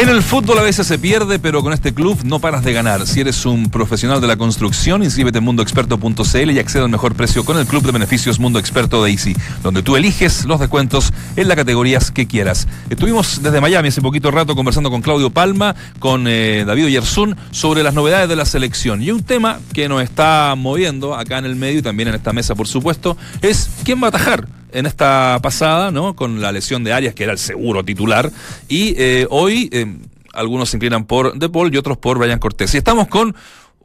En 0.00 0.08
el 0.08 0.22
fútbol 0.22 0.56
a 0.56 0.62
veces 0.62 0.86
se 0.86 0.98
pierde, 0.98 1.38
pero 1.38 1.62
con 1.62 1.74
este 1.74 1.92
club 1.92 2.18
no 2.24 2.38
paras 2.38 2.64
de 2.64 2.72
ganar. 2.72 3.06
Si 3.06 3.20
eres 3.20 3.44
un 3.44 3.68
profesional 3.68 4.18
de 4.22 4.28
la 4.28 4.36
construcción, 4.36 5.02
inscríbete 5.02 5.38
en 5.38 5.44
mundoexperto.cl 5.44 6.50
y 6.52 6.58
accede 6.58 6.84
al 6.84 6.88
mejor 6.88 7.14
precio 7.14 7.44
con 7.44 7.58
el 7.58 7.66
club 7.66 7.82
de 7.82 7.92
beneficios 7.92 8.38
Mundo 8.38 8.58
Experto 8.58 9.04
de 9.04 9.10
Easy, 9.10 9.36
donde 9.62 9.82
tú 9.82 9.96
eliges 9.96 10.46
los 10.46 10.58
descuentos 10.58 11.12
en 11.36 11.48
las 11.48 11.56
categorías 11.58 12.10
que 12.12 12.26
quieras. 12.26 12.66
Estuvimos 12.88 13.42
desde 13.42 13.60
Miami 13.60 13.88
hace 13.88 14.00
poquito 14.00 14.30
rato 14.30 14.56
conversando 14.56 14.90
con 14.90 15.02
Claudio 15.02 15.28
Palma, 15.28 15.76
con 15.98 16.24
eh, 16.26 16.64
David 16.66 16.86
Yersun 16.86 17.36
sobre 17.50 17.82
las 17.82 17.92
novedades 17.92 18.30
de 18.30 18.36
la 18.36 18.46
selección. 18.46 19.02
Y 19.02 19.10
un 19.10 19.22
tema 19.22 19.60
que 19.74 19.86
nos 19.90 20.02
está 20.02 20.54
moviendo 20.56 21.14
acá 21.14 21.36
en 21.36 21.44
el 21.44 21.56
medio 21.56 21.80
y 21.80 21.82
también 21.82 22.08
en 22.08 22.14
esta 22.14 22.32
mesa, 22.32 22.54
por 22.54 22.68
supuesto, 22.68 23.18
es 23.42 23.68
quién 23.84 24.00
va 24.00 24.06
a 24.06 24.08
atajar 24.08 24.59
en 24.72 24.86
esta 24.86 25.38
pasada, 25.42 25.90
¿no? 25.90 26.14
Con 26.14 26.40
la 26.40 26.52
lesión 26.52 26.84
de 26.84 26.92
Arias, 26.92 27.14
que 27.14 27.24
era 27.24 27.32
el 27.32 27.38
seguro 27.38 27.84
titular. 27.84 28.30
Y 28.68 28.94
eh, 28.98 29.26
hoy 29.30 29.68
eh, 29.72 29.86
algunos 30.32 30.70
se 30.70 30.76
inclinan 30.76 31.04
por 31.04 31.38
De 31.38 31.48
Paul 31.48 31.74
y 31.74 31.76
otros 31.76 31.98
por 31.98 32.18
Brian 32.18 32.38
Cortés. 32.38 32.74
Y 32.74 32.78
estamos 32.78 33.08
con 33.08 33.34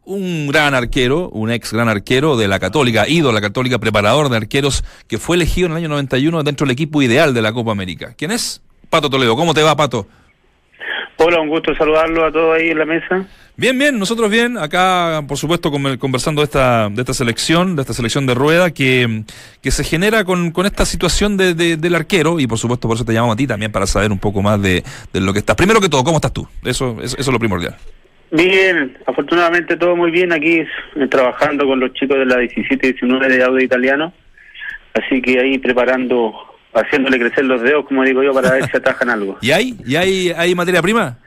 un 0.05 0.47
gran 0.47 0.73
arquero, 0.73 1.29
un 1.29 1.51
ex 1.51 1.73
gran 1.73 1.89
arquero 1.89 2.37
de 2.37 2.47
la 2.47 2.59
Católica, 2.59 3.07
ido 3.07 3.29
a 3.29 3.33
la 3.33 3.41
Católica, 3.41 3.79
preparador 3.79 4.29
de 4.29 4.37
arqueros, 4.37 4.83
que 5.07 5.17
fue 5.17 5.35
elegido 5.35 5.65
en 5.65 5.71
el 5.73 5.77
año 5.77 5.89
91 5.89 6.43
dentro 6.43 6.65
del 6.65 6.73
equipo 6.73 7.01
ideal 7.01 7.33
de 7.33 7.41
la 7.41 7.53
Copa 7.53 7.71
América. 7.71 8.13
¿Quién 8.17 8.31
es? 8.31 8.61
Pato 8.89 9.09
Toledo. 9.09 9.35
¿Cómo 9.35 9.53
te 9.53 9.63
va, 9.63 9.75
Pato? 9.75 10.07
Hola, 11.17 11.39
un 11.39 11.47
gusto 11.49 11.73
saludarlo 11.75 12.25
a 12.25 12.31
todos 12.31 12.57
ahí 12.57 12.69
en 12.69 12.79
la 12.79 12.85
mesa. 12.85 13.25
Bien, 13.57 13.77
bien, 13.79 13.97
nosotros 13.97 14.29
bien, 14.29 14.57
acá 14.57 15.23
por 15.25 15.37
supuesto 15.37 15.71
con- 15.71 15.97
conversando 15.97 16.41
de 16.41 16.45
esta, 16.45 16.89
de 16.89 17.01
esta 17.01 17.13
selección, 17.13 17.77
de 17.77 17.83
esta 17.83 17.93
selección 17.93 18.25
de 18.25 18.33
rueda 18.33 18.71
que, 18.71 19.23
que 19.61 19.71
se 19.71 19.85
genera 19.85 20.25
con, 20.25 20.51
con 20.51 20.65
esta 20.65 20.85
situación 20.85 21.37
de, 21.37 21.53
de- 21.53 21.77
del 21.77 21.95
arquero 21.95 22.37
y 22.41 22.47
por 22.47 22.57
supuesto 22.57 22.89
por 22.89 22.95
eso 22.97 23.05
te 23.05 23.13
llamamos 23.13 23.35
a 23.35 23.37
ti 23.37 23.47
también 23.47 23.71
para 23.71 23.87
saber 23.87 24.11
un 24.11 24.19
poco 24.19 24.41
más 24.41 24.61
de, 24.61 24.83
de 25.13 25.21
lo 25.21 25.31
que 25.31 25.39
estás. 25.39 25.55
Primero 25.55 25.79
que 25.79 25.87
todo, 25.87 26.03
¿cómo 26.03 26.17
estás 26.17 26.33
tú? 26.33 26.45
Eso, 26.65 26.97
eso, 27.01 27.15
eso 27.17 27.21
es 27.21 27.27
lo 27.33 27.39
primordial. 27.39 27.75
Bien, 28.31 28.97
afortunadamente 29.07 29.77
todo 29.77 29.95
muy 29.95 30.11
bien 30.11 30.33
aquí, 30.33 30.57
eh, 30.59 31.07
trabajando 31.09 31.65
con 31.65 31.79
los 31.79 31.93
chicos 31.93 32.17
de 32.17 32.25
la 32.25 32.39
17 32.39 32.87
y 32.87 32.91
19 32.91 33.29
de 33.29 33.41
audio 33.43 33.63
italiano. 33.63 34.11
Así 34.93 35.21
que 35.21 35.39
ahí 35.39 35.59
preparando, 35.59 36.33
haciéndole 36.75 37.17
crecer 37.19 37.45
los 37.45 37.61
dedos, 37.61 37.85
como 37.85 38.03
digo 38.03 38.21
yo, 38.23 38.33
para 38.33 38.51
ver 38.51 38.65
si 38.69 38.77
atajan 38.77 39.09
algo. 39.09 39.37
¿Y 39.41 39.51
hay? 39.51 39.75
¿Y 39.85 39.95
hay, 39.95 40.31
hay 40.35 40.53
materia 40.55 40.81
prima? 40.81 41.17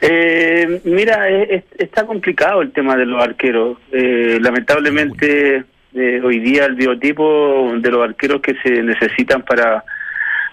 Eh, 0.00 0.80
mira, 0.84 1.28
es- 1.28 1.64
está 1.78 2.06
complicado 2.06 2.62
el 2.62 2.72
tema 2.72 2.96
de 2.96 3.06
los 3.06 3.22
arqueros. 3.22 3.78
Eh, 3.92 4.38
lamentablemente, 4.40 5.64
eh, 5.94 6.20
hoy 6.22 6.38
día 6.40 6.64
el 6.66 6.74
biotipo 6.74 7.72
de 7.76 7.90
los 7.90 8.02
arqueros 8.02 8.40
que 8.40 8.54
se 8.62 8.82
necesitan 8.82 9.42
para 9.42 9.84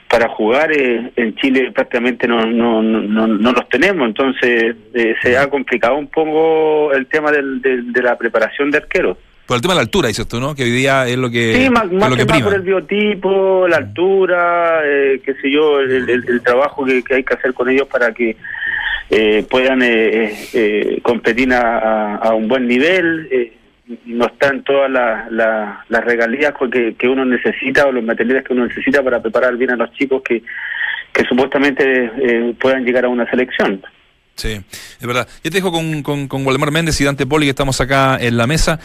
para 0.10 0.30
jugar 0.30 0.72
eh, 0.72 1.12
en 1.18 1.36
Chile 1.36 1.70
prácticamente 1.76 2.30
no, 2.30 2.46
no, 2.46 2.82
no, 2.82 3.02
no, 3.02 3.28
no 3.28 3.52
los 3.52 3.68
tenemos. 3.68 4.08
Entonces, 4.08 4.74
eh, 4.94 5.16
se 5.22 5.38
ha 5.38 5.50
complicado 5.50 5.98
un 5.98 6.08
poco 6.08 6.94
el 6.94 7.08
tema 7.08 7.30
del, 7.30 7.62
del- 7.62 7.92
de 7.92 8.02
la 8.02 8.18
preparación 8.18 8.72
de 8.72 8.78
arqueros. 8.78 9.18
Por 9.48 9.56
el 9.56 9.62
tema 9.62 9.74
de 9.74 9.78
la 9.78 9.82
altura, 9.84 10.10
dices 10.10 10.28
tú, 10.28 10.40
¿no? 10.42 10.54
Que 10.54 10.64
hoy 10.64 10.72
día 10.72 11.08
es 11.08 11.18
lo 11.18 11.30
que, 11.30 11.56
Sí, 11.56 11.70
más, 11.70 11.90
más 11.92 12.10
lo 12.10 12.16
que, 12.18 12.24
que 12.24 12.26
prima. 12.28 12.46
por 12.46 12.54
el 12.56 12.62
biotipo, 12.62 13.68
la 13.68 13.78
altura, 13.78 14.82
eh, 14.86 15.22
qué 15.24 15.34
sé 15.36 15.50
yo, 15.50 15.80
el, 15.80 16.10
el- 16.10 16.26
el 16.28 16.42
trabajo 16.42 16.84
que, 16.86 17.02
que 17.04 17.16
hay 17.16 17.24
que 17.24 17.34
hacer 17.34 17.54
con 17.54 17.70
ellos 17.70 17.88
para 17.88 18.12
que 18.14 18.36
eh, 19.10 19.46
puedan 19.50 19.82
eh, 19.82 19.88
eh, 20.26 20.48
eh, 20.54 21.00
competir 21.02 21.54
a, 21.54 22.34
un 22.34 22.48
buen 22.50 22.68
nivel. 22.68 23.28
eh, 23.32 23.54
no 24.06 24.26
están 24.26 24.64
todas 24.66 24.92
las 24.92 25.32
las- 25.32 25.78
las 25.88 26.04
regalías 26.04 26.54
que, 26.70 26.96
que 26.96 27.08
uno 27.08 27.24
necesita 27.24 27.86
o 27.88 27.92
los 27.94 28.04
materiales 28.04 28.44
que 28.44 28.52
uno 28.52 28.68
necesita 28.68 29.02
para 29.02 29.22
preparar 29.22 29.56
bien 29.56 29.72
a 29.72 29.78
los 29.78 29.94
chicos 29.94 30.22
que, 30.28 30.44
que 31.14 31.24
supuestamente 31.24 32.12
eh, 32.22 32.54
puedan 32.60 32.84
llegar 32.84 33.06
a 33.06 33.08
una 33.08 33.26
selección. 33.30 33.82
Sí, 34.36 34.50
es 35.00 35.08
verdad. 35.08 35.26
Yo 35.44 35.50
te 35.50 35.58
dejo 35.58 35.72
con, 35.72 36.04
con, 36.04 36.28
con 36.28 36.46
Waldemar 36.46 36.70
Méndez 36.72 37.00
y 37.02 37.06
Dante 37.06 37.26
Poli, 37.26 37.46
que 37.48 37.52
estamos 37.52 37.80
acá 37.82 38.18
en 38.20 38.36
la 38.38 38.46
mesa. 38.46 38.80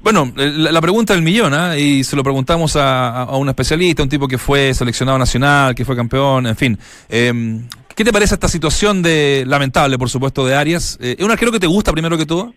Bueno, 0.00 0.32
la, 0.36 0.72
la 0.72 0.80
pregunta 0.80 1.12
del 1.12 1.22
millón, 1.22 1.52
¿ah? 1.54 1.76
y 1.76 2.04
se 2.04 2.14
lo 2.14 2.22
preguntamos 2.22 2.76
a, 2.76 3.24
a 3.24 3.36
un 3.36 3.48
especialista, 3.48 4.02
un 4.02 4.08
tipo 4.08 4.28
que 4.28 4.38
fue 4.38 4.72
seleccionado 4.72 5.18
nacional, 5.18 5.74
que 5.74 5.84
fue 5.84 5.96
campeón, 5.96 6.46
en 6.46 6.56
fin. 6.56 6.78
Eh, 7.08 7.60
¿Qué 7.96 8.04
te 8.04 8.12
parece 8.12 8.34
esta 8.34 8.46
situación 8.46 9.02
de 9.02 9.42
lamentable, 9.44 9.98
por 9.98 10.08
supuesto, 10.08 10.46
de 10.46 10.54
Arias? 10.54 10.96
Eh, 11.02 11.16
¿Es 11.18 11.24
un 11.24 11.32
arquero 11.32 11.50
que 11.50 11.58
te 11.58 11.66
gusta 11.66 11.90
primero 11.90 12.16
que 12.16 12.26
todo? 12.26 12.54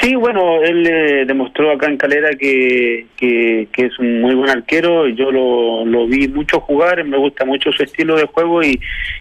Sí, 0.00 0.14
bueno, 0.16 0.62
él 0.62 0.86
eh, 0.86 1.24
demostró 1.26 1.72
acá 1.72 1.86
en 1.86 1.98
Calera 1.98 2.30
que, 2.38 3.06
que, 3.16 3.68
que 3.70 3.86
es 3.86 3.98
un 3.98 4.22
muy 4.22 4.34
buen 4.34 4.50
arquero. 4.50 5.08
Yo 5.08 5.30
lo, 5.30 5.84
lo 5.84 6.06
vi 6.06 6.26
mucho 6.28 6.60
jugar, 6.60 7.04
me 7.04 7.16
gusta 7.16 7.44
mucho 7.44 7.70
su 7.72 7.82
estilo 7.82 8.16
de 8.16 8.26
juego 8.26 8.62
y, 8.62 8.80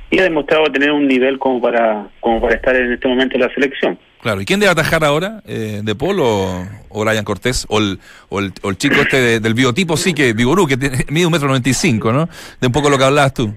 y 0.09 0.19
ha 0.19 0.23
demostrado 0.23 0.65
tener 0.65 0.91
un 0.91 1.07
nivel 1.07 1.37
como 1.37 1.61
para 1.61 2.07
como 2.19 2.41
para 2.41 2.55
estar 2.55 2.75
en 2.75 2.93
este 2.93 3.07
momento 3.07 3.35
en 3.35 3.41
la 3.41 3.53
selección. 3.53 3.99
Claro, 4.23 4.39
¿y 4.41 4.45
quién 4.45 4.59
debe 4.61 4.71
atajar 4.71 5.03
ahora? 5.03 5.41
Eh, 5.45 5.81
¿De 5.83 5.95
Paul 5.95 6.19
o, 6.21 6.65
o 6.89 7.03
Brian 7.05 7.25
Cortés? 7.25 7.65
O 7.69 7.77
el, 7.79 7.99
o 8.29 8.39
el, 8.39 8.53
o 8.61 8.69
el 8.69 8.77
chico 8.77 8.95
este 9.01 9.17
de- 9.17 9.39
del 9.41 9.53
biotipo, 9.53 9.97
sí, 9.97 10.13
que 10.13 10.31
Vigorú, 10.31 10.65
que 10.65 10.77
tiene- 10.77 11.05
mide 11.09 11.25
un 11.25 11.31
metro 11.33 11.49
noventa 11.49 11.67
y 11.69 11.73
cinco, 11.73 12.13
¿no? 12.13 12.29
De 12.61 12.67
un 12.67 12.73
poco 12.73 12.89
lo 12.89 12.97
que 12.97 13.03
hablabas 13.03 13.33
tú. 13.33 13.53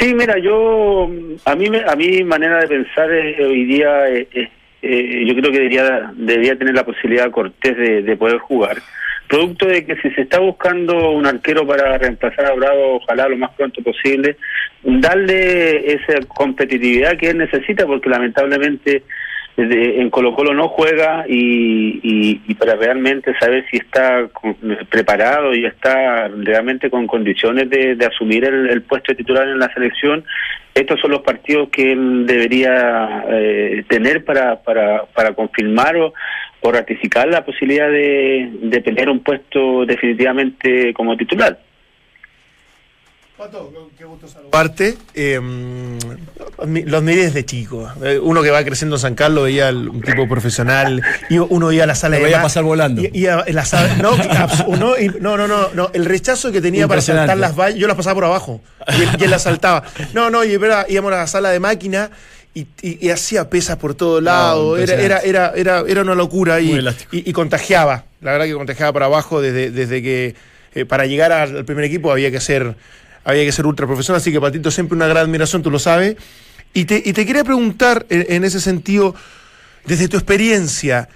Sí, 0.00 0.14
mira, 0.14 0.38
yo 0.38 1.10
a 1.44 1.54
mí 1.54 1.66
a 1.86 1.96
mi 1.96 2.24
manera 2.24 2.60
de 2.60 2.66
pensar 2.68 3.12
eh, 3.12 3.44
hoy 3.44 3.64
día 3.66 4.08
eh, 4.08 4.26
eh, 4.32 4.48
eh, 4.80 5.24
yo 5.26 5.34
creo 5.34 5.52
que 5.52 5.58
debería 5.58 6.12
debería 6.16 6.56
tener 6.56 6.74
la 6.74 6.84
posibilidad 6.86 7.30
Cortés 7.30 7.76
de, 7.76 8.02
de 8.02 8.16
poder 8.16 8.38
jugar. 8.38 8.78
Producto 9.28 9.66
de 9.66 9.84
que 9.84 9.96
si 9.96 10.08
se 10.12 10.22
está 10.22 10.38
buscando 10.38 11.10
un 11.10 11.26
arquero 11.26 11.66
para 11.66 11.98
reemplazar 11.98 12.46
a 12.46 12.54
Bravo, 12.54 12.96
ojalá 12.96 13.28
lo 13.28 13.36
más 13.36 13.50
pronto 13.50 13.82
posible, 13.82 14.38
darle 14.82 15.92
esa 15.92 16.20
competitividad 16.26 17.18
que 17.18 17.28
él 17.30 17.36
necesita, 17.38 17.84
porque 17.84 18.08
lamentablemente 18.08 19.02
de- 19.66 20.00
en 20.00 20.10
Colo 20.10 20.34
Colo 20.34 20.54
no 20.54 20.68
juega 20.68 21.24
y, 21.28 22.40
y, 22.46 22.54
para 22.54 22.74
realmente 22.76 23.34
saber 23.38 23.64
si 23.70 23.78
está 23.78 24.28
preparado 24.88 25.54
y 25.54 25.64
está 25.64 26.28
realmente 26.28 26.90
con 26.90 27.06
condiciones 27.06 27.68
de, 27.70 27.96
de 27.96 28.06
asumir 28.06 28.44
el, 28.44 28.68
el 28.70 28.82
puesto 28.82 29.12
de 29.12 29.16
titular 29.16 29.48
en 29.48 29.58
la 29.58 29.72
selección, 29.72 30.24
estos 30.74 31.00
son 31.00 31.10
los 31.10 31.22
partidos 31.22 31.70
que 31.70 31.92
él 31.92 32.26
debería 32.26 33.24
eh, 33.30 33.84
tener 33.88 34.24
para, 34.24 34.62
para, 34.62 35.04
para 35.06 35.32
confirmar 35.32 35.96
o, 35.96 36.14
o 36.60 36.72
ratificar 36.72 37.26
la 37.28 37.44
posibilidad 37.44 37.90
de, 37.90 38.48
de 38.62 38.80
pelear 38.80 39.08
un 39.08 39.20
puesto 39.20 39.84
definitivamente 39.86 40.92
como 40.94 41.16
titular. 41.16 41.58
Parte, 44.50 44.96
eh, 45.14 45.38
mi- 45.40 46.82
los 46.82 47.02
miré 47.02 47.22
desde 47.24 47.44
chico. 47.44 47.88
Eh, 48.02 48.18
Uno 48.20 48.42
que 48.42 48.50
va 48.50 48.64
creciendo 48.64 48.96
en 48.96 49.00
San 49.00 49.14
Carlos 49.14 49.44
veía 49.44 49.70
un 49.70 50.00
tipo 50.02 50.28
profesional. 50.28 51.02
Y 51.30 51.38
uno 51.38 51.70
iba 51.72 51.84
a 51.84 51.86
la 51.86 51.94
sala 51.94 52.16
Lo 52.16 52.24
de 52.24 52.24
veía 52.30 52.42
pasar 52.42 52.64
volando. 52.64 53.02
y- 53.02 53.10
iba 53.12 53.44
en 53.46 53.54
la 53.54 53.64
sala- 53.64 53.94
no, 53.96 54.16
no, 54.76 54.98
y- 54.98 55.08
no, 55.20 55.36
no, 55.36 55.46
no, 55.46 55.68
no, 55.72 55.90
El 55.92 56.04
rechazo 56.04 56.50
que 56.50 56.60
tenía 56.60 56.88
para 56.88 57.00
saltar 57.00 57.38
las 57.38 57.56
vallas, 57.56 57.78
yo 57.78 57.86
las 57.86 57.96
pasaba 57.96 58.14
por 58.14 58.24
abajo. 58.24 58.60
Y 58.98 59.02
él, 59.02 59.08
y 59.20 59.24
él 59.24 59.30
las 59.30 59.42
saltaba. 59.42 59.84
No, 60.14 60.30
no, 60.30 60.44
y 60.44 60.54
era- 60.54 60.86
íbamos 60.88 61.12
a 61.12 61.16
la 61.18 61.26
sala 61.26 61.50
de 61.50 61.60
máquina. 61.60 62.10
Y, 62.54 62.66
y- 62.82 63.06
y 63.06 63.10
hacía 63.10 63.48
pesas 63.50 63.76
por 63.76 63.94
todos 63.94 64.20
lados, 64.22 64.80
era, 64.80 64.94
era, 65.00 65.18
era, 65.20 65.52
era, 65.54 65.84
era 65.86 66.02
una 66.02 66.14
locura 66.16 66.60
y, 66.60 66.72
contagiaba, 67.32 68.04
la 68.20 68.32
verdad 68.32 68.46
que 68.46 68.54
contagiaba 68.54 68.92
para 68.92 69.06
abajo 69.06 69.40
desde, 69.40 69.70
desde 69.70 70.02
que 70.02 70.34
eh, 70.74 70.84
para 70.84 71.06
llegar 71.06 71.30
al, 71.30 71.58
al 71.58 71.64
primer 71.64 71.84
equipo 71.84 72.10
había 72.10 72.32
que 72.32 72.40
ser 72.40 72.74
había 73.28 73.44
que 73.44 73.52
ser 73.52 73.66
ultra 73.66 73.86
profesional, 73.86 74.20
así 74.20 74.32
que 74.32 74.40
Patito 74.40 74.70
siempre 74.70 74.96
una 74.96 75.06
gran 75.06 75.24
admiración, 75.24 75.62
tú 75.62 75.70
lo 75.70 75.78
sabes. 75.78 76.16
Y 76.72 76.84
te, 76.86 77.02
y 77.04 77.12
te 77.12 77.24
quería 77.26 77.44
preguntar 77.44 78.06
en, 78.08 78.44
ese 78.44 78.60
sentido, 78.60 79.14
desde 79.86 80.08
tu 80.08 80.16
experiencia, 80.16 81.08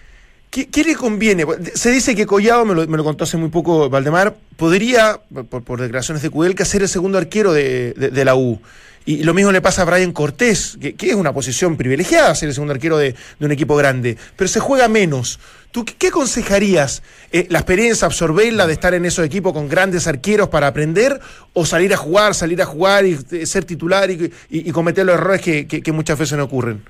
¿qué, 0.50 0.68
qué 0.68 0.84
le 0.84 0.94
conviene? 0.94 1.44
Se 1.74 1.90
dice 1.90 2.14
que 2.14 2.26
Collado, 2.26 2.64
me 2.64 2.74
lo, 2.74 2.86
me 2.86 2.96
lo 2.96 3.04
contó 3.04 3.24
hace 3.24 3.36
muy 3.36 3.48
poco 3.50 3.88
Valdemar, 3.90 4.36
podría, 4.56 5.20
por, 5.48 5.62
por 5.62 5.80
declaraciones 5.80 6.22
de 6.22 6.30
Kudelka, 6.30 6.64
ser 6.64 6.82
el 6.82 6.88
segundo 6.88 7.18
arquero 7.18 7.52
de- 7.52 7.92
de 7.94 8.24
la 8.24 8.34
U. 8.34 8.60
Y 9.04 9.24
lo 9.24 9.34
mismo 9.34 9.50
le 9.50 9.60
pasa 9.60 9.82
a 9.82 9.84
Brian 9.84 10.12
Cortés, 10.12 10.78
que, 10.80 10.94
que 10.94 11.08
es 11.08 11.14
una 11.14 11.32
posición 11.32 11.76
privilegiada 11.76 12.34
ser 12.34 12.48
el 12.48 12.54
segundo 12.54 12.72
arquero 12.74 12.98
de, 12.98 13.14
de 13.38 13.46
un 13.46 13.50
equipo 13.52 13.74
grande, 13.76 14.16
pero 14.36 14.46
se 14.48 14.60
juega 14.60 14.86
menos. 14.88 15.40
¿Tú 15.72 15.84
qué, 15.84 15.94
qué 15.98 16.08
aconsejarías? 16.08 17.02
Eh, 17.32 17.46
¿La 17.48 17.58
experiencia, 17.58 18.06
absorberla 18.06 18.66
de 18.66 18.74
estar 18.74 18.94
en 18.94 19.04
esos 19.04 19.24
equipos 19.24 19.52
con 19.54 19.68
grandes 19.68 20.06
arqueros 20.06 20.48
para 20.50 20.66
aprender? 20.68 21.18
¿O 21.52 21.64
salir 21.66 21.92
a 21.94 21.96
jugar, 21.96 22.34
salir 22.34 22.60
a 22.62 22.64
jugar 22.66 23.04
y 23.06 23.18
eh, 23.32 23.46
ser 23.46 23.64
titular 23.64 24.10
y, 24.10 24.30
y- 24.50 24.68
y 24.68 24.70
cometer 24.70 25.04
los 25.06 25.14
errores 25.16 25.40
que, 25.40 25.66
que- 25.66 25.82
que 25.82 25.92
muchas 25.92 26.18
veces 26.18 26.36
no 26.38 26.44
ocurren? 26.44 26.82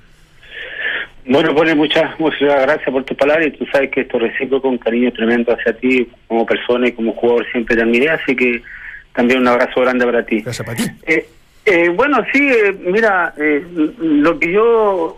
Bueno, 1.25 1.55
pone 1.55 1.75
muchas, 1.77 2.19
muchas 2.19 2.41
gracias 2.41 2.91
por 2.91 3.05
tus 3.05 3.17
palabras 3.17 3.47
y 3.47 3.51
tú 3.53 3.65
sabes 3.73 3.91
que 3.91 4.01
esto 4.01 4.19
recibo 4.19 4.61
con 4.61 4.77
cariño 4.77 5.13
tremendo 5.13 5.53
hacia 5.53 5.73
ti 5.77 6.09
como 6.27 6.45
persona 6.45 6.89
y 6.89 6.93
como 6.93 7.13
jugador 7.15 7.47
siempre 7.53 7.77
te 7.77 7.83
admiré, 7.83 8.11
así 8.11 8.35
que 8.35 8.61
también 9.15 9.39
un 9.41 9.47
abrazo 9.49 9.81
grande 9.81 10.05
para 10.05 10.27
ti. 10.27 10.41
Gracias 10.41 10.67
para 10.67 10.77
ti. 10.77 10.85
Eh, 11.07 11.29
eh, 11.65 11.89
bueno, 11.91 12.19
sí, 12.33 12.49
eh, 12.49 12.77
mira, 12.87 13.35
eh, 13.37 13.65
lo 14.01 14.39
que 14.39 14.53
yo 14.53 15.17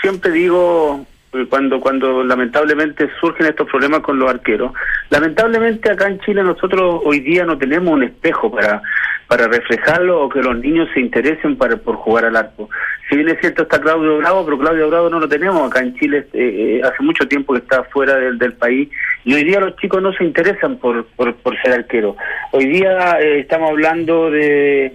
siempre 0.00 0.32
digo 0.32 1.06
eh, 1.32 1.46
cuando 1.48 1.80
cuando 1.80 2.22
lamentablemente 2.22 3.08
surgen 3.20 3.46
estos 3.46 3.68
problemas 3.68 4.00
con 4.00 4.18
los 4.18 4.30
arqueros, 4.30 4.72
lamentablemente 5.10 5.90
acá 5.90 6.08
en 6.08 6.20
Chile 6.20 6.42
nosotros 6.42 7.00
hoy 7.04 7.20
día 7.20 7.44
no 7.44 7.58
tenemos 7.58 7.92
un 7.92 8.04
espejo 8.04 8.50
para 8.50 8.82
para 9.26 9.48
reflejarlo 9.48 10.22
o 10.22 10.28
que 10.28 10.42
los 10.42 10.56
niños 10.58 10.88
se 10.92 11.00
interesen 11.00 11.56
para, 11.56 11.76
por 11.76 11.96
jugar 11.96 12.26
al 12.26 12.36
arco. 12.36 12.68
Si 13.08 13.16
bien 13.16 13.28
es 13.28 13.40
cierto 13.40 13.62
está 13.62 13.80
Claudio 13.80 14.18
Bravo, 14.18 14.44
pero 14.44 14.58
Claudio 14.58 14.88
Bravo 14.90 15.08
no 15.08 15.18
lo 15.18 15.28
tenemos 15.28 15.66
acá 15.66 15.80
en 15.80 15.94
Chile, 15.96 16.26
eh, 16.34 16.80
eh, 16.80 16.82
hace 16.84 17.02
mucho 17.02 17.26
tiempo 17.26 17.54
que 17.54 17.60
está 17.60 17.84
fuera 17.84 18.16
del, 18.16 18.38
del 18.38 18.52
país 18.52 18.88
y 19.24 19.34
hoy 19.34 19.44
día 19.44 19.60
los 19.60 19.76
chicos 19.76 20.02
no 20.02 20.12
se 20.12 20.24
interesan 20.24 20.76
por, 20.76 21.06
por, 21.16 21.34
por 21.36 21.60
ser 21.62 21.72
arquero. 21.72 22.16
Hoy 22.52 22.66
día 22.66 23.18
estamos 23.20 23.70
hablando 23.70 24.30
de 24.30 24.92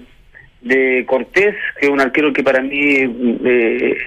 de 0.62 1.06
Cortés, 1.08 1.56
que 1.80 1.86
es 1.86 1.92
un 1.92 2.02
arquero 2.02 2.34
que 2.34 2.44
para 2.44 2.62
mí, 2.62 2.96
eh, 3.46 3.98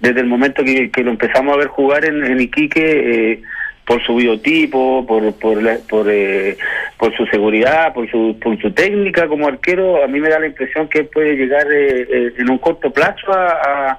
desde 0.00 0.20
el 0.20 0.26
momento 0.26 0.62
que, 0.62 0.90
lo 1.02 1.10
empezamos 1.10 1.54
a 1.54 1.58
ver 1.58 1.68
jugar 1.68 2.04
en, 2.04 2.40
Iquique, 2.40 3.32
eh, 3.32 3.42
por 3.86 4.02
su 4.02 4.16
biotipo, 4.16 5.04
por 5.06 5.34
por 5.38 5.62
la- 5.62 5.78
por, 5.88 6.06
eh, 6.10 6.56
por 6.98 7.14
su 7.16 7.26
seguridad, 7.26 7.92
por 7.92 8.10
su 8.10 8.38
por 8.40 8.58
su 8.60 8.70
técnica 8.72 9.28
como 9.28 9.46
arquero, 9.46 10.02
a 10.02 10.08
mí 10.08 10.20
me 10.20 10.30
da 10.30 10.38
la 10.40 10.46
impresión 10.46 10.88
que 10.88 11.04
puede 11.04 11.36
llegar 11.36 11.66
eh, 11.70 12.06
eh, 12.10 12.32
en 12.38 12.50
un 12.50 12.58
corto 12.58 12.90
plazo 12.90 13.30
a, 13.32 13.98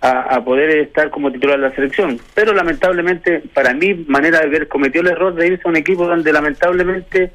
a, 0.00 0.44
poder 0.44 0.70
estar 0.70 1.10
como 1.10 1.32
titular 1.32 1.58
de 1.58 1.68
la 1.68 1.74
selección. 1.74 2.18
Pero 2.34 2.52
lamentablemente, 2.52 3.42
para 3.54 3.72
mí, 3.72 4.04
manera 4.06 4.40
de 4.40 4.48
ver, 4.48 4.68
cometió 4.68 5.00
el 5.00 5.08
error 5.08 5.34
de 5.34 5.46
irse 5.46 5.62
a 5.64 5.68
un 5.70 5.76
equipo 5.76 6.06
donde 6.06 6.32
lamentablemente 6.32 7.30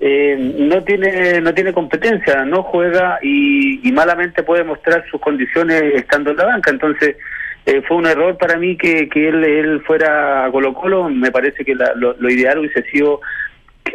eh, 0.00 0.36
no 0.58 0.82
tiene 0.82 1.40
no 1.40 1.52
tiene 1.52 1.72
competencia, 1.72 2.44
no 2.44 2.62
juega 2.62 3.18
y, 3.22 3.86
y 3.86 3.92
malamente 3.92 4.42
puede 4.42 4.64
mostrar 4.64 5.04
sus 5.10 5.20
condiciones 5.20 5.82
estando 5.94 6.30
en 6.30 6.36
la 6.38 6.46
banca. 6.46 6.70
Entonces, 6.70 7.16
eh, 7.66 7.82
fue 7.86 7.98
un 7.98 8.06
error 8.06 8.38
para 8.38 8.56
mí 8.56 8.76
que, 8.76 9.08
que 9.08 9.28
él, 9.28 9.82
fuera 9.86 10.46
a 10.46 10.50
Colo 10.50 10.72
Colo. 10.74 11.08
Me 11.10 11.30
parece 11.30 11.64
que 11.64 11.74
la- 11.74 11.92
lo, 11.94 12.16
lo 12.18 12.30
ideal 12.30 12.58
hubiese 12.58 12.82
sido 12.90 13.20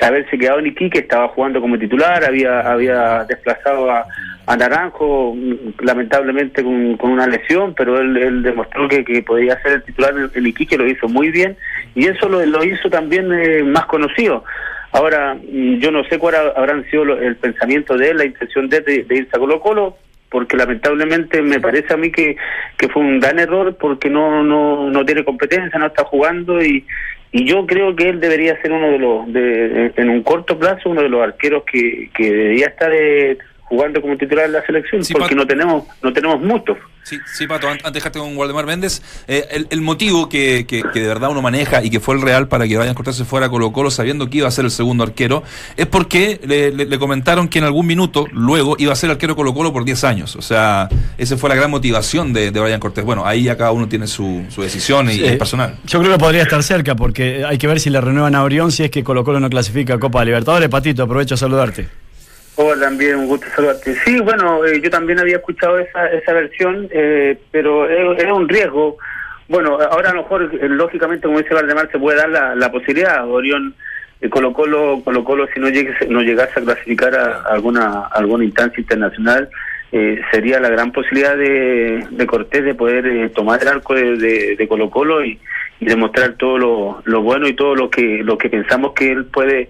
haberse 0.01 0.37
quedado 0.37 0.59
en 0.59 0.67
Iquique, 0.67 0.99
estaba 0.99 1.27
jugando 1.29 1.61
como 1.61 1.77
titular, 1.79 2.23
había 2.25 2.59
había 2.61 3.23
desplazado 3.23 3.89
a, 3.89 4.05
a 4.45 4.57
Naranjo, 4.57 5.35
lamentablemente 5.81 6.63
con, 6.63 6.97
con 6.97 7.11
una 7.11 7.27
lesión, 7.27 7.73
pero 7.75 7.99
él, 8.01 8.17
él 8.17 8.43
demostró 8.43 8.87
que, 8.89 9.05
que 9.05 9.21
podía 9.21 9.59
ser 9.61 9.73
el 9.73 9.83
titular 9.83 10.13
en, 10.17 10.29
en 10.33 10.47
Iquique, 10.47 10.77
lo 10.77 10.87
hizo 10.87 11.07
muy 11.07 11.29
bien, 11.31 11.55
y 11.93 12.07
eso 12.07 12.27
lo, 12.27 12.45
lo 12.45 12.63
hizo 12.63 12.89
también 12.89 13.31
eh, 13.31 13.63
más 13.63 13.85
conocido. 13.85 14.43
Ahora, 14.95 15.35
mm, 15.35 15.79
yo 15.79 15.91
no 15.91 16.03
sé 16.05 16.17
cuál 16.17 16.35
ha- 16.35 16.53
habrán 16.55 16.83
sido 16.89 17.03
el 17.17 17.35
pensamiento 17.35 17.97
de 17.97 18.09
él, 18.11 18.17
la 18.17 18.25
intención 18.25 18.69
de, 18.69 18.77
él 18.77 18.83
de, 18.85 19.03
de 19.03 19.15
irse 19.17 19.35
a 19.35 19.39
Colo 19.39 19.59
Colo, 19.59 19.97
porque 20.29 20.55
lamentablemente 20.57 21.41
me 21.41 21.59
parece 21.59 21.93
a 21.93 21.97
mí 21.97 22.11
que, 22.11 22.35
que 22.77 22.87
fue 22.89 23.01
un 23.01 23.19
gran 23.19 23.37
error 23.39 23.75
porque 23.79 24.09
no, 24.09 24.43
no, 24.43 24.89
no 24.89 25.05
tiene 25.05 25.23
competencia, 25.23 25.77
no 25.79 25.87
está 25.87 26.03
jugando 26.05 26.61
y, 26.63 26.85
y 27.31 27.45
yo 27.45 27.65
creo 27.65 27.95
que 27.95 28.09
él 28.09 28.19
debería 28.19 28.59
ser 28.61 28.71
uno 28.71 28.87
de 28.91 28.99
los, 28.99 29.33
de, 29.33 29.91
en 29.97 30.09
un 30.09 30.23
corto 30.23 30.57
plazo, 30.57 30.89
uno 30.89 31.01
de 31.03 31.09
los 31.09 31.21
arqueros 31.21 31.63
que, 31.71 32.09
que 32.15 32.31
debería 32.31 32.67
estar 32.67 32.91
eh, 32.93 33.37
jugando 33.63 34.01
como 34.01 34.17
titular 34.17 34.45
en 34.45 34.53
la 34.53 34.65
selección, 34.65 35.03
porque 35.13 35.35
no 35.35 35.45
tenemos 35.47 35.85
no 36.01 36.13
tenemos 36.13 36.39
muchos. 36.41 36.77
Sí, 37.07 37.19
sí, 37.37 37.45
Pato, 37.45 37.67
an- 37.67 37.73
antes 37.83 37.93
de 37.93 37.99
dejarte 37.99 38.17
con 38.17 38.35
Waldemar 38.35 38.65
Méndez, 38.65 38.99
eh, 39.27 39.45
el, 39.51 39.67
el 39.69 39.81
motivo 39.81 40.27
que, 40.27 40.65
que, 40.67 40.81
que 40.91 40.99
de 41.01 41.07
verdad 41.07 41.29
uno 41.29 41.39
maneja 41.41 41.83
y 41.83 41.91
que 41.91 41.99
fue 41.99 42.15
el 42.15 42.21
real 42.23 42.47
para 42.47 42.67
que 42.67 42.75
Brian 42.77 42.95
Cortés 42.95 43.15
se 43.15 43.25
fuera 43.25 43.45
a 43.45 43.49
Colo 43.49 43.71
Colo 43.71 43.91
sabiendo 43.91 44.27
que 44.27 44.39
iba 44.39 44.47
a 44.47 44.51
ser 44.51 44.65
el 44.65 44.71
segundo 44.71 45.03
arquero, 45.03 45.43
es 45.77 45.85
porque 45.85 46.39
le, 46.43 46.71
le- 46.71 46.85
le 46.85 46.97
comentaron 46.99 47.47
que 47.47 47.59
en 47.59 47.65
algún 47.65 47.85
minuto 47.85 48.25
luego 48.31 48.75
iba 48.79 48.91
a 48.91 48.95
ser 48.95 49.11
arquero 49.11 49.33
de 49.33 49.37
Colo 49.37 49.53
Colo 49.53 49.71
por 49.71 49.85
10 49.85 50.03
años. 50.03 50.35
O 50.35 50.41
sea, 50.41 50.89
esa 51.19 51.37
fue 51.37 51.47
la 51.49 51.55
gran 51.55 51.69
motivación 51.69 52.33
de, 52.33 52.49
de 52.49 52.59
Brian 52.59 52.79
Cortés. 52.79 53.05
Bueno, 53.05 53.23
ahí 53.23 53.43
ya 53.43 53.55
cada 53.55 53.71
uno 53.71 53.87
tiene 53.87 54.07
su, 54.07 54.43
su 54.49 54.63
decisión 54.63 55.07
y 55.11 55.13
Sí. 55.17 55.25
es 55.25 55.37
personal. 55.37 55.77
Yo 55.85 55.99
creo 55.99 56.11
que 56.13 56.17
podría 56.17 56.41
estar 56.41 56.63
cerca 56.63 56.95
porque 56.95 57.45
hay 57.45 57.59
que 57.59 57.67
ver 57.67 57.79
si 57.79 57.91
le 57.91 58.01
renuevan 58.01 58.33
a 58.33 58.41
Orión 58.43 58.71
si 58.71 58.83
es 58.83 58.89
que 58.89 59.03
Colo 59.03 59.23
Colo 59.23 59.39
no 59.39 59.49
clasifica 59.51 59.93
a 59.93 59.99
Copa 59.99 60.25
Libertadores. 60.25 60.69
Patito, 60.69 61.03
aprovecho 61.03 61.35
a 61.35 61.37
saludarte. 61.37 61.87
Hola, 62.57 62.85
también 62.85 63.17
un 63.17 63.27
gusto 63.27 63.47
saludarte. 63.53 63.95
Sí, 64.05 64.19
bueno, 64.21 64.63
eh, 64.65 64.79
yo 64.81 64.89
también 64.89 65.19
había 65.19 65.37
escuchado 65.37 65.77
esa, 65.77 66.07
esa 66.07 66.33
versión, 66.33 66.87
eh, 66.91 67.37
pero 67.51 67.89
es 67.89 68.31
un 68.31 68.47
riesgo. 68.47 68.97
Bueno, 69.49 69.77
ahora 69.77 70.11
a 70.11 70.13
lo 70.13 70.23
mejor, 70.23 70.49
eh, 70.53 70.69
lógicamente, 70.69 71.27
como 71.27 71.39
dice 71.39 71.53
Valdemar, 71.53 71.91
se 71.91 71.99
puede 71.99 72.17
dar 72.17 72.29
la, 72.29 72.55
la 72.55 72.71
posibilidad. 72.71 73.27
Orión, 73.29 73.75
eh, 74.21 74.29
Colo 74.29 74.53
Colo, 74.53 75.01
Colo 75.03 75.23
Colo, 75.25 75.47
si 75.53 75.59
no 75.59 75.67
llegues, 75.69 75.95
no 76.09 76.21
llegase 76.21 76.59
a 76.59 76.63
clasificar 76.63 77.13
a, 77.13 77.41
alguna 77.41 78.07
alguna 78.07 78.45
instancia 78.45 78.79
internacional, 78.79 79.49
eh, 79.91 80.21
sería 80.31 80.59
la 80.59 80.69
gran 80.69 80.91
posibilidad 80.93 81.35
de, 81.35 82.05
de 82.09 82.25
Cortés 82.25 82.63
de 82.63 82.73
poder 82.73 83.05
eh, 83.05 83.29
tomar 83.29 83.61
el 83.61 83.67
arco 83.67 83.93
de, 83.93 84.17
de, 84.17 84.55
de 84.55 84.67
Colo 84.67 84.89
Colo 84.89 85.23
y, 85.23 85.39
y 85.79 85.85
demostrar 85.85 86.33
todo 86.33 86.57
lo, 86.57 87.01
lo 87.03 87.21
bueno 87.21 87.47
y 87.47 87.53
todo 87.53 87.75
lo 87.75 87.89
que 87.89 88.23
lo 88.23 88.37
que 88.37 88.49
pensamos 88.49 88.93
que 88.93 89.11
él 89.11 89.25
puede 89.25 89.69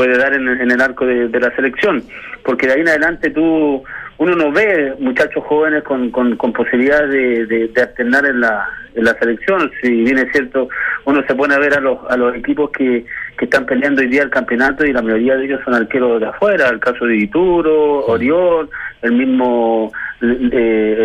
puede 0.00 0.16
dar 0.16 0.32
en, 0.32 0.48
en 0.48 0.70
el 0.70 0.80
arco 0.80 1.04
de, 1.04 1.28
de 1.28 1.40
la 1.40 1.54
selección, 1.54 2.02
porque 2.42 2.66
de 2.66 2.72
ahí 2.72 2.80
en 2.80 2.88
adelante 2.88 3.28
tú 3.28 3.84
uno 4.20 4.34
no 4.36 4.52
ve 4.52 4.92
muchachos 4.98 5.42
jóvenes 5.46 5.82
con, 5.82 6.10
con, 6.10 6.36
con 6.36 6.52
posibilidad 6.52 7.08
de, 7.08 7.46
de, 7.46 7.68
de 7.68 7.80
alternar 7.82 8.26
en 8.26 8.40
la, 8.40 8.68
en 8.94 9.04
la 9.04 9.14
selección. 9.14 9.70
Si 9.80 9.90
bien 9.90 10.18
es 10.18 10.30
cierto, 10.32 10.68
uno 11.06 11.22
se 11.26 11.34
pone 11.34 11.54
a 11.54 11.58
ver 11.58 11.72
a 11.72 11.80
los, 11.80 11.98
a 12.10 12.18
los 12.18 12.36
equipos 12.36 12.70
que, 12.70 13.06
que 13.38 13.44
están 13.46 13.64
peleando 13.64 14.02
hoy 14.02 14.08
día 14.08 14.22
el 14.22 14.28
campeonato 14.28 14.84
y 14.84 14.92
la 14.92 15.00
mayoría 15.00 15.36
de 15.36 15.46
ellos 15.46 15.60
son 15.64 15.72
arqueros 15.74 16.20
de 16.20 16.26
afuera, 16.26 16.68
el 16.68 16.80
caso 16.80 17.06
de 17.06 17.14
Dituro, 17.14 18.04
Orión, 18.06 18.68
el 19.00 19.12
mismo 19.12 19.90
eh, 20.20 20.26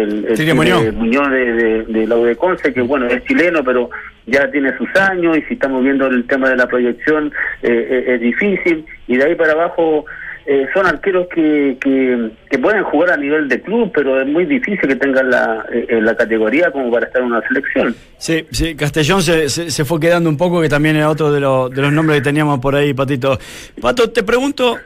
el, 0.04 0.26
el- 0.28 0.40
el- 0.50 0.56
Muñoz. 0.56 0.94
Muñoz 0.96 1.30
de, 1.32 1.54
de, 1.54 1.84
de 1.86 2.08
la 2.08 2.16
de 2.18 2.36
Conce, 2.36 2.74
que 2.74 2.82
bueno, 2.82 3.06
es 3.08 3.24
chileno, 3.24 3.64
pero 3.64 3.90
ya 4.26 4.52
tiene 4.52 4.76
sus 4.78 4.90
años 5.00 5.38
y 5.38 5.42
si 5.44 5.54
estamos 5.54 5.82
viendo 5.84 6.08
el 6.08 6.28
tema 6.28 6.50
de 6.50 6.58
la 6.58 6.68
proyección 6.68 7.32
eh, 7.64 7.88
eh, 7.90 8.14
es 8.16 8.20
difícil 8.20 8.86
y 9.08 9.16
de 9.16 9.24
ahí 9.24 9.36
para 9.36 9.54
abajo 9.54 10.06
eh, 10.48 10.68
son 10.74 10.86
arqueros 10.86 11.28
que, 11.34 11.76
que, 11.82 12.60
pueden 12.60 12.84
jugar 12.84 13.12
a 13.12 13.18
nivel 13.18 13.50
de 13.50 13.62
club, 13.62 13.92
pero 13.94 14.22
es 14.22 14.28
muy 14.28 14.46
difícil 14.46 14.88
que 14.88 14.96
tengan 14.96 15.30
la, 15.30 15.66
eh, 15.72 15.88
eh, 15.90 16.02
la 16.02 16.16
categoría 16.16 16.72
como 16.72 16.92
para 16.92 17.08
estar 17.08 17.22
en 17.22 17.28
una 17.28 17.42
selección. 17.48 17.96
Sí, 18.18 18.76
Castellón 18.76 19.22
se, 19.22 19.50
se, 19.50 19.86
fue 19.86 20.00
quedando 20.00 20.30
un 20.30 20.38
poco, 20.38 20.62
que 20.62 20.70
también 20.70 20.96
era 20.96 21.10
otro 21.10 21.32
de, 21.32 21.40
los 21.40 21.70
de 21.72 21.82
los 21.82 21.92
nombres 21.92 22.20
que 22.20 22.24
teníamos 22.24 22.60
por 22.60 22.76
ahí, 22.76 22.94
Patito. 22.94 23.40
Pato, 23.82 24.10
te 24.12 24.24
pregunto, 24.24 24.78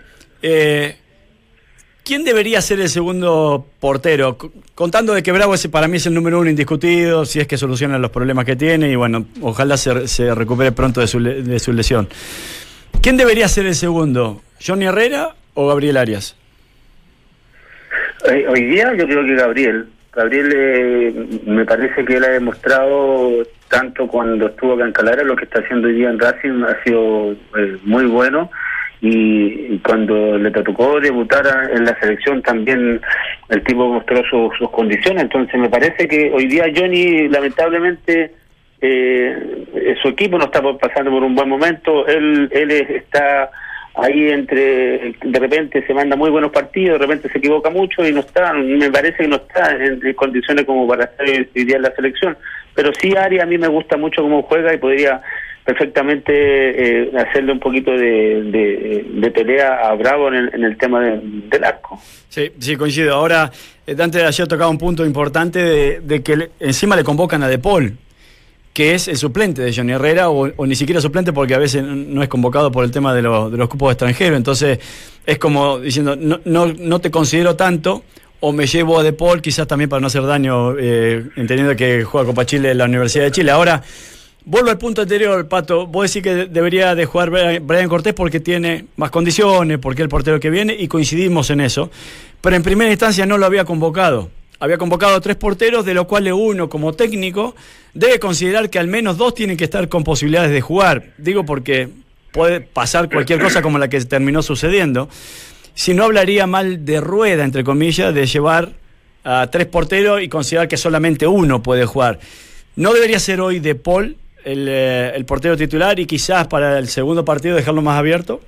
eh, 0.42 0.96
¿quién 2.04 2.24
debería 2.24 2.62
ser 2.62 2.80
el 2.80 2.90
segundo 2.90 3.66
portero? 3.80 4.38
Contando 4.76 5.14
de 5.14 5.24
que 5.24 5.32
Bravo 5.32 5.54
ese 5.54 5.70
para 5.70 5.88
mí 5.88 5.98
es 5.98 6.06
el 6.06 6.14
número 6.14 6.40
uno 6.40 6.50
indiscutido, 6.50 7.26
si 7.26 7.40
es 7.40 7.48
que 7.48 7.58
soluciona 7.58 8.00
los 8.00 8.12
problemas 8.12 8.46
que 8.46 8.56
tiene 8.56 8.90
y 8.90 8.96
bueno, 8.96 9.26
ojalá 9.42 9.78
se, 9.78 10.08
se 10.08 10.34
recupere 10.34 10.72
pronto 10.72 11.02
de 11.02 11.08
su, 11.08 11.22
de 11.22 11.60
su 11.60 11.74
lesión. 11.74 12.08
¿Quién 13.02 13.16
debería 13.16 13.48
ser 13.48 13.66
el 13.66 13.76
segundo? 13.76 14.42
¿Johnny 14.66 14.86
Herrera 14.86 15.36
o 15.60 15.68
Gabriel 15.68 15.98
Arias? 15.98 16.36
Eh, 18.30 18.46
hoy 18.48 18.64
día 18.66 18.94
yo 18.96 19.06
creo 19.06 19.26
que 19.26 19.36
Gabriel. 19.36 19.88
Gabriel 20.14 20.52
eh, 20.56 21.14
me 21.46 21.66
parece 21.66 22.04
que 22.06 22.16
él 22.16 22.24
ha 22.24 22.30
demostrado 22.30 23.46
tanto 23.68 24.08
cuando 24.08 24.48
estuvo 24.48 24.74
acá 24.74 24.86
en 24.86 24.92
Calara, 24.94 25.24
lo 25.24 25.36
que 25.36 25.44
está 25.44 25.60
haciendo 25.60 25.88
hoy 25.88 25.96
día 25.96 26.10
en 26.10 26.20
Racing 26.20 26.64
ha 26.64 26.82
sido 26.84 27.34
eh, 27.34 27.78
muy 27.84 28.06
bueno 28.06 28.50
y, 29.02 29.78
cuando 29.80 30.38
le 30.38 30.50
tocó 30.52 31.00
debutar 31.00 31.46
en 31.74 31.86
la 31.86 31.98
selección 32.00 32.42
también 32.42 33.00
el 33.50 33.64
tipo 33.64 33.88
mostró 33.94 34.22
su- 34.30 34.52
sus 34.58 34.70
condiciones. 34.72 35.24
Entonces 35.24 35.60
me 35.60 35.70
parece 35.70 36.08
que 36.08 36.32
hoy 36.34 36.48
día 36.48 36.66
Johnny 36.76 37.28
lamentablemente 37.30 38.34
eh, 38.82 39.96
su 40.02 40.08
equipo 40.10 40.38
no 40.38 40.46
está 40.46 40.62
pasando 40.80 41.12
por 41.12 41.24
un 41.24 41.36
buen 41.36 41.48
momento. 41.50 42.08
Él, 42.08 42.50
él 42.52 42.72
es- 42.72 42.90
está 42.90 43.52
ahí 43.96 44.30
entre 44.30 45.14
de 45.22 45.40
repente 45.40 45.86
se 45.86 45.94
manda 45.94 46.16
muy 46.16 46.30
buenos 46.30 46.52
partidos, 46.52 47.00
de 47.00 47.06
repente 47.06 47.30
se 47.30 47.38
equivoca 47.38 47.70
mucho 47.70 48.08
y 48.08 48.12
no 48.14 48.22
está, 48.22 48.54
me 48.54 48.90
parece 48.92 49.18
que 49.24 49.28
no 49.28 49.36
está 49.38 49.72
en, 49.76 50.00
condiciones 50.14 50.66
como 50.66 50.88
para 50.88 51.06
estar 51.06 51.28
hoy 51.28 51.48
día 51.66 51.76
en 51.78 51.82
la 51.84 51.96
selección. 51.96 52.38
Pero 52.76 52.92
sí, 53.00 53.14
Ari, 53.18 53.40
a 53.40 53.46
mí 53.46 53.58
me 53.58 53.68
gusta 53.68 53.98
mucho 53.98 54.22
cómo 54.22 54.44
juega 54.44 54.74
y 54.74 54.78
podría 54.78 55.22
perfectamente 55.66 56.32
eh, 56.34 57.12
hacerle 57.18 57.52
un 57.52 57.60
poquito 57.60 57.92
de, 57.92 58.44
de, 58.44 59.06
de 59.08 59.32
pelea 59.32 59.88
a 59.90 59.94
Bravo 59.96 60.28
en 60.30 60.34
el, 60.36 60.52
en 60.54 60.64
el 60.64 60.78
tema 60.78 61.02
de- 61.02 61.20
del 61.24 61.64
arco. 61.64 62.00
Sí, 62.30 62.52
sí, 62.60 62.76
coincido. 62.76 63.14
Ahora, 63.16 63.52
eh, 63.86 63.96
Dante 63.96 64.24
ayer 64.24 64.48
tocaba 64.48 64.70
un 64.70 64.78
punto 64.78 65.06
importante 65.06 65.60
de, 65.60 66.00
de 66.02 66.24
que 66.24 66.50
encima 66.60 66.96
le 66.96 67.04
convocan 67.04 67.44
a 67.44 67.48
De 67.48 67.60
Paul, 67.60 67.94
que 68.74 68.94
es 68.96 69.08
el 69.08 69.18
suplente 69.18 69.62
de 69.62 69.74
Johnny 69.76 69.94
Herrera, 69.94 70.30
o, 70.30 70.66
ni 70.66 70.76
siquiera 70.76 71.02
suplente 71.02 71.34
porque 71.34 71.54
a 71.56 71.58
veces 71.58 71.84
no 71.84 72.22
es 72.24 72.30
convocado 72.30 72.72
por 72.72 72.84
el 72.86 72.92
tema 72.92 73.14
de, 73.14 73.22
los- 73.22 73.52
de 73.52 73.58
los 73.58 73.68
cupos 73.68 73.92
extranjeros. 73.92 74.38
Entonces, 74.38 74.80
es 75.26 75.38
como 75.38 75.80
diciendo, 75.80 76.16
no, 76.16 76.40
no, 76.46 76.68
no 76.68 77.00
te 77.00 77.12
considero 77.12 77.56
tanto, 77.56 78.04
o 78.40 78.54
me 78.54 78.68
llevo 78.68 79.00
a 79.00 79.04
De 79.04 79.12
Paul, 79.12 79.42
quizás 79.42 79.68
también 79.68 79.90
para 79.90 80.00
no 80.00 80.08
hacer 80.08 80.24
daño, 80.24 80.78
eh, 80.80 81.26
entendiendo 81.36 81.76
que 81.76 82.04
juega 82.06 82.28
Copa 82.28 82.46
Chile 82.46 82.72
en 82.72 82.78
la 82.78 82.86
Universidad 82.86 83.26
de 83.26 83.32
Chile. 83.32 83.52
Ahora, 83.52 83.82
Vuelvo 84.46 84.70
al 84.72 84.78
punto 84.80 85.02
anterior, 85.04 85.48
Pato. 85.48 85.86
Vos 85.86 86.08
decís 86.10 86.24
que 86.24 86.34
de- 86.34 86.46
debería 86.48 86.96
de 86.96 87.06
jugar 87.06 87.30
Brian 87.30 87.90
Cortés 87.90 88.14
porque 88.16 88.40
tiene 88.40 88.86
más 88.96 89.12
condiciones, 89.12 89.78
porque 89.78 90.02
es 90.02 90.06
el 90.06 90.10
portero 90.10 90.40
que 90.40 90.50
viene, 90.50 90.74
y 90.80 90.88
coincidimos 90.88 91.50
en 91.52 91.60
eso. 91.60 91.92
Pero 92.42 92.56
en 92.56 92.64
primera 92.64 92.90
instancia 92.90 93.26
no 93.28 93.38
lo 93.38 93.46
había 93.46 93.66
convocado. 93.66 94.30
Había 94.60 94.78
convocado 94.78 95.16
a 95.16 95.22
tres 95.22 95.38
porteros, 95.38 95.86
de 95.86 95.94
los 95.94 96.06
cuales 96.06 96.34
uno, 96.36 96.68
como 96.68 96.94
técnico, 96.94 97.56
debe 97.94 98.20
considerar 98.20 98.70
que 98.70 98.78
al 98.78 98.88
menos 98.88 99.18
dos 99.18 99.34
tienen 99.34 99.56
que 99.56 99.64
estar 99.64 99.88
con 99.88 100.04
posibilidades 100.04 100.52
de 100.52 100.60
jugar. 100.60 101.14
Digo 101.18 101.46
porque 101.46 101.90
puede 102.32 102.62
pasar 102.62 103.10
cualquier 103.10 103.40
cosa 103.40 103.62
como 103.62 103.80
la 103.80 103.88
que 103.88 104.00
terminó 104.02 104.42
sucediendo. 104.42 105.10
si 105.74 105.94
no 105.94 106.04
hablaría 106.04 106.46
mal 106.46 106.84
de 106.84 107.00
rueda, 107.00 107.46
entre 107.46 107.64
comillas, 107.64 108.14
de 108.14 108.26
llevar 108.26 108.74
a 109.24 109.48
tres 109.50 109.66
porteros 109.68 110.22
y 110.22 110.28
considerar 110.28 110.68
que 110.68 110.76
solamente 110.76 111.26
uno 111.26 111.64
puede 111.64 111.86
jugar. 111.86 112.20
¿No 112.76 112.94
debería 112.94 113.20
ser 113.20 113.40
hoy 113.40 113.60
de 113.60 113.76
Paul 113.76 114.18
el, 114.44 114.68
eh, 114.70 115.12
el 115.16 115.26
portero 115.26 115.56
titular 115.56 116.00
y 116.00 116.06
quizás 116.06 116.48
para 116.48 116.78
el 116.80 116.88
segundo 116.90 117.24
partido 117.24 117.56
dejarlo 117.56 117.82
más 117.82 117.98
abierto? 117.98 118.42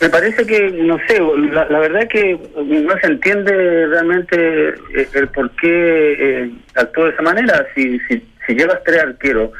Me 0.00 0.08
parece 0.08 0.46
que, 0.46 0.70
no 0.70 0.98
sé, 1.06 1.20
la, 1.52 1.66
la 1.66 1.78
verdad 1.78 2.08
que 2.08 2.38
no 2.56 2.98
se 3.00 3.06
entiende 3.06 3.86
realmente 3.86 4.68
eh, 4.96 5.08
el 5.12 5.28
por 5.28 5.50
qué 5.56 6.16
eh, 6.18 6.50
actuó 6.74 7.04
de 7.04 7.10
esa 7.10 7.22
manera. 7.22 7.66
Si, 7.74 7.98
si, 8.00 8.26
si 8.46 8.54
llevas 8.54 8.82
tres 8.84 9.02
arqueros 9.02 9.50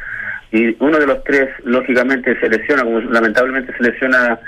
y 0.50 0.74
uno 0.82 0.98
de 0.98 1.06
los 1.06 1.22
tres, 1.24 1.50
lógicamente, 1.64 2.38
se 2.40 2.48
lesiona, 2.48 2.84
como 2.84 3.00
lamentablemente 3.00 3.76
se 3.76 3.82
lesiona 3.82 4.40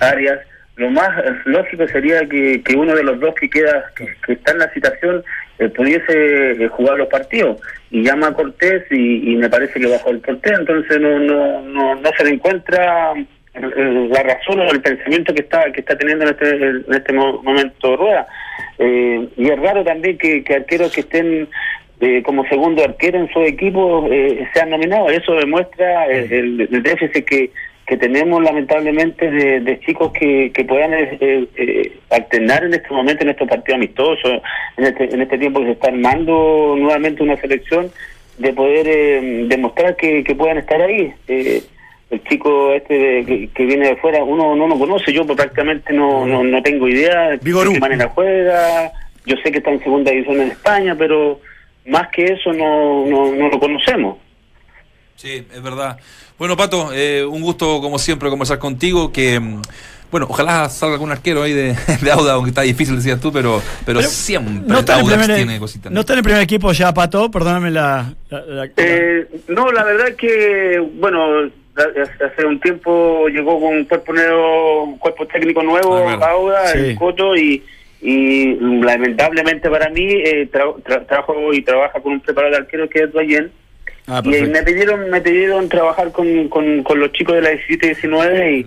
Arias, 0.00 0.40
lo 0.78 0.90
más 0.90 1.08
eh, 1.24 1.34
lógico 1.44 1.86
sería 1.88 2.26
que, 2.28 2.62
que 2.62 2.76
uno 2.76 2.94
de 2.94 3.02
los 3.04 3.20
dos 3.20 3.34
que 3.34 3.48
queda, 3.48 3.84
que, 3.96 4.32
está 4.32 4.52
en 4.52 4.58
la 4.58 4.72
situación, 4.72 5.22
eh, 5.58 5.68
pudiese 5.68 6.52
eh, 6.52 6.68
jugar 6.68 6.98
los 6.98 7.08
partidos. 7.08 7.60
Y 7.90 8.02
llama 8.02 8.28
a 8.28 8.34
Cortés 8.34 8.84
y, 8.90 9.32
y 9.32 9.36
me 9.36 9.48
parece 9.48 9.80
que 9.80 9.86
bajó 9.86 10.10
el 10.10 10.20
Cortés, 10.20 10.58
entonces 10.58 11.00
no, 11.00 11.18
no, 11.18 11.62
no, 11.62 11.94
no 11.94 12.10
se 12.16 12.24
le 12.24 12.30
encuentra 12.30 13.14
la 13.60 14.22
razón 14.22 14.60
o 14.60 14.70
el 14.70 14.80
pensamiento 14.80 15.34
que 15.34 15.42
está 15.42 15.70
que 15.72 15.80
está 15.80 15.96
teniendo 15.96 16.24
en 16.24 16.30
este 16.30 16.50
en 16.50 16.84
este 16.94 17.12
mo- 17.12 17.42
momento 17.42 17.96
Rueda. 17.96 18.26
Eh, 18.78 19.28
y 19.36 19.48
es 19.50 19.58
raro 19.60 19.82
también 19.84 20.16
que, 20.18 20.42
que 20.44 20.54
arqueros 20.54 20.92
que 20.92 21.00
estén 21.00 21.48
eh, 22.00 22.22
como 22.22 22.46
segundo 22.46 22.84
arquero 22.84 23.18
en 23.18 23.28
su 23.32 23.40
equipo 23.42 24.06
eh, 24.10 24.46
sean 24.54 24.70
nominados. 24.70 25.12
Eso 25.12 25.34
demuestra 25.34 26.06
el, 26.06 26.68
déficit 26.82 27.24
que 27.24 27.50
que 27.86 27.96
tenemos 27.96 28.42
lamentablemente 28.42 29.30
de, 29.30 29.60
de 29.60 29.80
chicos 29.80 30.12
que, 30.12 30.50
que 30.52 30.62
puedan 30.62 30.92
eh, 30.92 31.18
eh, 31.56 31.92
alternar 32.10 32.62
en 32.64 32.74
este 32.74 32.92
momento 32.92 33.22
en 33.24 33.30
estos 33.30 33.48
partidos 33.48 33.76
amistosos 33.76 34.42
en 34.76 34.84
este 34.84 35.04
en 35.04 35.22
este 35.22 35.38
tiempo 35.38 35.60
que 35.60 35.66
se 35.66 35.72
está 35.72 35.88
armando 35.88 36.76
nuevamente 36.78 37.22
una 37.22 37.36
selección 37.38 37.90
de 38.36 38.52
poder 38.52 38.86
eh, 38.86 39.44
demostrar 39.48 39.96
que, 39.96 40.22
que 40.22 40.34
puedan 40.34 40.58
estar 40.58 40.80
ahí. 40.82 41.12
Eh, 41.28 41.62
el 42.10 42.22
chico 42.24 42.72
este 42.72 42.94
de- 42.94 43.24
que, 43.26 43.48
que 43.54 43.64
viene 43.66 43.88
de 43.88 43.96
fuera 43.96 44.22
uno 44.24 44.56
no 44.56 44.66
lo 44.66 44.78
conoce 44.78 45.12
yo 45.12 45.26
prácticamente 45.26 45.92
no, 45.92 46.24
no, 46.26 46.42
no 46.42 46.62
tengo 46.62 46.88
idea 46.88 47.30
de 47.30 47.38
qué 47.38 47.80
manera 47.80 48.08
juega 48.14 48.90
yo 49.26 49.36
sé 49.44 49.50
que 49.52 49.58
está 49.58 49.70
en 49.70 49.80
segunda 49.82 50.10
división 50.10 50.40
en 50.40 50.50
España 50.52 50.94
pero 50.96 51.40
más 51.86 52.08
que 52.08 52.24
eso 52.24 52.52
no, 52.52 53.04
no, 53.06 53.32
no 53.34 53.48
lo 53.48 53.58
conocemos 53.60 54.16
Sí, 55.16 55.44
es 55.52 55.62
verdad. 55.64 55.98
Bueno, 56.38 56.56
Pato, 56.56 56.90
eh, 56.94 57.24
un 57.24 57.42
gusto 57.42 57.80
como 57.80 57.98
siempre 57.98 58.30
conversar 58.30 58.60
contigo, 58.60 59.10
que 59.12 59.40
mm, 59.40 59.62
bueno, 60.12 60.26
ojalá 60.30 60.68
salga 60.68 60.94
algún 60.94 61.10
arquero 61.10 61.42
ahí 61.42 61.52
de, 61.52 61.74
de 62.02 62.10
Auda, 62.12 62.34
aunque 62.34 62.50
está 62.50 62.62
difícil 62.62 62.94
decías 62.94 63.20
tú, 63.20 63.32
pero, 63.32 63.60
pero, 63.84 64.00
siempre 64.00 64.62
No 64.64 64.78
está, 64.78 64.92
en 64.92 64.98
el 65.00 65.04
Audax 65.06 65.22
primer, 65.24 65.36
tiene 65.44 65.58
cositas. 65.58 65.90
no 65.90 66.00
está 66.02 66.12
en 66.12 66.18
el 66.20 66.22
primer 66.22 66.40
equipo 66.42 66.70
ya, 66.70 66.94
Pato, 66.94 67.32
perdóname 67.32 67.72
la... 67.72 68.14
la- 68.30 68.40
la- 68.46 68.68
Eh, 68.76 69.26
no, 69.48 69.72
la 69.72 69.82
verdad 69.82 70.14
que, 70.16 70.78
bueno, 71.00 71.50
hace 71.78 72.46
un 72.46 72.60
tiempo 72.60 73.28
llegó 73.28 73.60
con 73.60 73.76
un 73.76 73.84
cuerpo 73.84 74.12
nuevo, 74.12 74.84
un 74.84 74.98
cuerpo 74.98 75.26
técnico 75.26 75.62
nuevo, 75.62 75.96
Ah. 76.08 76.30
Auda, 76.30 76.66
Sí. 76.68 76.78
el 76.78 76.96
Coto, 76.96 77.36
y, 77.36 77.62
y 78.00 78.54
lamentablemente 78.82 79.68
para 79.70 79.88
mí, 79.90 80.06
eh, 80.10 80.48
tra- 80.50 80.74
tra- 80.82 81.06
trabajo 81.06 81.52
y 81.52 81.62
trabaja 81.62 82.00
con 82.00 82.12
un 82.12 82.20
preparador 82.20 82.56
de 82.58 82.62
arquero 82.64 82.88
que 82.88 83.04
es 83.04 83.12
Doyen. 83.12 83.50
Ah, 84.06 84.22
y 84.24 84.28
me 84.28 84.62
pidieron 84.62 85.10
me 85.10 85.20
pidieron 85.20 85.68
trabajar 85.68 86.12
con, 86.12 86.48
con, 86.48 86.82
con 86.82 86.98
los 86.98 87.12
chicos 87.12 87.34
de 87.34 87.42
la 87.42 87.50
17 87.50 87.86
y 87.86 87.88
19 87.90 88.66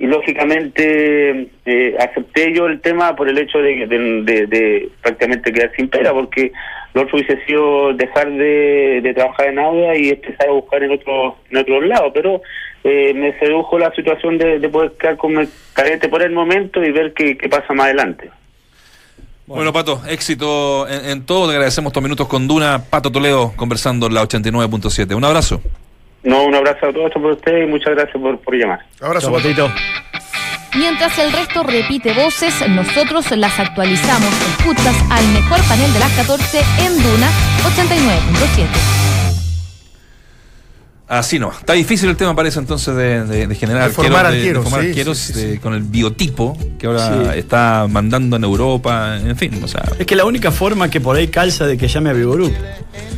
y, 0.00 0.06
lógicamente 0.06 1.48
eh, 1.66 1.96
acepté 1.98 2.52
yo 2.54 2.66
el 2.66 2.80
tema 2.80 3.14
por 3.14 3.28
el 3.28 3.38
hecho 3.38 3.58
de, 3.58 3.86
de, 3.86 3.98
de- 4.22 4.46
de 4.46 4.88
prácticamente 5.02 5.52
quedar 5.52 5.70
sin 5.76 5.88
pera 5.88 6.12
porque 6.12 6.50
lo 6.94 7.02
otro 7.02 7.18
hubiese 7.18 7.44
sido 7.44 7.92
dejar 7.92 8.30
de, 8.32 9.12
trabajar 9.14 9.46
en 9.48 9.58
Auda 9.60 9.96
y 9.96 10.08
empezar 10.08 10.48
a 10.48 10.52
buscar 10.52 10.82
en 10.82 10.92
otro 10.92 11.36
en 11.50 11.58
otro 11.58 11.80
lado 11.82 12.12
pero 12.12 12.40
eh, 12.82 13.12
me 13.14 13.38
sedujo 13.38 13.78
la 13.78 13.94
situación 13.94 14.38
de, 14.38 14.58
de 14.58 14.68
poder 14.68 14.92
quedar 14.98 15.16
con 15.16 15.36
el 15.38 15.48
cadete 15.74 16.08
por 16.08 16.22
el 16.22 16.32
momento 16.32 16.82
y 16.82 16.90
ver 16.90 17.12
qué, 17.12 17.36
qué 17.36 17.48
pasa 17.48 17.72
más 17.74 17.86
adelante 17.86 18.30
Bueno, 19.46 19.72
Pato, 19.72 20.00
éxito 20.08 20.88
en, 20.88 21.10
en 21.10 21.26
todo. 21.26 21.46
Te 21.48 21.54
agradecemos 21.54 21.90
estos 21.90 22.02
minutos 22.02 22.26
con 22.28 22.46
Duna. 22.48 22.84
Pato 22.88 23.10
Toledo 23.10 23.52
conversando 23.56 24.06
en 24.06 24.14
la 24.14 24.22
89.7. 24.22 25.14
Un 25.14 25.24
abrazo. 25.24 25.60
No 26.22 26.44
un 26.44 26.54
abrazo 26.54 26.86
a 26.86 26.92
todos 26.92 27.12
por 27.12 27.32
ustedes 27.32 27.68
y 27.68 27.70
muchas 27.70 27.94
gracias 27.94 28.20
por, 28.20 28.38
por 28.38 28.54
llamar 28.54 28.80
abrazo 29.00 29.32
Patito. 29.32 29.70
Mientras 30.76 31.18
el 31.18 31.32
resto 31.32 31.64
repite 31.64 32.12
voces, 32.12 32.54
nosotros 32.68 33.28
las 33.32 33.58
actualizamos. 33.58 34.30
Escuchas 34.58 34.94
al 35.10 35.26
mejor 35.28 35.60
panel 35.68 35.92
de 35.92 35.98
las 35.98 36.12
14 36.12 36.58
en 36.84 37.02
Duna 37.02 37.28
89.7. 37.74 39.09
Así 41.10 41.40
no. 41.40 41.50
Está 41.50 41.72
difícil 41.72 42.08
el 42.08 42.16
tema, 42.16 42.36
parece, 42.36 42.60
entonces, 42.60 42.94
de, 42.94 43.24
de- 43.24 43.46
de 43.48 43.54
generar 43.56 43.88
De 43.88 43.94
formar 43.94 44.26
de- 44.26 44.32
de 44.32 44.38
arqueros, 44.38 44.62
formar 44.62 44.82
sí, 44.82 44.88
arqueros, 44.90 45.18
sí, 45.18 45.32
sí, 45.32 45.40
eh, 45.40 45.60
con 45.60 45.74
el 45.74 45.82
biotipo 45.82 46.56
que 46.78 46.86
ahora 46.86 47.32
Sí. 47.32 47.38
está 47.40 47.86
mandando 47.90 48.36
en 48.36 48.44
Europa. 48.44 49.18
En 49.18 49.36
fin, 49.36 49.60
o 49.62 49.66
sea. 49.66 49.82
Es 49.98 50.06
que 50.06 50.14
la 50.14 50.24
única 50.24 50.52
forma 50.52 50.88
que 50.88 51.00
por 51.00 51.16
ahí 51.16 51.26
calza 51.26 51.66
de 51.66 51.76
que 51.76 51.88
llame 51.88 52.10
a 52.10 52.12
Vigorú. 52.12 52.46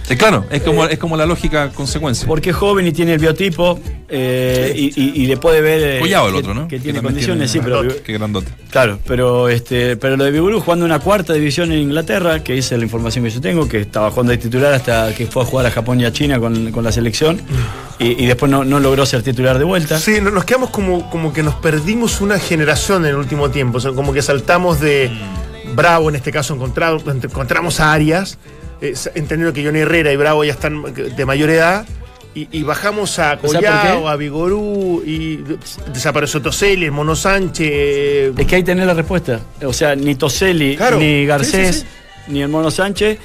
eh, 0.09 0.16
claro, 0.16 0.47
es 0.51 0.62
como, 0.62 0.86
es 0.86 0.99
como 0.99 1.18
la 1.18 1.26
lógica 1.26 1.68
consecuencia. 1.68 2.26
Porque 2.26 2.49
es 2.51 2.57
joven 2.57 2.86
y 2.86 2.93
tiene 2.93 3.12
el 3.12 3.18
biotipo 3.18 3.78
eh, 4.15 4.73
y, 4.77 4.89
y- 5.03 5.23
y 5.23 5.27
le 5.27 5.39
puede 5.39 5.63
ver 5.63 5.97
eh, 5.97 6.01
Collado 6.01 6.27
el 6.29 6.33
que- 6.35 6.39
otro, 6.41 6.53
¿no? 6.55 6.69
que 6.69 6.79
tiene 6.79 7.01
condiciones, 7.01 7.51
sí, 7.51 7.61
pero 7.65 7.83
Qué 8.05 8.13
grandote. 8.13 8.49
Claro, 8.71 8.99
pero 9.07 9.49
este, 9.49 9.97
pero 9.97 10.19
lo 10.19 10.25
de 10.25 10.31
Vigorú 10.31 10.61
jugando 10.61 10.85
una 10.85 10.99
cuarta 10.99 11.33
división 11.33 11.73
en 11.73 11.79
Inglaterra, 11.79 12.45
que 12.45 12.59
esa 12.59 12.75
es 12.75 12.79
la 12.79 12.85
información 12.85 13.25
que 13.25 13.31
yo 13.31 13.41
tengo, 13.41 13.67
que 13.69 13.81
estaba 13.81 14.11
jugando 14.11 14.33
de 14.33 14.39
titular 14.39 14.75
hasta 14.75 15.15
que 15.15 15.27
fue 15.27 15.43
a 15.43 15.47
jugar 15.47 15.65
a 15.67 15.71
Japón 15.71 15.99
y 16.01 16.05
a 16.05 16.13
China 16.13 16.39
con, 16.39 16.71
con 16.73 16.85
la 16.85 16.93
selección, 16.93 17.41
y, 17.99 18.23
y 18.23 18.27
después 18.27 18.51
no, 18.53 18.65
no 18.65 18.81
logró 18.81 19.07
ser 19.07 19.23
titular 19.23 19.59
de 19.59 19.65
vuelta. 19.65 19.99
Sí, 19.99 20.19
no- 20.21 20.31
nos 20.31 20.45
quedamos 20.45 20.69
como, 20.71 21.09
como 21.11 21.33
que 21.33 21.43
nos 21.43 21.55
perdimos 21.55 22.21
una 22.21 22.39
generación 22.39 23.05
en 23.05 23.11
el 23.13 23.17
último 23.17 23.51
tiempo. 23.51 23.79
O 23.79 23.81
sea, 23.81 23.93
como 23.93 24.13
que 24.13 24.21
saltamos 24.21 24.79
de 24.81 25.11
Bravo, 25.75 26.11
en 26.11 26.17
este 26.17 26.31
caso, 26.33 26.53
encontrado, 26.55 26.99
encontramos 27.11 27.81
a 27.81 27.93
Arias, 27.95 28.37
eh, 28.83 28.93
entendiendo 29.15 29.55
que 29.55 29.65
Johnny 29.65 29.79
Herrera 29.79 30.13
y 30.13 30.17
Bravo 30.17 30.45
ya 30.45 30.53
están 30.53 30.83
de 31.17 31.25
mayor 31.25 31.49
edad. 31.49 31.87
Y, 32.35 32.49
y 32.51 32.62
bajamos 32.62 33.18
a 33.18 33.22
¿Sabes 33.37 33.41
por 33.43 33.55
Collao, 33.57 34.09
a 34.09 34.16
Vigorú, 34.16 35.03
y 35.05 35.39
desapareció 35.93 36.41
Toselli, 36.41 36.87
el 36.87 36.93
Mono 36.93 37.14
Sánchez. 37.14 38.33
Es 38.39 38.47
que 38.47 38.57
ahí 38.57 38.62
tenés 38.62 38.87
la 38.87 38.95
respuesta. 38.95 39.41
O 39.64 39.72
sea, 39.72 39.95
ni 39.95 40.14
Toselli, 40.14 40.76
Claro, 40.76 40.99
ni 40.99 41.05
sí, 41.22 41.26
Garcés, 41.26 41.76
sí, 41.80 42.33
ni 42.33 42.43
el 42.43 42.49
Mono 42.49 42.70
Sánchez 42.70 43.18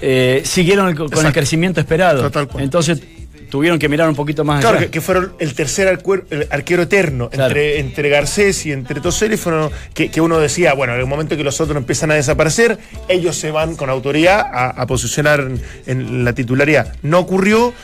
eh, 0.00 0.42
siguieron 0.44 0.88
el- 0.88 0.94
con 0.94 1.26
el 1.26 1.32
crecimiento 1.32 1.80
esperado. 1.80 2.30
Entonces 2.58 3.02
tuvieron 3.50 3.78
que 3.78 3.88
mirar 3.88 4.08
un 4.08 4.14
poquito 4.16 4.44
más 4.44 4.60
Claro, 4.62 4.78
allá. 4.78 4.86
que, 4.86 4.92
que 4.92 5.00
fueron 5.02 5.34
el 5.38 5.52
tercer 5.54 5.86
el 6.30 6.46
arquero 6.50 6.82
eterno 6.84 7.28
Claro. 7.28 7.48
entre, 7.50 7.80
entre 7.80 8.08
Garcés 8.08 8.64
y 8.64 8.72
entre 8.72 9.00
Toselli 9.00 9.36
fueron 9.36 9.70
que, 9.92 10.08
que 10.10 10.20
uno 10.22 10.38
decía, 10.38 10.72
bueno, 10.72 10.94
en 10.94 11.00
el 11.00 11.06
momento 11.06 11.36
que 11.36 11.44
los 11.44 11.60
otros 11.60 11.76
empiezan 11.76 12.10
a 12.12 12.14
desaparecer, 12.14 12.78
ellos 13.08 13.36
se 13.36 13.50
van 13.50 13.76
con 13.76 13.90
autoridad 13.90 14.40
a, 14.40 14.70
a 14.70 14.86
posicionar 14.86 15.40
en, 15.40 15.60
en 15.86 16.24
la 16.24 16.32
titularidad. 16.32 16.94
No 17.02 17.18
ocurrió, 17.18 17.74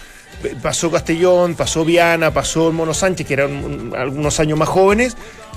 pasó 0.63 0.91
Castellón, 0.91 1.55
pasó 1.55 1.85
Viana, 1.85 2.33
pasó 2.33 2.69
el 2.69 2.75
Mono 2.75 2.95
Sánchez, 2.95 3.27
que 3.27 3.35
eran 3.35 3.53
un- 3.53 3.95
algunos 3.97 4.39
años 4.41 4.59
más 4.59 4.69
jóvenes, 4.69 5.17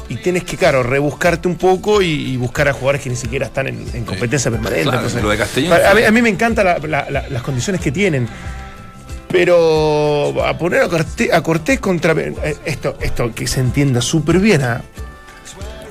y 0.09 0.15
tienes 0.17 0.43
que, 0.43 0.57
claro, 0.57 0.83
rebuscarte 0.83 1.47
un 1.47 1.55
poco 1.55 2.01
y, 2.01 2.07
y 2.07 2.37
buscar 2.37 2.67
a 2.67 2.73
jugadores 2.73 3.01
que 3.01 3.09
ni 3.09 3.15
siquiera 3.15 3.45
están 3.45 3.67
en, 3.67 3.85
en 3.93 4.03
competencia 4.05 4.51
permanente. 4.51 4.83
Claro, 4.83 4.97
Entonces, 4.99 5.23
lo 5.23 5.29
de 5.29 5.37
Castellón 5.37 5.73
a, 5.73 5.77
mí, 5.77 5.83
fue- 5.91 6.05
a 6.07 6.11
mí 6.11 6.21
me 6.21 6.29
encantan 6.29 6.65
las 6.89 7.41
condiciones 7.43 7.81
que 7.81 7.91
tienen. 7.91 8.27
Pero 9.29 10.43
a 10.45 10.57
poner 10.57 10.81
a 10.81 10.89
Cortés, 10.89 11.31
a 11.31 11.41
Cortés 11.41 11.79
contra. 11.79 12.11
eh, 12.13 12.57
Esto, 12.65 12.97
esto 12.99 13.33
que 13.33 13.47
se 13.47 13.61
entienda 13.61 14.01
súper 14.01 14.39
bien. 14.39 14.61
¿ah? 14.61 14.81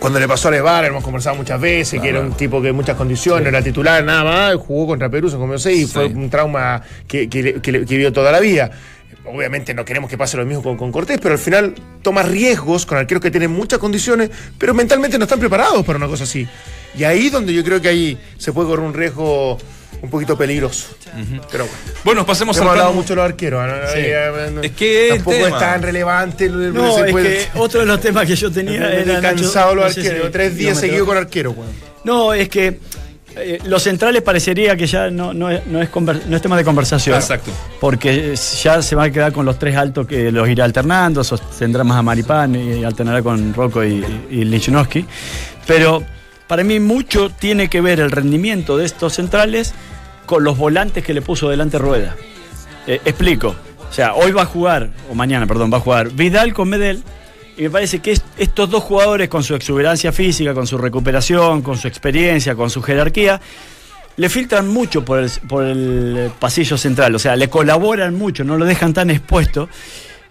Cuando 0.00 0.18
le 0.18 0.26
pasó 0.26 0.48
a 0.48 0.50
Levar, 0.50 0.86
hemos 0.86 1.04
conversado 1.04 1.36
muchas 1.36 1.60
veces, 1.60 2.00
que 2.00 2.08
era 2.08 2.20
un 2.20 2.32
tipo 2.32 2.62
que 2.62 2.68
en 2.68 2.74
muchas 2.74 2.96
condiciones, 2.96 3.46
era 3.46 3.60
titular, 3.60 4.02
nada 4.02 4.24
más, 4.24 4.54
jugó 4.56 4.86
contra 4.86 5.10
Perú, 5.10 5.28
se 5.28 5.36
comió 5.36 5.58
seis, 5.58 5.82
y 5.82 5.86
fue 5.86 6.06
un 6.06 6.30
trauma 6.30 6.82
que, 7.06 7.28
que, 7.28 7.60
que 7.60 7.84
que 7.84 7.94
vivió 7.94 8.10
toda 8.10 8.32
la 8.32 8.40
vida. 8.40 8.70
Obviamente 9.26 9.74
no 9.74 9.84
queremos 9.84 10.08
que 10.08 10.16
pase 10.16 10.38
lo 10.38 10.46
mismo 10.46 10.62
con, 10.62 10.78
con 10.78 10.90
Cortés, 10.90 11.18
pero 11.22 11.34
al 11.34 11.38
final 11.38 11.74
toma 12.00 12.22
riesgos 12.22 12.86
con 12.86 12.96
arqueros 12.96 13.22
que 13.22 13.30
tienen 13.30 13.50
muchas 13.50 13.78
condiciones, 13.78 14.30
pero 14.56 14.72
mentalmente 14.72 15.18
no 15.18 15.24
están 15.24 15.38
preparados 15.38 15.84
para 15.84 15.98
una 15.98 16.08
cosa 16.08 16.24
así. 16.24 16.48
Y 16.96 17.04
ahí 17.04 17.28
donde 17.28 17.52
yo 17.52 17.62
creo 17.62 17.82
que 17.82 17.88
ahí 17.88 18.18
se 18.38 18.54
puede 18.54 18.68
correr 18.68 18.86
un 18.86 18.94
riesgo 18.94 19.58
un 20.02 20.10
poquito 20.10 20.36
peligroso. 20.36 20.88
Pero 21.50 21.64
bueno. 21.64 21.78
Bueno, 22.04 22.26
pasemos 22.26 22.56
Hemos 22.56 22.66
al 22.66 22.70
hablado 22.70 22.88
plano- 22.90 23.00
mucho 23.02 23.10
de 23.14 23.16
los 23.16 23.24
arqueros. 23.26 23.66
¿no? 23.66 23.74
Sí. 23.92 23.98
Eh, 23.98 24.50
no- 24.54 24.60
Es 24.62 24.70
que 24.72 25.08
tampoco 25.14 25.36
tema. 25.36 25.48
es 25.48 25.58
tan 25.58 25.82
relevante. 25.82 26.44
el- 26.46 26.72
No, 26.74 26.94
se 26.96 27.04
es 27.06 27.10
puede- 27.10 27.28
que 27.38 27.46
otro 27.58 27.80
de 27.80 27.86
los 27.86 28.00
temas 28.00 28.26
que 28.26 28.36
yo 28.36 28.50
tenía 28.50 28.92
era. 28.92 29.20
cansado 29.20 29.74
los 29.74 29.92
sé 29.92 30.00
arqueros. 30.00 30.26
si- 30.26 30.32
Tres 30.32 30.56
días 30.56 30.78
seguidos 30.78 31.06
con 31.06 31.16
arqueros, 31.16 31.56
weón. 31.56 31.70
No, 32.04 32.32
es 32.32 32.48
que 32.48 32.78
Eh, 33.36 33.60
los 33.64 33.84
centrales 33.84 34.22
parecería 34.22 34.74
que 34.76 34.88
ya 34.88 35.08
no, 35.08 35.32
no 35.32 35.48
es, 35.48 35.64
no 35.68 35.80
es 35.80 35.88
conver- 35.88 36.24
no 36.26 36.34
es 36.34 36.42
tema 36.42 36.56
de 36.56 36.64
conversación. 36.64 37.14
Exacto. 37.14 37.52
Porque 37.78 38.34
ya 38.34 38.82
se 38.82 38.96
va 38.96 39.04
a 39.04 39.10
quedar 39.10 39.32
con 39.32 39.46
los 39.46 39.56
tres 39.56 39.76
altos 39.76 40.04
que 40.08 40.32
los 40.32 40.48
irá 40.48 40.64
alternando, 40.64 41.22
tendrá 41.56 41.84
más 41.84 41.98
a 41.98 42.02
Maripán 42.02 42.56
y 42.56 42.82
alternará 42.82 43.22
con 43.22 43.54
Rocco 43.54 43.84
y, 43.84 44.04
y 44.30 44.44
Lichnowsky. 44.44 45.06
Pero 45.64 46.02
para 46.50 46.64
mí 46.64 46.80
mucho 46.80 47.30
tiene 47.30 47.68
que 47.68 47.80
ver 47.80 48.00
el 48.00 48.10
rendimiento 48.10 48.76
de 48.76 48.84
estos 48.84 49.14
centrales 49.14 49.72
con 50.26 50.42
los 50.42 50.58
volantes 50.58 51.04
que 51.04 51.14
le 51.14 51.22
puso 51.22 51.48
delante 51.48 51.78
Rueda. 51.78 52.16
Eh, 52.88 53.00
explico. 53.04 53.54
O 53.88 53.92
sea, 53.92 54.14
hoy 54.14 54.32
va 54.32 54.42
a 54.42 54.46
jugar, 54.46 54.90
o 55.08 55.14
mañana, 55.14 55.46
perdón, 55.46 55.72
va 55.72 55.76
a 55.76 55.80
jugar 55.80 56.10
Vidal 56.10 56.52
con 56.52 56.68
Medel. 56.68 57.04
Y 57.56 57.62
me 57.62 57.70
parece 57.70 58.00
que 58.00 58.10
es- 58.10 58.24
estos 58.36 58.68
dos 58.68 58.82
jugadores, 58.82 59.28
con 59.28 59.44
su 59.44 59.54
exuberancia 59.54 60.10
física, 60.10 60.52
con 60.52 60.66
su 60.66 60.76
recuperación, 60.76 61.62
con 61.62 61.76
su 61.78 61.86
experiencia, 61.86 62.56
con 62.56 62.68
su 62.68 62.82
jerarquía, 62.82 63.40
le 64.16 64.28
filtran 64.28 64.66
mucho 64.66 65.04
por 65.04 65.20
el, 65.20 65.30
el 65.62 66.30
pasillo 66.36 66.76
central. 66.76 67.14
O 67.14 67.20
sea, 67.20 67.36
le 67.36 67.48
colaboran 67.48 68.16
mucho, 68.16 68.42
no 68.42 68.56
lo 68.58 68.64
dejan 68.64 68.92
tan 68.92 69.08
expuesto. 69.10 69.68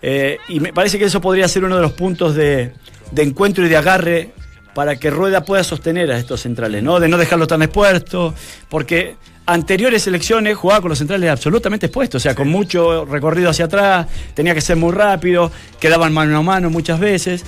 Eh, 0.01 0.37
y 0.49 0.59
me 0.59 0.73
parece 0.73 0.99
que 0.99 1.05
eso 1.05 1.21
podría 1.21 1.47
ser 1.47 1.63
uno 1.63 1.77
de 1.77 1.81
los 1.81 1.93
puntos 1.93 2.35
de 2.35 2.73
encuentro 3.15 3.65
y 3.65 3.69
de 3.69 3.77
agarre 3.77 4.31
para 4.73 4.97
que 4.97 5.09
Rueda 5.09 5.43
pueda 5.43 5.63
sostener 5.63 6.11
a 6.11 6.17
estos 6.17 6.41
centrales, 6.41 6.83
¿no? 6.83 6.99
De 6.99 7.07
no 7.07 7.17
dejarlo 7.17 7.47
tan 7.47 7.61
expuesto, 7.61 8.33
porque 8.69 9.15
anteriores 9.45 10.05
elecciones 10.07 10.55
jugaba 10.57 10.81
con 10.81 10.89
los 10.89 10.97
centrales 10.97 11.29
absolutamente 11.29 11.87
expuestos, 11.87 12.21
o 12.21 12.23
sea, 12.23 12.35
con 12.35 12.49
mucho 12.49 13.05
recorrido 13.05 13.49
hacia 13.49 13.65
atrás, 13.65 14.07
tenía 14.33 14.53
que 14.53 14.61
ser 14.61 14.75
muy 14.77 14.93
rápido, 14.93 15.51
quedaban 15.79 16.13
mano 16.13 16.37
a 16.37 16.41
mano 16.43 16.69
muchas 16.69 16.99
veces. 16.99 17.43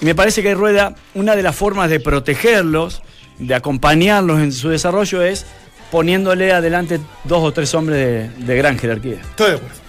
Y 0.00 0.04
me 0.04 0.14
parece 0.14 0.42
que 0.42 0.54
Rueda, 0.54 0.94
una 1.14 1.36
de 1.36 1.42
las 1.42 1.54
formas 1.54 1.88
de 1.90 2.00
protegerlos, 2.00 3.02
de 3.38 3.54
acompañarlos 3.54 4.40
en 4.40 4.52
su 4.52 4.68
desarrollo 4.68 5.22
es 5.22 5.46
poniéndole 5.90 6.52
adelante 6.52 7.00
dos 7.24 7.42
o 7.42 7.52
tres 7.52 7.72
hombres 7.74 7.98
de, 8.36 8.44
de 8.44 8.56
gran 8.56 8.78
jerarquía. 8.78 9.20
Estoy 9.20 9.50
de 9.50 9.56
acuerdo. 9.56 9.83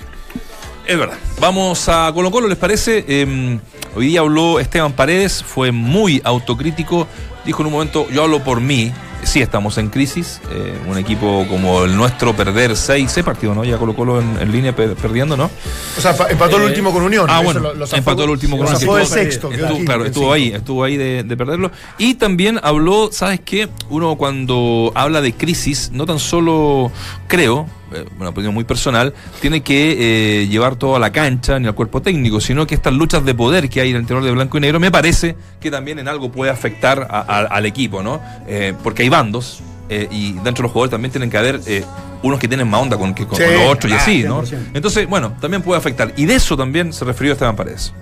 Es 0.88 0.98
verdad. 0.98 1.18
Vamos 1.40 1.90
a 1.90 2.12
Colo 2.14 2.30
Colo, 2.32 2.48
¿les 2.48 2.58
parece? 2.58 3.04
Eh, 3.08 3.60
hoy 3.96 4.08
día 4.08 4.20
habló 4.20 4.60
Esteban 4.60 4.94
Paredes, 4.94 5.44
fue 5.44 5.72
muy 5.72 6.22
autocrítico. 6.24 7.08
Dijo 7.46 7.62
en 7.62 7.68
un 7.68 7.74
momento, 7.74 8.08
yo 8.12 8.24
hablo 8.24 8.44
por 8.44 8.62
mí. 8.62 8.92
Sí, 9.24 9.42
estamos 9.42 9.80
en 9.80 9.90
crisis. 9.90 10.40
eh, 10.52 10.78
un 10.88 11.00
equipo 11.00 11.48
como 11.50 11.84
el 11.86 11.96
nuestro 11.98 12.36
perder 12.36 12.76
seis, 12.78 13.10
seis 13.12 13.26
partidos, 13.26 13.56
¿no? 13.56 13.64
Ya 13.64 13.78
Colo 13.80 13.96
Colo 13.96 14.22
en, 14.22 14.38
en 14.40 14.52
línea 14.52 14.76
per- 14.76 14.94
perdiendo, 14.96 15.36
¿no? 15.36 15.50
O 15.98 16.02
sea, 16.02 16.16
pa- 16.16 16.28
empató 16.30 16.58
el 16.58 16.64
Eh, 16.64 16.66
último 16.68 16.94
con 16.94 17.02
Unión. 17.02 17.26
Ah, 17.28 17.42
bueno, 17.42 17.60
lo- 17.60 17.74
lo 17.74 17.88
zafó- 17.88 17.98
empató 17.98 18.24
el 18.26 18.30
último 18.30 18.56
con 18.58 18.68
Unión. 18.68 18.80
Estuvo- 18.80 19.04
sexto. 19.06 19.50
quedó 19.50 19.66
Estuvo, 19.66 19.86
claro, 19.86 20.06
estuvo 20.06 20.32
ahí, 20.32 20.50
estuvo 20.54 20.84
ahí 20.84 20.98
de, 20.98 21.24
de 21.24 21.38
perderlo. 21.38 21.72
Y 21.98 22.14
también 22.16 22.60
habló, 22.62 23.10
¿sabes 23.12 23.40
qué? 23.44 23.68
Uno 23.90 24.16
cuando 24.16 24.92
habla 24.94 25.22
de 25.22 25.34
crisis, 25.34 25.90
no 25.92 26.06
tan 26.06 26.20
solo 26.20 26.92
creo, 27.28 27.62
eh, 27.64 27.85
una 28.20 28.30
opinión 28.30 28.54
muy 28.54 28.64
personal, 28.64 29.14
tiene 29.42 29.62
que 29.62 30.42
eh, 30.42 30.48
llevar 30.48 30.76
todo 30.76 30.96
a 30.96 31.00
la 31.00 31.12
cancha 31.12 31.60
ni 31.60 31.68
al 31.68 31.76
cuerpo 31.76 32.02
técnico, 32.02 32.42
sino 32.42 32.66
que 32.68 32.76
estas 32.76 32.94
luchas 32.94 33.24
de 33.26 33.34
poder 33.36 33.70
que 33.70 33.82
hay 33.82 33.90
en 33.92 33.96
el 33.98 34.02
interior 34.02 34.24
de 34.24 34.32
blanco 34.32 34.58
y 34.58 34.62
negro, 34.62 34.80
me 34.80 34.92
parece 34.92 35.36
que 35.60 35.70
también 35.72 36.00
en 36.00 36.08
algo 36.08 36.32
puede 36.32 36.52
afectar 36.52 37.08
a- 37.10 37.20
a- 37.20 37.46
al 37.46 37.66
equipo, 37.66 38.02
¿no? 38.04 38.22
Eh, 38.48 38.74
porque 38.84 39.04
hay 39.04 39.10
bandos. 39.10 39.62
eh, 39.88 40.08
y 40.10 40.32
dentro 40.34 40.54
de 40.56 40.62
los 40.64 40.72
jugadores 40.72 40.90
también 40.90 41.12
tienen 41.12 41.30
que 41.30 41.38
haber 41.38 41.60
eh, 41.68 41.84
unos 42.24 42.40
que 42.40 42.48
tienen 42.48 42.68
más 42.68 42.82
onda 42.82 42.98
con, 42.98 43.14
que, 43.14 43.28
con, 43.28 43.38
Sí, 43.38 43.44
con 43.44 43.54
los 43.54 43.68
otros 43.72 43.92
y 43.94 43.96
así, 43.96 44.24
¿no? 44.24 44.42
100%. 44.42 44.58
Entonces, 44.74 45.08
bueno, 45.08 45.34
también 45.40 45.62
puede 45.62 45.78
afectar. 45.78 46.12
Y 46.18 46.26
de 46.26 46.34
eso 46.34 46.58
también 46.58 46.92
se 46.92 47.06
refirió 47.06 47.34
Esteban 47.34 47.56
Paredes. 47.56 47.94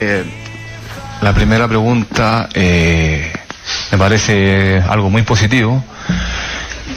Eh, 0.00 0.24
la 1.22 1.32
primera 1.32 1.68
pregunta 1.68 2.48
eh, 2.54 3.32
me 3.92 3.98
parece 3.98 4.78
algo 4.80 5.10
muy 5.10 5.22
positivo, 5.22 5.80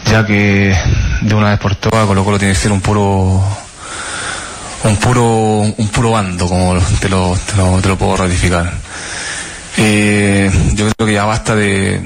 ya 0.10 0.26
que 0.26 0.74
de 1.24 1.36
una 1.36 1.52
vez 1.52 1.60
por 1.60 1.76
todas 1.76 2.06
Colo 2.06 2.24
Colo 2.24 2.38
tiene 2.38 2.54
que 2.54 2.60
ser 2.60 2.72
un 2.72 2.82
puro 2.82 3.42
un 4.84 4.98
puro 4.98 5.60
un 5.62 5.88
puro 5.90 6.12
bando, 6.12 6.48
como 6.48 6.78
te 7.00 7.08
lo, 7.08 7.38
te 7.50 7.56
lo, 7.56 7.80
te 7.80 7.88
lo 7.88 7.98
puedo 7.98 8.18
ratificar. 8.18 8.72
Eh, 9.78 10.52
yo 10.74 10.90
creo 10.90 11.08
que 11.08 11.14
ya 11.14 11.26
basta 11.26 11.56
de, 11.56 12.02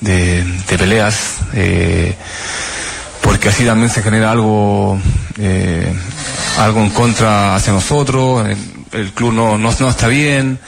de, 0.00 0.44
peleas, 0.78 1.38
eh, 1.54 2.14
porque 3.22 3.48
así 3.48 3.64
también 3.64 3.90
se 3.90 4.02
genera 4.02 4.30
algo 4.30 5.00
eh, 5.38 5.90
algo 6.58 6.80
en 6.80 6.90
contra 6.90 7.56
hacia 7.56 7.72
nosotros, 7.72 8.46
el, 8.92 9.12
club 9.12 9.32
no, 9.32 9.56
no, 9.56 9.74
no 9.80 9.88
está 9.88 10.06
bien, 10.06 10.58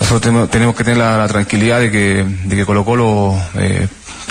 nosotros 0.00 0.50
tenemos, 0.50 0.74
que 0.74 0.84
tener 0.84 0.98
la, 0.98 1.16
la 1.16 1.28
tranquilidad 1.28 1.78
de 1.78 1.90
que, 1.92 2.26
de 2.44 2.56
que 2.56 2.66
Colo 2.66 2.84
Colo 2.84 3.40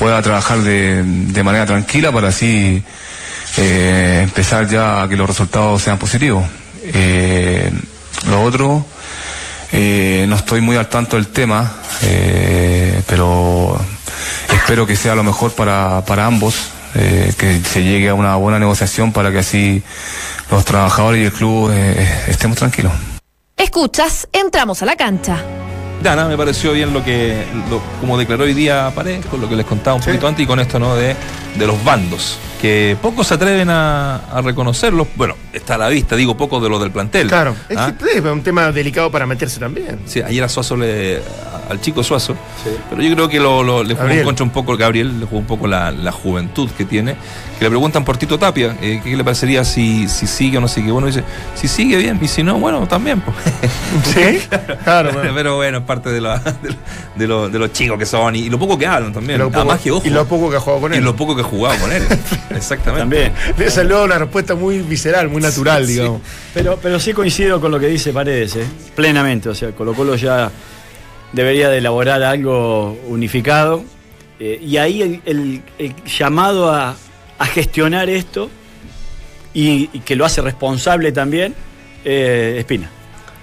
pueda 0.02 0.20
trabajar 0.24 0.58
de, 0.64 1.04
de 1.04 1.44
manera 1.44 1.68
tranquila 1.68 2.12
para 2.12 2.30
así 2.30 2.84
eh, 3.58 4.22
empezar 4.24 4.68
ya 4.68 5.04
a 5.04 5.08
que 5.08 5.16
los 5.16 5.28
resultados 5.28 5.80
sean 5.80 6.00
positivos. 6.00 6.44
Eh, 6.84 7.72
lo 8.28 8.42
otro, 8.42 8.84
eh, 9.72 10.26
no 10.28 10.38
estoy 10.38 10.60
muy 10.60 10.76
al 10.76 10.90
tanto 10.90 11.18
del 11.18 11.28
tema, 11.28 11.72
pero 13.06 13.80
espero 14.52 14.88
que 14.88 14.96
sea 14.96 15.14
lo 15.14 15.24
mejor 15.24 15.52
para, 15.52 16.04
para 16.04 16.26
ambos, 16.26 16.56
que 16.94 17.62
se 17.64 17.84
llegue 17.84 18.10
a 18.10 18.16
una 18.16 18.36
buena 18.38 18.58
negociación 18.58 19.12
para 19.12 19.32
que 19.32 19.38
así 19.38 19.84
los 20.50 20.66
trabajadores 20.66 21.22
y 21.22 21.26
el 21.26 21.32
club 21.32 21.72
estemos 22.28 22.58
tranquilos. 22.58 22.92
Escuchas, 23.56 24.28
entramos 24.34 24.82
a 24.82 24.88
la 24.88 24.96
cancha. 24.96 25.46
Dana, 26.02 26.26
me 26.28 26.36
pareció 26.38 26.72
bien 26.74 26.94
lo 26.94 27.04
que, 27.04 27.44
lo- 27.70 27.82
como 28.00 28.18
declaró 28.18 28.44
hoy 28.44 28.54
día 28.54 28.92
Paredes, 28.96 29.26
con 29.28 29.40
lo 29.42 29.48
que 29.48 29.56
les 29.56 29.66
contaba 29.66 29.96
un 29.96 30.02
poquito 30.02 30.28
antes 30.28 30.44
y 30.44 30.48
con 30.48 30.60
esto, 30.60 30.80
¿no? 30.80 30.96
De, 30.96 31.16
de 31.56 31.68
los 31.68 31.82
bandos, 31.84 32.38
que 32.62 32.96
pocos 33.02 33.26
se 33.28 33.34
atreven 33.34 33.70
a, 33.72 34.18
a 34.32 34.42
reconocerlos. 34.42 35.08
Bueno, 35.16 35.36
está 35.52 35.76
a 35.76 35.78
la 35.80 35.90
vista, 35.90 36.16
digo, 36.16 36.38
pocos 36.38 36.62
de 36.62 36.70
los 36.70 36.80
del 36.80 36.92
plantel. 36.92 37.28
Claro, 37.28 37.56
es 37.68 37.78
¿Ah? 37.78 37.94
que 37.98 38.18
es 38.20 38.24
un 38.24 38.44
tema 38.44 38.72
delicado 38.72 39.10
para 39.10 39.26
meterse 39.26 39.60
también. 39.60 40.00
Sí, 40.06 40.22
ayer 40.22 40.44
a 40.44 40.50
Suazo 40.50 40.76
le, 40.78 41.20
al 41.70 41.82
chico 41.82 42.04
Suazo, 42.04 42.36
pero 42.90 43.02
yo 43.02 43.14
creo 43.16 43.28
que 43.30 43.40
lo, 43.40 43.64
lo- 43.64 43.84
le 43.84 43.94
jugó 43.96 44.04
Gabriel. 44.06 44.26
contra 44.26 44.44
un 44.44 44.52
poco, 44.52 44.78
Gabriel, 44.78 45.20
le 45.20 45.26
jugó 45.26 45.40
un 45.40 45.46
poco 45.48 45.66
la, 45.68 45.90
la 45.92 46.12
juventud 46.12 46.70
que 46.78 46.86
tiene, 46.86 47.16
que 47.58 47.66
le 47.66 47.70
preguntan 47.70 48.04
por 48.06 48.18
Tito 48.18 48.38
Tapia, 48.38 48.76
eh, 48.82 49.02
qué 49.04 49.16
le 49.18 49.24
parecería 49.24 49.64
si, 49.66 50.08
si 50.08 50.28
sigue 50.28 50.58
o 50.60 50.62
no 50.62 50.68
sigue. 50.68 50.92
Bueno, 50.92 51.08
dice, 51.08 51.24
si 51.56 51.68
sigue 51.68 51.98
bien, 51.98 52.20
y 52.22 52.28
si 52.28 52.44
no, 52.44 52.60
bueno, 52.60 52.88
también. 52.88 53.22
pues. 53.22 53.36
Sí, 54.06 54.40
claro. 54.84 55.12
bueno. 55.14 55.32
Pero 55.36 55.56
bueno, 55.56 55.80
es 55.80 55.84
parte 55.84 56.10
de, 56.12 56.22
la- 56.22 56.38
de, 56.38 56.70
lo- 56.70 56.76
de 57.16 57.28
lo- 57.28 57.50
de 57.50 57.60
los 57.60 57.74
chicos 57.74 57.98
que 57.98 58.06
son 58.06 58.36
y, 58.36 58.40
y 58.42 58.50
lo 58.50 58.60
poco 58.60 58.78
que 58.78 58.86
hablan 58.86 59.12
también. 59.14 59.40
Lo 59.40 59.46
poco- 59.48 59.60
Además 59.62 59.82
que 59.82 59.92
ojo. 59.92 60.06
y 60.06 60.10
lo 60.12 60.26
poco 60.28 60.50
que 60.52 60.58
ha 60.58 60.60
jugado 60.60 60.82
con 60.82 60.94
Y 60.94 60.98
él. 60.98 61.04
lo 61.04 61.16
poco 61.16 61.36
que 61.36 61.42
he 61.42 61.46
jugado 61.46 61.80
con 61.80 61.92
él. 61.92 62.04
Exactamente. 62.56 63.00
También. 63.02 63.34
Le 63.58 63.70
salió 63.72 64.04
una 64.04 64.18
respuesta 64.18 64.56
muy 64.56 64.80
visceral, 64.80 65.30
muy 65.30 65.42
natural, 65.42 65.86
Sí, 65.86 65.94
digamos. 65.94 66.22
Pero, 66.54 66.80
pero 66.82 67.00
sí 67.00 67.14
coincido 67.14 67.60
con 67.62 67.72
lo 67.72 67.80
que 67.80 67.88
dice 67.88 68.12
Paredes, 68.14 68.56
¿eh? 68.56 68.66
plenamente. 68.96 69.50
O 69.50 69.56
sea, 69.56 69.72
Colo 69.72 69.94
Colo 69.94 70.16
ya 70.16 70.52
debería 71.34 71.70
de 71.70 71.78
elaborar 71.80 72.24
algo 72.24 72.98
unificado. 73.08 73.84
eh, 74.40 74.60
y 74.62 74.78
ahí 74.78 75.02
el, 75.02 75.22
el- 75.26 75.62
el 75.78 75.96
llamado 76.06 76.72
a, 76.74 76.96
a 77.38 77.46
gestionar 77.46 78.10
esto 78.10 78.50
y, 79.54 79.90
y 79.94 80.00
que 80.00 80.16
lo 80.16 80.26
hace 80.26 80.42
responsable 80.42 81.12
también, 81.12 81.54
eh, 82.06 82.56
Espina. 82.60 82.90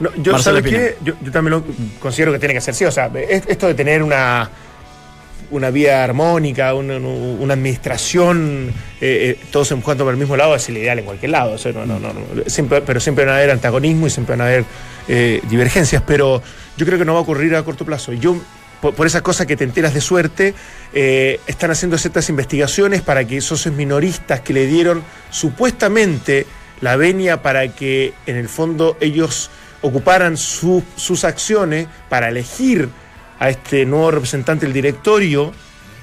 No, 0.00 0.10
yo, 0.22 0.38
¿sabes 0.38 0.62
qué? 0.62 0.96
Yo, 1.04 1.14
yo 1.22 1.32
también 1.32 1.50
lo 1.52 1.64
considero 2.00 2.32
que 2.32 2.38
tiene 2.38 2.54
que 2.54 2.60
ser 2.60 2.72
así. 2.72 2.84
O 2.84 2.90
sea, 2.90 3.10
es- 3.28 3.44
esto 3.48 3.66
de 3.66 3.74
tener 3.74 4.02
una, 4.02 4.48
una 5.50 5.70
vida 5.70 6.04
armónica, 6.04 6.74
una, 6.74 6.98
una 6.98 7.54
administración, 7.54 8.68
eh, 9.00 9.36
eh, 9.40 9.44
todos 9.50 9.70
empujando 9.72 10.04
por 10.04 10.12
el 10.12 10.18
mismo 10.20 10.36
lado, 10.36 10.54
es 10.54 10.68
el 10.68 10.76
ideal 10.76 10.98
en 10.98 11.04
cualquier 11.04 11.30
lado. 11.30 11.56
Pero 12.86 13.00
siempre 13.00 13.24
van 13.24 13.34
a 13.34 13.38
haber 13.38 13.50
antagonismo 13.50 14.06
y 14.06 14.10
siempre 14.10 14.34
van 14.36 14.42
a 14.42 14.44
haber 14.44 14.64
eh, 15.08 15.40
divergencias. 15.48 16.02
Pero 16.06 16.42
yo 16.76 16.86
creo 16.86 16.98
que 16.98 17.04
no 17.04 17.12
va 17.14 17.20
a 17.20 17.22
ocurrir 17.22 17.54
a 17.56 17.62
corto 17.62 17.84
plazo. 17.84 18.12
Yo, 18.12 18.36
por, 18.80 18.94
por 18.94 19.06
esa 19.06 19.22
cosa 19.22 19.46
que 19.46 19.56
te 19.56 19.64
enteras 19.64 19.94
de 19.94 20.00
suerte, 20.00 20.54
eh, 20.92 21.40
están 21.46 21.70
haciendo 21.70 21.96
ciertas 21.98 22.28
investigaciones 22.28 23.02
para 23.02 23.24
que 23.26 23.40
socios 23.40 23.74
minoristas 23.74 24.40
que 24.40 24.52
le 24.52 24.66
dieron 24.66 25.02
supuestamente 25.30 26.46
la 26.80 26.96
venia 26.96 27.42
para 27.42 27.68
que 27.68 28.12
en 28.26 28.36
el 28.36 28.48
fondo 28.48 28.96
ellos 29.00 29.50
ocuparan 29.82 30.36
su- 30.36 30.84
sus 30.96 31.24
acciones 31.24 31.86
para 32.08 32.28
elegir 32.28 32.88
a 33.38 33.50
este 33.50 33.84
nuevo 33.86 34.10
representante 34.10 34.66
del 34.66 34.72
directorio, 34.72 35.52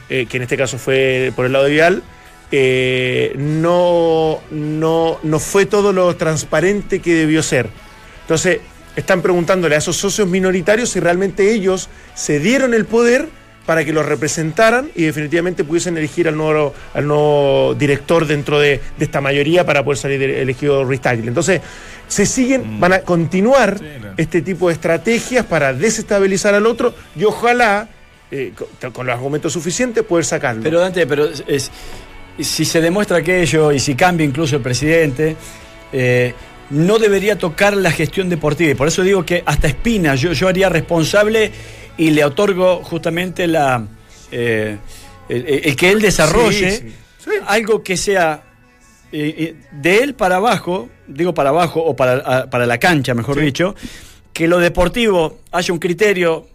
eh, 0.09 0.25
que 0.27 0.37
en 0.37 0.43
este 0.43 0.57
caso 0.57 0.77
fue 0.77 1.31
por 1.35 1.45
el 1.45 1.53
lado 1.53 1.65
de 1.65 1.71
Vial, 1.71 2.03
eh, 2.51 3.33
no, 3.37 4.39
no, 4.51 5.19
no 5.23 5.39
fue 5.39 5.65
todo 5.65 5.91
lo 5.91 6.15
transparente 6.15 6.99
que 6.99 7.13
debió 7.13 7.41
ser. 7.43 7.69
Entonces, 8.21 8.59
están 8.95 9.21
preguntándole 9.21 9.75
a 9.75 9.79
esos 9.79 9.97
socios 9.97 10.27
minoritarios 10.27 10.89
si 10.89 10.99
realmente 10.99 11.51
ellos 11.51 11.89
se 12.13 12.39
dieron 12.39 12.73
el 12.73 12.85
poder 12.85 13.29
para 13.65 13.83
que 13.83 13.91
los 13.91 14.05
representaran 14.05 14.89
y 14.95 15.03
definitivamente 15.03 15.63
pudiesen 15.63 15.97
elegir 15.97 16.27
al 16.27 16.37
nuevo, 16.37 16.73
al 16.93 17.07
nuevo 17.07 17.73
director 17.77 18.27
dentro 18.27 18.59
de, 18.59 18.79
de 18.97 19.05
esta 19.05 19.21
mayoría 19.21 19.65
para 19.65 19.83
poder 19.83 19.97
salir 19.97 20.21
elegido 20.21 20.83
Ruiz 20.83 21.01
Tagle. 21.01 21.27
Entonces, 21.27 21.61
se 22.07 22.25
siguen, 22.27 22.79
van 22.79 22.93
a 22.93 22.99
continuar 22.99 23.79
este 24.17 24.41
tipo 24.43 24.67
de 24.67 24.73
estrategias 24.75 25.45
para 25.45 25.73
desestabilizar 25.73 26.53
al 26.53 26.67
otro 26.67 26.93
y 27.15 27.23
ojalá 27.23 27.89
eh, 28.31 28.53
con, 28.79 28.91
con 28.91 29.07
los 29.07 29.15
argumentos 29.15 29.51
suficientes, 29.53 30.03
poder 30.03 30.25
sacarlo. 30.25 30.61
Pero 30.61 30.79
Dante, 30.79 31.07
pero 31.07 31.25
es, 31.25 31.43
es- 31.47 31.71
si 32.39 32.65
se 32.65 32.81
demuestra 32.81 33.17
aquello 33.17 33.71
y 33.71 33.79
si 33.79 33.95
cambia 33.95 34.25
incluso 34.25 34.57
el 34.57 34.61
presidente, 34.61 35.37
eh, 35.93 36.33
no 36.71 36.99
debería 36.99 37.37
tocar 37.37 37.77
la 37.77 37.91
gestión 37.91 38.27
deportiva. 38.29 38.71
Y 38.71 38.75
por 38.75 38.89
eso 38.89 39.03
digo 39.03 39.25
que 39.25 39.41
hasta 39.45 39.67
Espina 39.67 40.15
yo, 40.15 40.33
yo 40.33 40.47
haría 40.49 40.67
responsable 40.67 41.51
y 41.97 42.11
le 42.11 42.23
otorgo 42.25 42.83
justamente 42.83 43.47
la 43.47 43.83
eh, 44.31 44.77
el, 45.29 45.45
el 45.63 45.75
que 45.75 45.89
él 45.91 46.01
desarrolle 46.01 46.71
Sí, 46.71 46.89
sí. 47.23 47.29
algo 47.47 47.81
que 47.83 47.97
sea 47.97 48.43
eh, 49.11 49.35
eh, 49.37 49.55
de 49.71 49.97
él 49.99 50.13
para 50.15 50.35
abajo, 50.37 50.89
digo 51.07 51.33
para 51.33 51.49
abajo 51.49 51.81
o 51.83 51.95
para, 51.95 52.13
a- 52.17 52.49
para 52.49 52.65
la 52.65 52.77
cancha, 52.77 53.13
mejor 53.13 53.39
dicho, 53.39 53.75
que 54.33 54.47
lo 54.47 54.59
deportivo 54.59 55.39
haya 55.51 55.73
un 55.73 55.79
criterio 55.79 56.47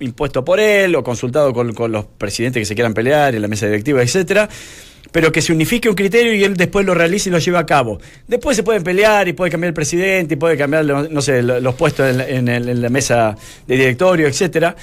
impuesto 0.00 0.44
por 0.44 0.58
él 0.60 0.96
o 0.96 1.04
consultado 1.04 1.52
con, 1.52 1.72
con 1.74 1.92
los 1.92 2.04
presidentes 2.06 2.60
que 2.62 2.64
se 2.64 2.74
quieran 2.74 2.94
pelear 2.94 3.34
en 3.34 3.42
la 3.42 3.48
mesa 3.48 3.66
directiva, 3.66 4.02
etcétera, 4.02 4.48
pero 5.12 5.32
que 5.32 5.42
se 5.42 5.52
unifique 5.52 5.88
un 5.88 5.94
criterio 5.94 6.34
y 6.34 6.44
él 6.44 6.56
después 6.56 6.86
lo 6.86 6.94
realice 6.94 7.28
y 7.28 7.32
lo 7.32 7.38
lleve 7.38 7.58
a 7.58 7.66
cabo. 7.66 8.00
Después 8.26 8.56
se 8.56 8.62
pueden 8.62 8.82
pelear 8.82 9.28
y 9.28 9.32
puede 9.32 9.50
cambiar 9.50 9.68
el 9.68 9.74
presidente 9.74 10.34
y 10.34 10.36
puede 10.36 10.56
cambiar, 10.56 10.84
los 10.84 11.74
puestos 11.74 12.16
en 12.16 12.82
la 12.82 12.88
mesa 12.88 13.36
de 13.66 13.76
directorio, 13.76 14.26
etcétera. 14.26 14.76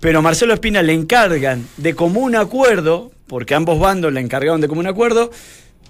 Pero 0.00 0.18
a 0.18 0.22
Marcelo 0.22 0.54
Espina 0.54 0.82
le 0.82 0.92
encargan 0.92 1.66
de 1.76 1.94
común 1.94 2.36
acuerdo, 2.36 3.10
porque 3.26 3.54
ambos 3.54 3.78
bandos 3.80 4.12
le 4.12 4.20
encargaron 4.20 4.60
de 4.60 4.68
común 4.68 4.86
acuerdo, 4.86 5.30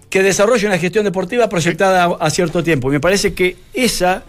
que 0.08 0.22
desarrolle 0.22 0.66
una 0.66 0.78
gestión 0.78 1.04
deportiva 1.04 1.48
proyectada 1.48 2.04
a, 2.04 2.26
a 2.26 2.30
cierto 2.30 2.62
tiempo. 2.62 2.88
Y 2.88 2.92
me 2.92 3.00
parece 3.00 3.34
que 3.34 3.56
esa 3.74 4.24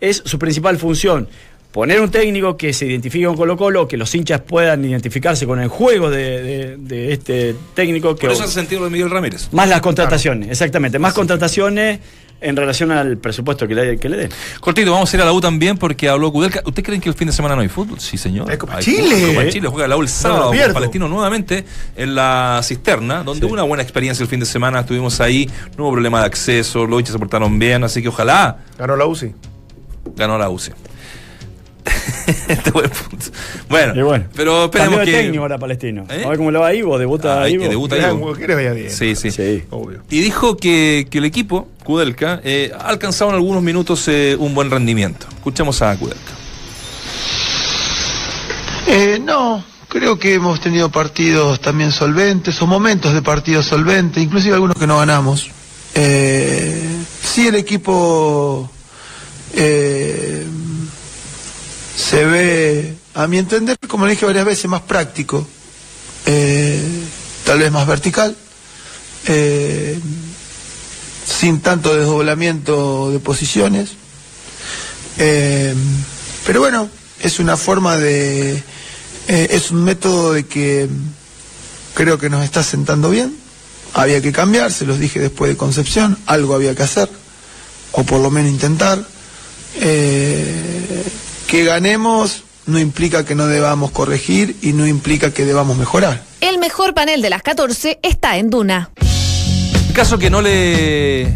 es 0.00 0.22
su 0.24 0.38
principal 0.38 0.78
función. 0.78 1.28
Poner 1.72 2.00
un 2.02 2.10
técnico 2.10 2.56
que 2.56 2.72
se 2.74 2.84
identifique 2.86 3.24
con 3.24 3.34
Colo 3.36 3.56
Colo, 3.56 3.88
que 3.88 3.96
los 3.96 4.14
hinchas 4.14 4.42
puedan 4.42 4.84
identificarse 4.84 5.46
con 5.46 5.58
el 5.60 5.68
juego 5.68 6.10
de, 6.10 6.42
de- 6.42 6.76
de 6.76 7.12
este 7.14 7.56
técnico. 7.74 8.14
Que, 8.14 8.26
Por 8.26 8.34
eso 8.36 8.44
hace 8.44 8.52
sentido 8.54 8.80
lo 8.80 8.84
de 8.86 8.90
Miguel 8.92 9.08
Ramírez. 9.10 9.48
más 9.52 9.68
las 9.68 9.80
contrataciones, 9.80 10.50
exactamente. 10.50 10.98
Más 10.98 11.14
contrataciones 11.14 12.00
en 12.42 12.56
relación 12.56 12.90
al 12.90 13.16
presupuesto 13.18 13.66
que 13.68 13.74
le, 13.74 13.96
que 13.98 14.08
le 14.10 14.16
den. 14.18 14.30
Cortito, 14.60 14.90
vamos 14.92 15.10
a 15.12 15.16
ir 15.16 15.22
a 15.22 15.24
la 15.24 15.32
U 15.32 15.40
también 15.40 15.78
porque 15.78 16.08
habló 16.10 16.30
Kudelka. 16.32 16.60
¿Ustedes 16.66 16.84
creen 16.84 17.00
que 17.00 17.08
el 17.08 17.14
fin 17.14 17.28
de 17.28 17.32
semana 17.32 17.54
no 17.56 17.62
hay 17.62 17.68
fútbol? 17.68 18.00
Sí, 18.00 18.18
señor. 18.18 18.50
Hay 18.50 18.58
Copa 18.58 18.76
Hay 18.76 18.84
Chile. 18.84 19.14
fútbol. 19.16 19.34
Copa 19.36 19.48
Chile 19.48 19.68
juega 19.68 19.88
la 19.88 19.96
U 19.96 20.02
el 20.02 20.08
sábado 20.08 20.42
con 20.48 20.52
pierdo. 20.52 20.74
Palestino 20.74 21.08
nuevamente 21.08 21.64
en 21.96 22.14
la 22.14 22.60
cisterna, 22.64 23.22
donde 23.22 23.46
hubo 23.46 23.54
una 23.54 23.62
buena 23.62 23.82
experiencia 23.82 24.22
el 24.24 24.28
fin 24.28 24.40
de 24.40 24.46
semana. 24.46 24.80
Estuvimos 24.80 25.20
ahí, 25.20 25.48
no 25.78 25.84
hubo 25.84 25.92
problema 25.92 26.20
de 26.20 26.26
acceso, 26.26 26.84
los 26.84 26.98
hinchas 27.00 27.12
se 27.14 27.18
portaron 27.20 27.58
bien, 27.58 27.82
así 27.84 28.02
que 28.02 28.08
ojalá 28.08 28.58
Ganó 28.76 28.96
la 28.96 29.06
UCI. 29.06 29.32
ganó 30.16 30.36
la 30.36 30.50
UCI. 30.50 30.72
Este 32.48 32.70
buen 32.70 32.88
punto. 32.90 33.26
bueno, 33.68 33.94
pero 34.34 34.64
esperemos 34.64 35.00
que. 35.00 35.12
técnico 35.12 35.42
ahora 35.42 35.58
Palestino. 35.58 36.04
¿Eh? 36.08 36.22
A 36.24 36.28
ver 36.28 36.38
cómo 36.38 36.50
le 36.50 36.58
va 36.58 36.68
a 36.68 36.74
Ivo, 36.74 36.98
debuta 36.98 37.42
Ah, 37.42 37.48
Ivo. 37.48 37.62
que 37.64 37.68
debuta 37.68 37.96
Ivo. 37.98 38.32
que 38.34 38.46
bien. 38.46 38.90
Sí, 38.90 39.14
sí. 39.16 39.30
Sí. 39.30 39.64
Obvio. 39.70 40.02
Y 40.10 40.20
dijo 40.20 40.56
que, 40.56 41.06
que 41.10 41.18
el 41.18 41.24
equipo, 41.24 41.68
Kudelka, 41.84 42.40
eh, 42.44 42.70
ha 42.78 42.88
alcanzado 42.88 43.30
en 43.30 43.36
algunos 43.36 43.62
minutos 43.62 44.06
eh, 44.08 44.36
un 44.38 44.54
buen 44.54 44.70
rendimiento. 44.70 45.26
Escuchemos 45.34 45.82
a 45.82 45.96
Kudelka. 45.96 46.32
Eh, 48.86 49.20
no, 49.22 49.64
creo 49.88 50.18
que 50.18 50.34
hemos 50.34 50.60
tenido 50.60 50.90
partidos 50.90 51.60
también 51.60 51.92
solventes 51.92 52.60
o 52.62 52.66
momentos 52.66 53.14
de 53.14 53.22
partidos 53.22 53.66
solventes, 53.66 54.22
inclusive 54.22 54.54
algunos 54.54 54.76
que 54.76 54.86
no 54.86 54.98
ganamos. 54.98 55.50
Eh, 55.94 56.82
sí, 57.22 57.48
el 57.48 57.54
equipo 57.54 58.70
eh, 59.54 60.41
se 61.96 62.24
ve, 62.24 62.94
a 63.14 63.26
mi 63.26 63.38
entender, 63.38 63.78
como 63.86 64.06
le 64.06 64.12
dije 64.12 64.26
varias 64.26 64.44
veces, 64.44 64.68
más 64.68 64.82
práctico, 64.82 65.46
eh, 66.26 66.82
tal 67.44 67.58
vez 67.58 67.70
más 67.70 67.86
vertical, 67.86 68.36
eh, 69.26 69.98
sin 71.26 71.60
tanto 71.60 71.94
desdoblamiento 71.94 73.10
de 73.10 73.18
posiciones. 73.18 73.90
Eh, 75.18 75.74
pero 76.46 76.60
bueno, 76.60 76.88
es 77.20 77.38
una 77.38 77.56
forma 77.56 77.96
de, 77.96 78.62
es 79.28 79.70
un 79.70 79.84
método 79.84 80.32
de 80.32 80.46
que 80.46 80.88
creo 81.94 82.18
que 82.18 82.30
nos 82.30 82.44
está 82.44 82.62
sentando 82.62 83.10
bien. 83.10 83.36
Había 83.94 84.22
que 84.22 84.32
cambiar, 84.32 84.72
se 84.72 84.86
los 84.86 84.98
dije 84.98 85.20
después 85.20 85.50
de 85.50 85.56
Concepción, 85.56 86.18
algo 86.26 86.54
había 86.54 86.74
que 86.74 86.82
hacer, 86.82 87.10
o 87.92 88.04
por 88.04 88.20
lo 88.20 88.30
menos 88.30 88.50
intentar. 88.50 89.04
Que 91.52 91.64
ganemos 91.64 92.44
no 92.64 92.78
implica 92.78 93.26
que 93.26 93.34
no 93.34 93.46
debamos 93.46 93.90
corregir 93.90 94.56
y 94.62 94.72
no 94.72 94.86
implica 94.86 95.34
que 95.34 95.44
debamos 95.44 95.76
mejorar. 95.76 96.22
El 96.40 96.58
mejor 96.58 96.94
panel 96.94 97.20
de 97.20 97.28
las 97.28 97.42
14 97.42 97.98
está 98.02 98.38
en 98.38 98.48
Duna. 98.48 98.88
En 99.86 99.92
caso 99.92 100.16
que 100.18 100.30
no 100.30 100.40
le. 100.40 101.26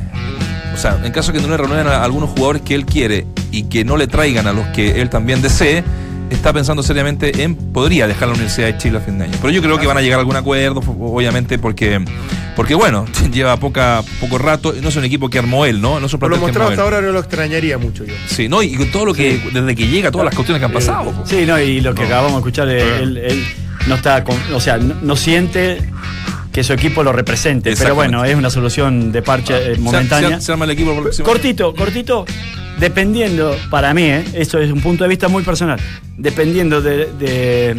O 0.72 0.78
sea, 0.78 0.98
en 1.04 1.12
caso 1.12 1.34
que 1.34 1.40
no 1.40 1.48
le 1.48 1.58
renueven 1.58 1.86
a 1.88 2.02
algunos 2.02 2.30
jugadores 2.30 2.62
que 2.62 2.74
él 2.74 2.86
quiere 2.86 3.26
y 3.50 3.64
que 3.64 3.84
no 3.84 3.98
le 3.98 4.06
traigan 4.06 4.46
a 4.46 4.54
los 4.54 4.66
que 4.68 5.02
él 5.02 5.10
también 5.10 5.42
desee, 5.42 5.84
está 6.30 6.52
pensando 6.52 6.82
seriamente 6.82 7.42
en. 7.42 7.54
Podría 7.54 8.06
dejar 8.06 8.28
la 8.28 8.34
Universidad 8.34 8.66
de 8.68 8.78
Chile 8.78 8.98
a 8.98 9.00
fin 9.00 9.18
de 9.18 9.24
año. 9.24 9.34
Pero 9.40 9.50
yo 9.52 9.62
creo 9.62 9.78
que 9.78 9.86
van 9.86 9.96
a 9.98 10.00
llegar 10.02 10.18
a 10.18 10.20
algún 10.20 10.36
acuerdo, 10.36 10.80
obviamente, 11.00 11.58
porque. 11.58 12.04
Porque 12.54 12.74
bueno, 12.74 13.04
lleva 13.32 13.56
poca, 13.58 14.02
poco 14.20 14.38
rato. 14.38 14.74
No 14.80 14.88
es 14.88 14.96
un 14.96 15.04
equipo 15.04 15.28
que 15.28 15.38
armó 15.38 15.66
él, 15.66 15.80
¿no? 15.82 16.00
No 16.00 16.06
es 16.06 16.12
un 16.14 16.20
Por 16.20 16.30
lo 16.30 16.36
mostrado 16.38 16.68
armó 16.68 16.70
hasta 16.72 16.82
él. 16.88 16.94
ahora 16.94 17.06
no 17.06 17.12
lo 17.12 17.20
extrañaría 17.20 17.76
mucho 17.78 18.04
yo. 18.04 18.14
Sí, 18.28 18.48
¿no? 18.48 18.62
Y 18.62 18.74
con 18.76 18.90
todo 18.90 19.04
lo 19.06 19.14
que. 19.14 19.40
Desde 19.52 19.74
que 19.74 19.86
llega, 19.88 20.10
todas 20.10 20.24
las 20.26 20.34
cuestiones 20.34 20.60
que 20.60 20.64
han 20.66 20.72
pasado. 20.72 21.12
po. 21.12 21.26
Sí, 21.26 21.44
no, 21.46 21.60
y 21.60 21.80
lo 21.80 21.94
que 21.94 22.04
acabamos 22.04 22.32
de 22.32 22.38
escuchar, 22.38 22.68
eh, 22.70 23.02
él, 23.02 23.16
él 23.18 23.44
no 23.86 23.94
está, 23.96 24.24
con- 24.24 24.36
o 24.54 24.60
sea, 24.60 24.78
no, 24.78 24.94
no 25.02 25.16
siente 25.16 25.78
que 26.56 26.64
su 26.64 26.72
equipo 26.72 27.02
lo 27.04 27.12
represente, 27.12 27.74
pero 27.76 27.94
bueno, 27.94 28.24
es 28.24 28.34
una 28.34 28.48
solución 28.48 29.12
de 29.12 29.20
parche 29.20 29.72
eh, 29.72 29.74
Se- 29.74 29.78
momentánea. 29.82 30.40
Se, 30.40 30.54
el 30.54 30.70
equipo 30.70 30.94
por 30.94 31.22
Cortito, 31.22 31.74
cortito, 31.74 32.24
dependiendo, 32.80 33.54
para 33.68 33.92
mí, 33.92 34.04
eh, 34.04 34.24
esto 34.32 34.58
es 34.58 34.72
un 34.72 34.80
punto 34.80 35.04
de 35.04 35.08
vista 35.10 35.28
muy 35.28 35.42
personal, 35.42 35.78
dependiendo 36.16 36.80
de, 36.80 37.12
de 37.12 37.76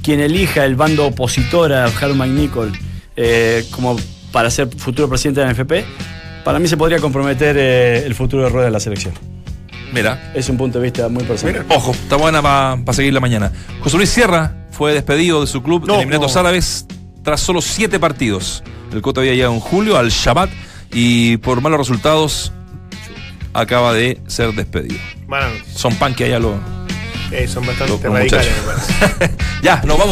quien 0.00 0.20
elija 0.20 0.64
el 0.64 0.76
bando 0.76 1.06
opositor 1.06 1.72
a 1.72 1.86
Harold 1.86 2.14
McNichol 2.14 2.70
eh, 3.16 3.64
como 3.72 3.96
para 4.30 4.48
ser 4.48 4.68
futuro 4.68 5.08
presidente 5.08 5.40
de 5.40 5.46
la 5.46 5.52
NFP, 5.52 5.72
para 6.44 6.60
mí 6.60 6.68
se 6.68 6.76
podría 6.76 7.00
comprometer 7.00 7.56
eh, 7.58 8.04
el 8.06 8.14
futuro 8.14 8.44
de 8.44 8.48
rueda 8.48 8.66
de 8.66 8.70
la 8.70 8.78
selección. 8.78 9.12
Mira, 9.92 10.30
Es 10.36 10.48
un 10.48 10.56
punto 10.56 10.78
de 10.78 10.84
vista 10.84 11.08
muy 11.08 11.24
personal. 11.24 11.66
Ojo, 11.68 11.90
está 11.90 12.14
buena 12.14 12.40
para 12.40 12.92
seguir 12.92 13.12
la 13.12 13.18
mañana. 13.18 13.50
José 13.80 13.96
Luis 13.96 14.10
Sierra 14.10 14.66
fue 14.70 14.92
despedido 14.94 15.40
de 15.40 15.48
su 15.48 15.64
club 15.64 15.84
No, 15.84 15.96
en 15.96 16.02
Emiratos 16.02 16.32
no. 16.34 16.40
Árabes 16.40 16.86
tras 17.24 17.40
solo 17.40 17.60
siete 17.60 17.98
partidos. 17.98 18.62
El 18.92 19.02
Cota 19.02 19.20
había 19.20 19.32
llegado 19.34 19.54
en 19.54 19.60
julio 19.60 19.98
al 19.98 20.10
Shabbat 20.10 20.50
y 20.92 21.38
por 21.38 21.60
malos 21.60 21.78
resultados 21.80 22.52
acaba 23.52 23.92
de 23.92 24.20
ser 24.28 24.52
despedido. 24.52 25.00
Son 25.74 25.96
pan 25.96 26.14
que 26.14 26.24
allá 26.24 26.38
lo. 26.38 26.60
Eh, 27.32 27.48
son 27.48 27.66
bastante 27.66 28.08
radicales. 28.08 28.48
Ya, 29.62 29.76
nos 29.76 29.98
vamos. 29.98 30.02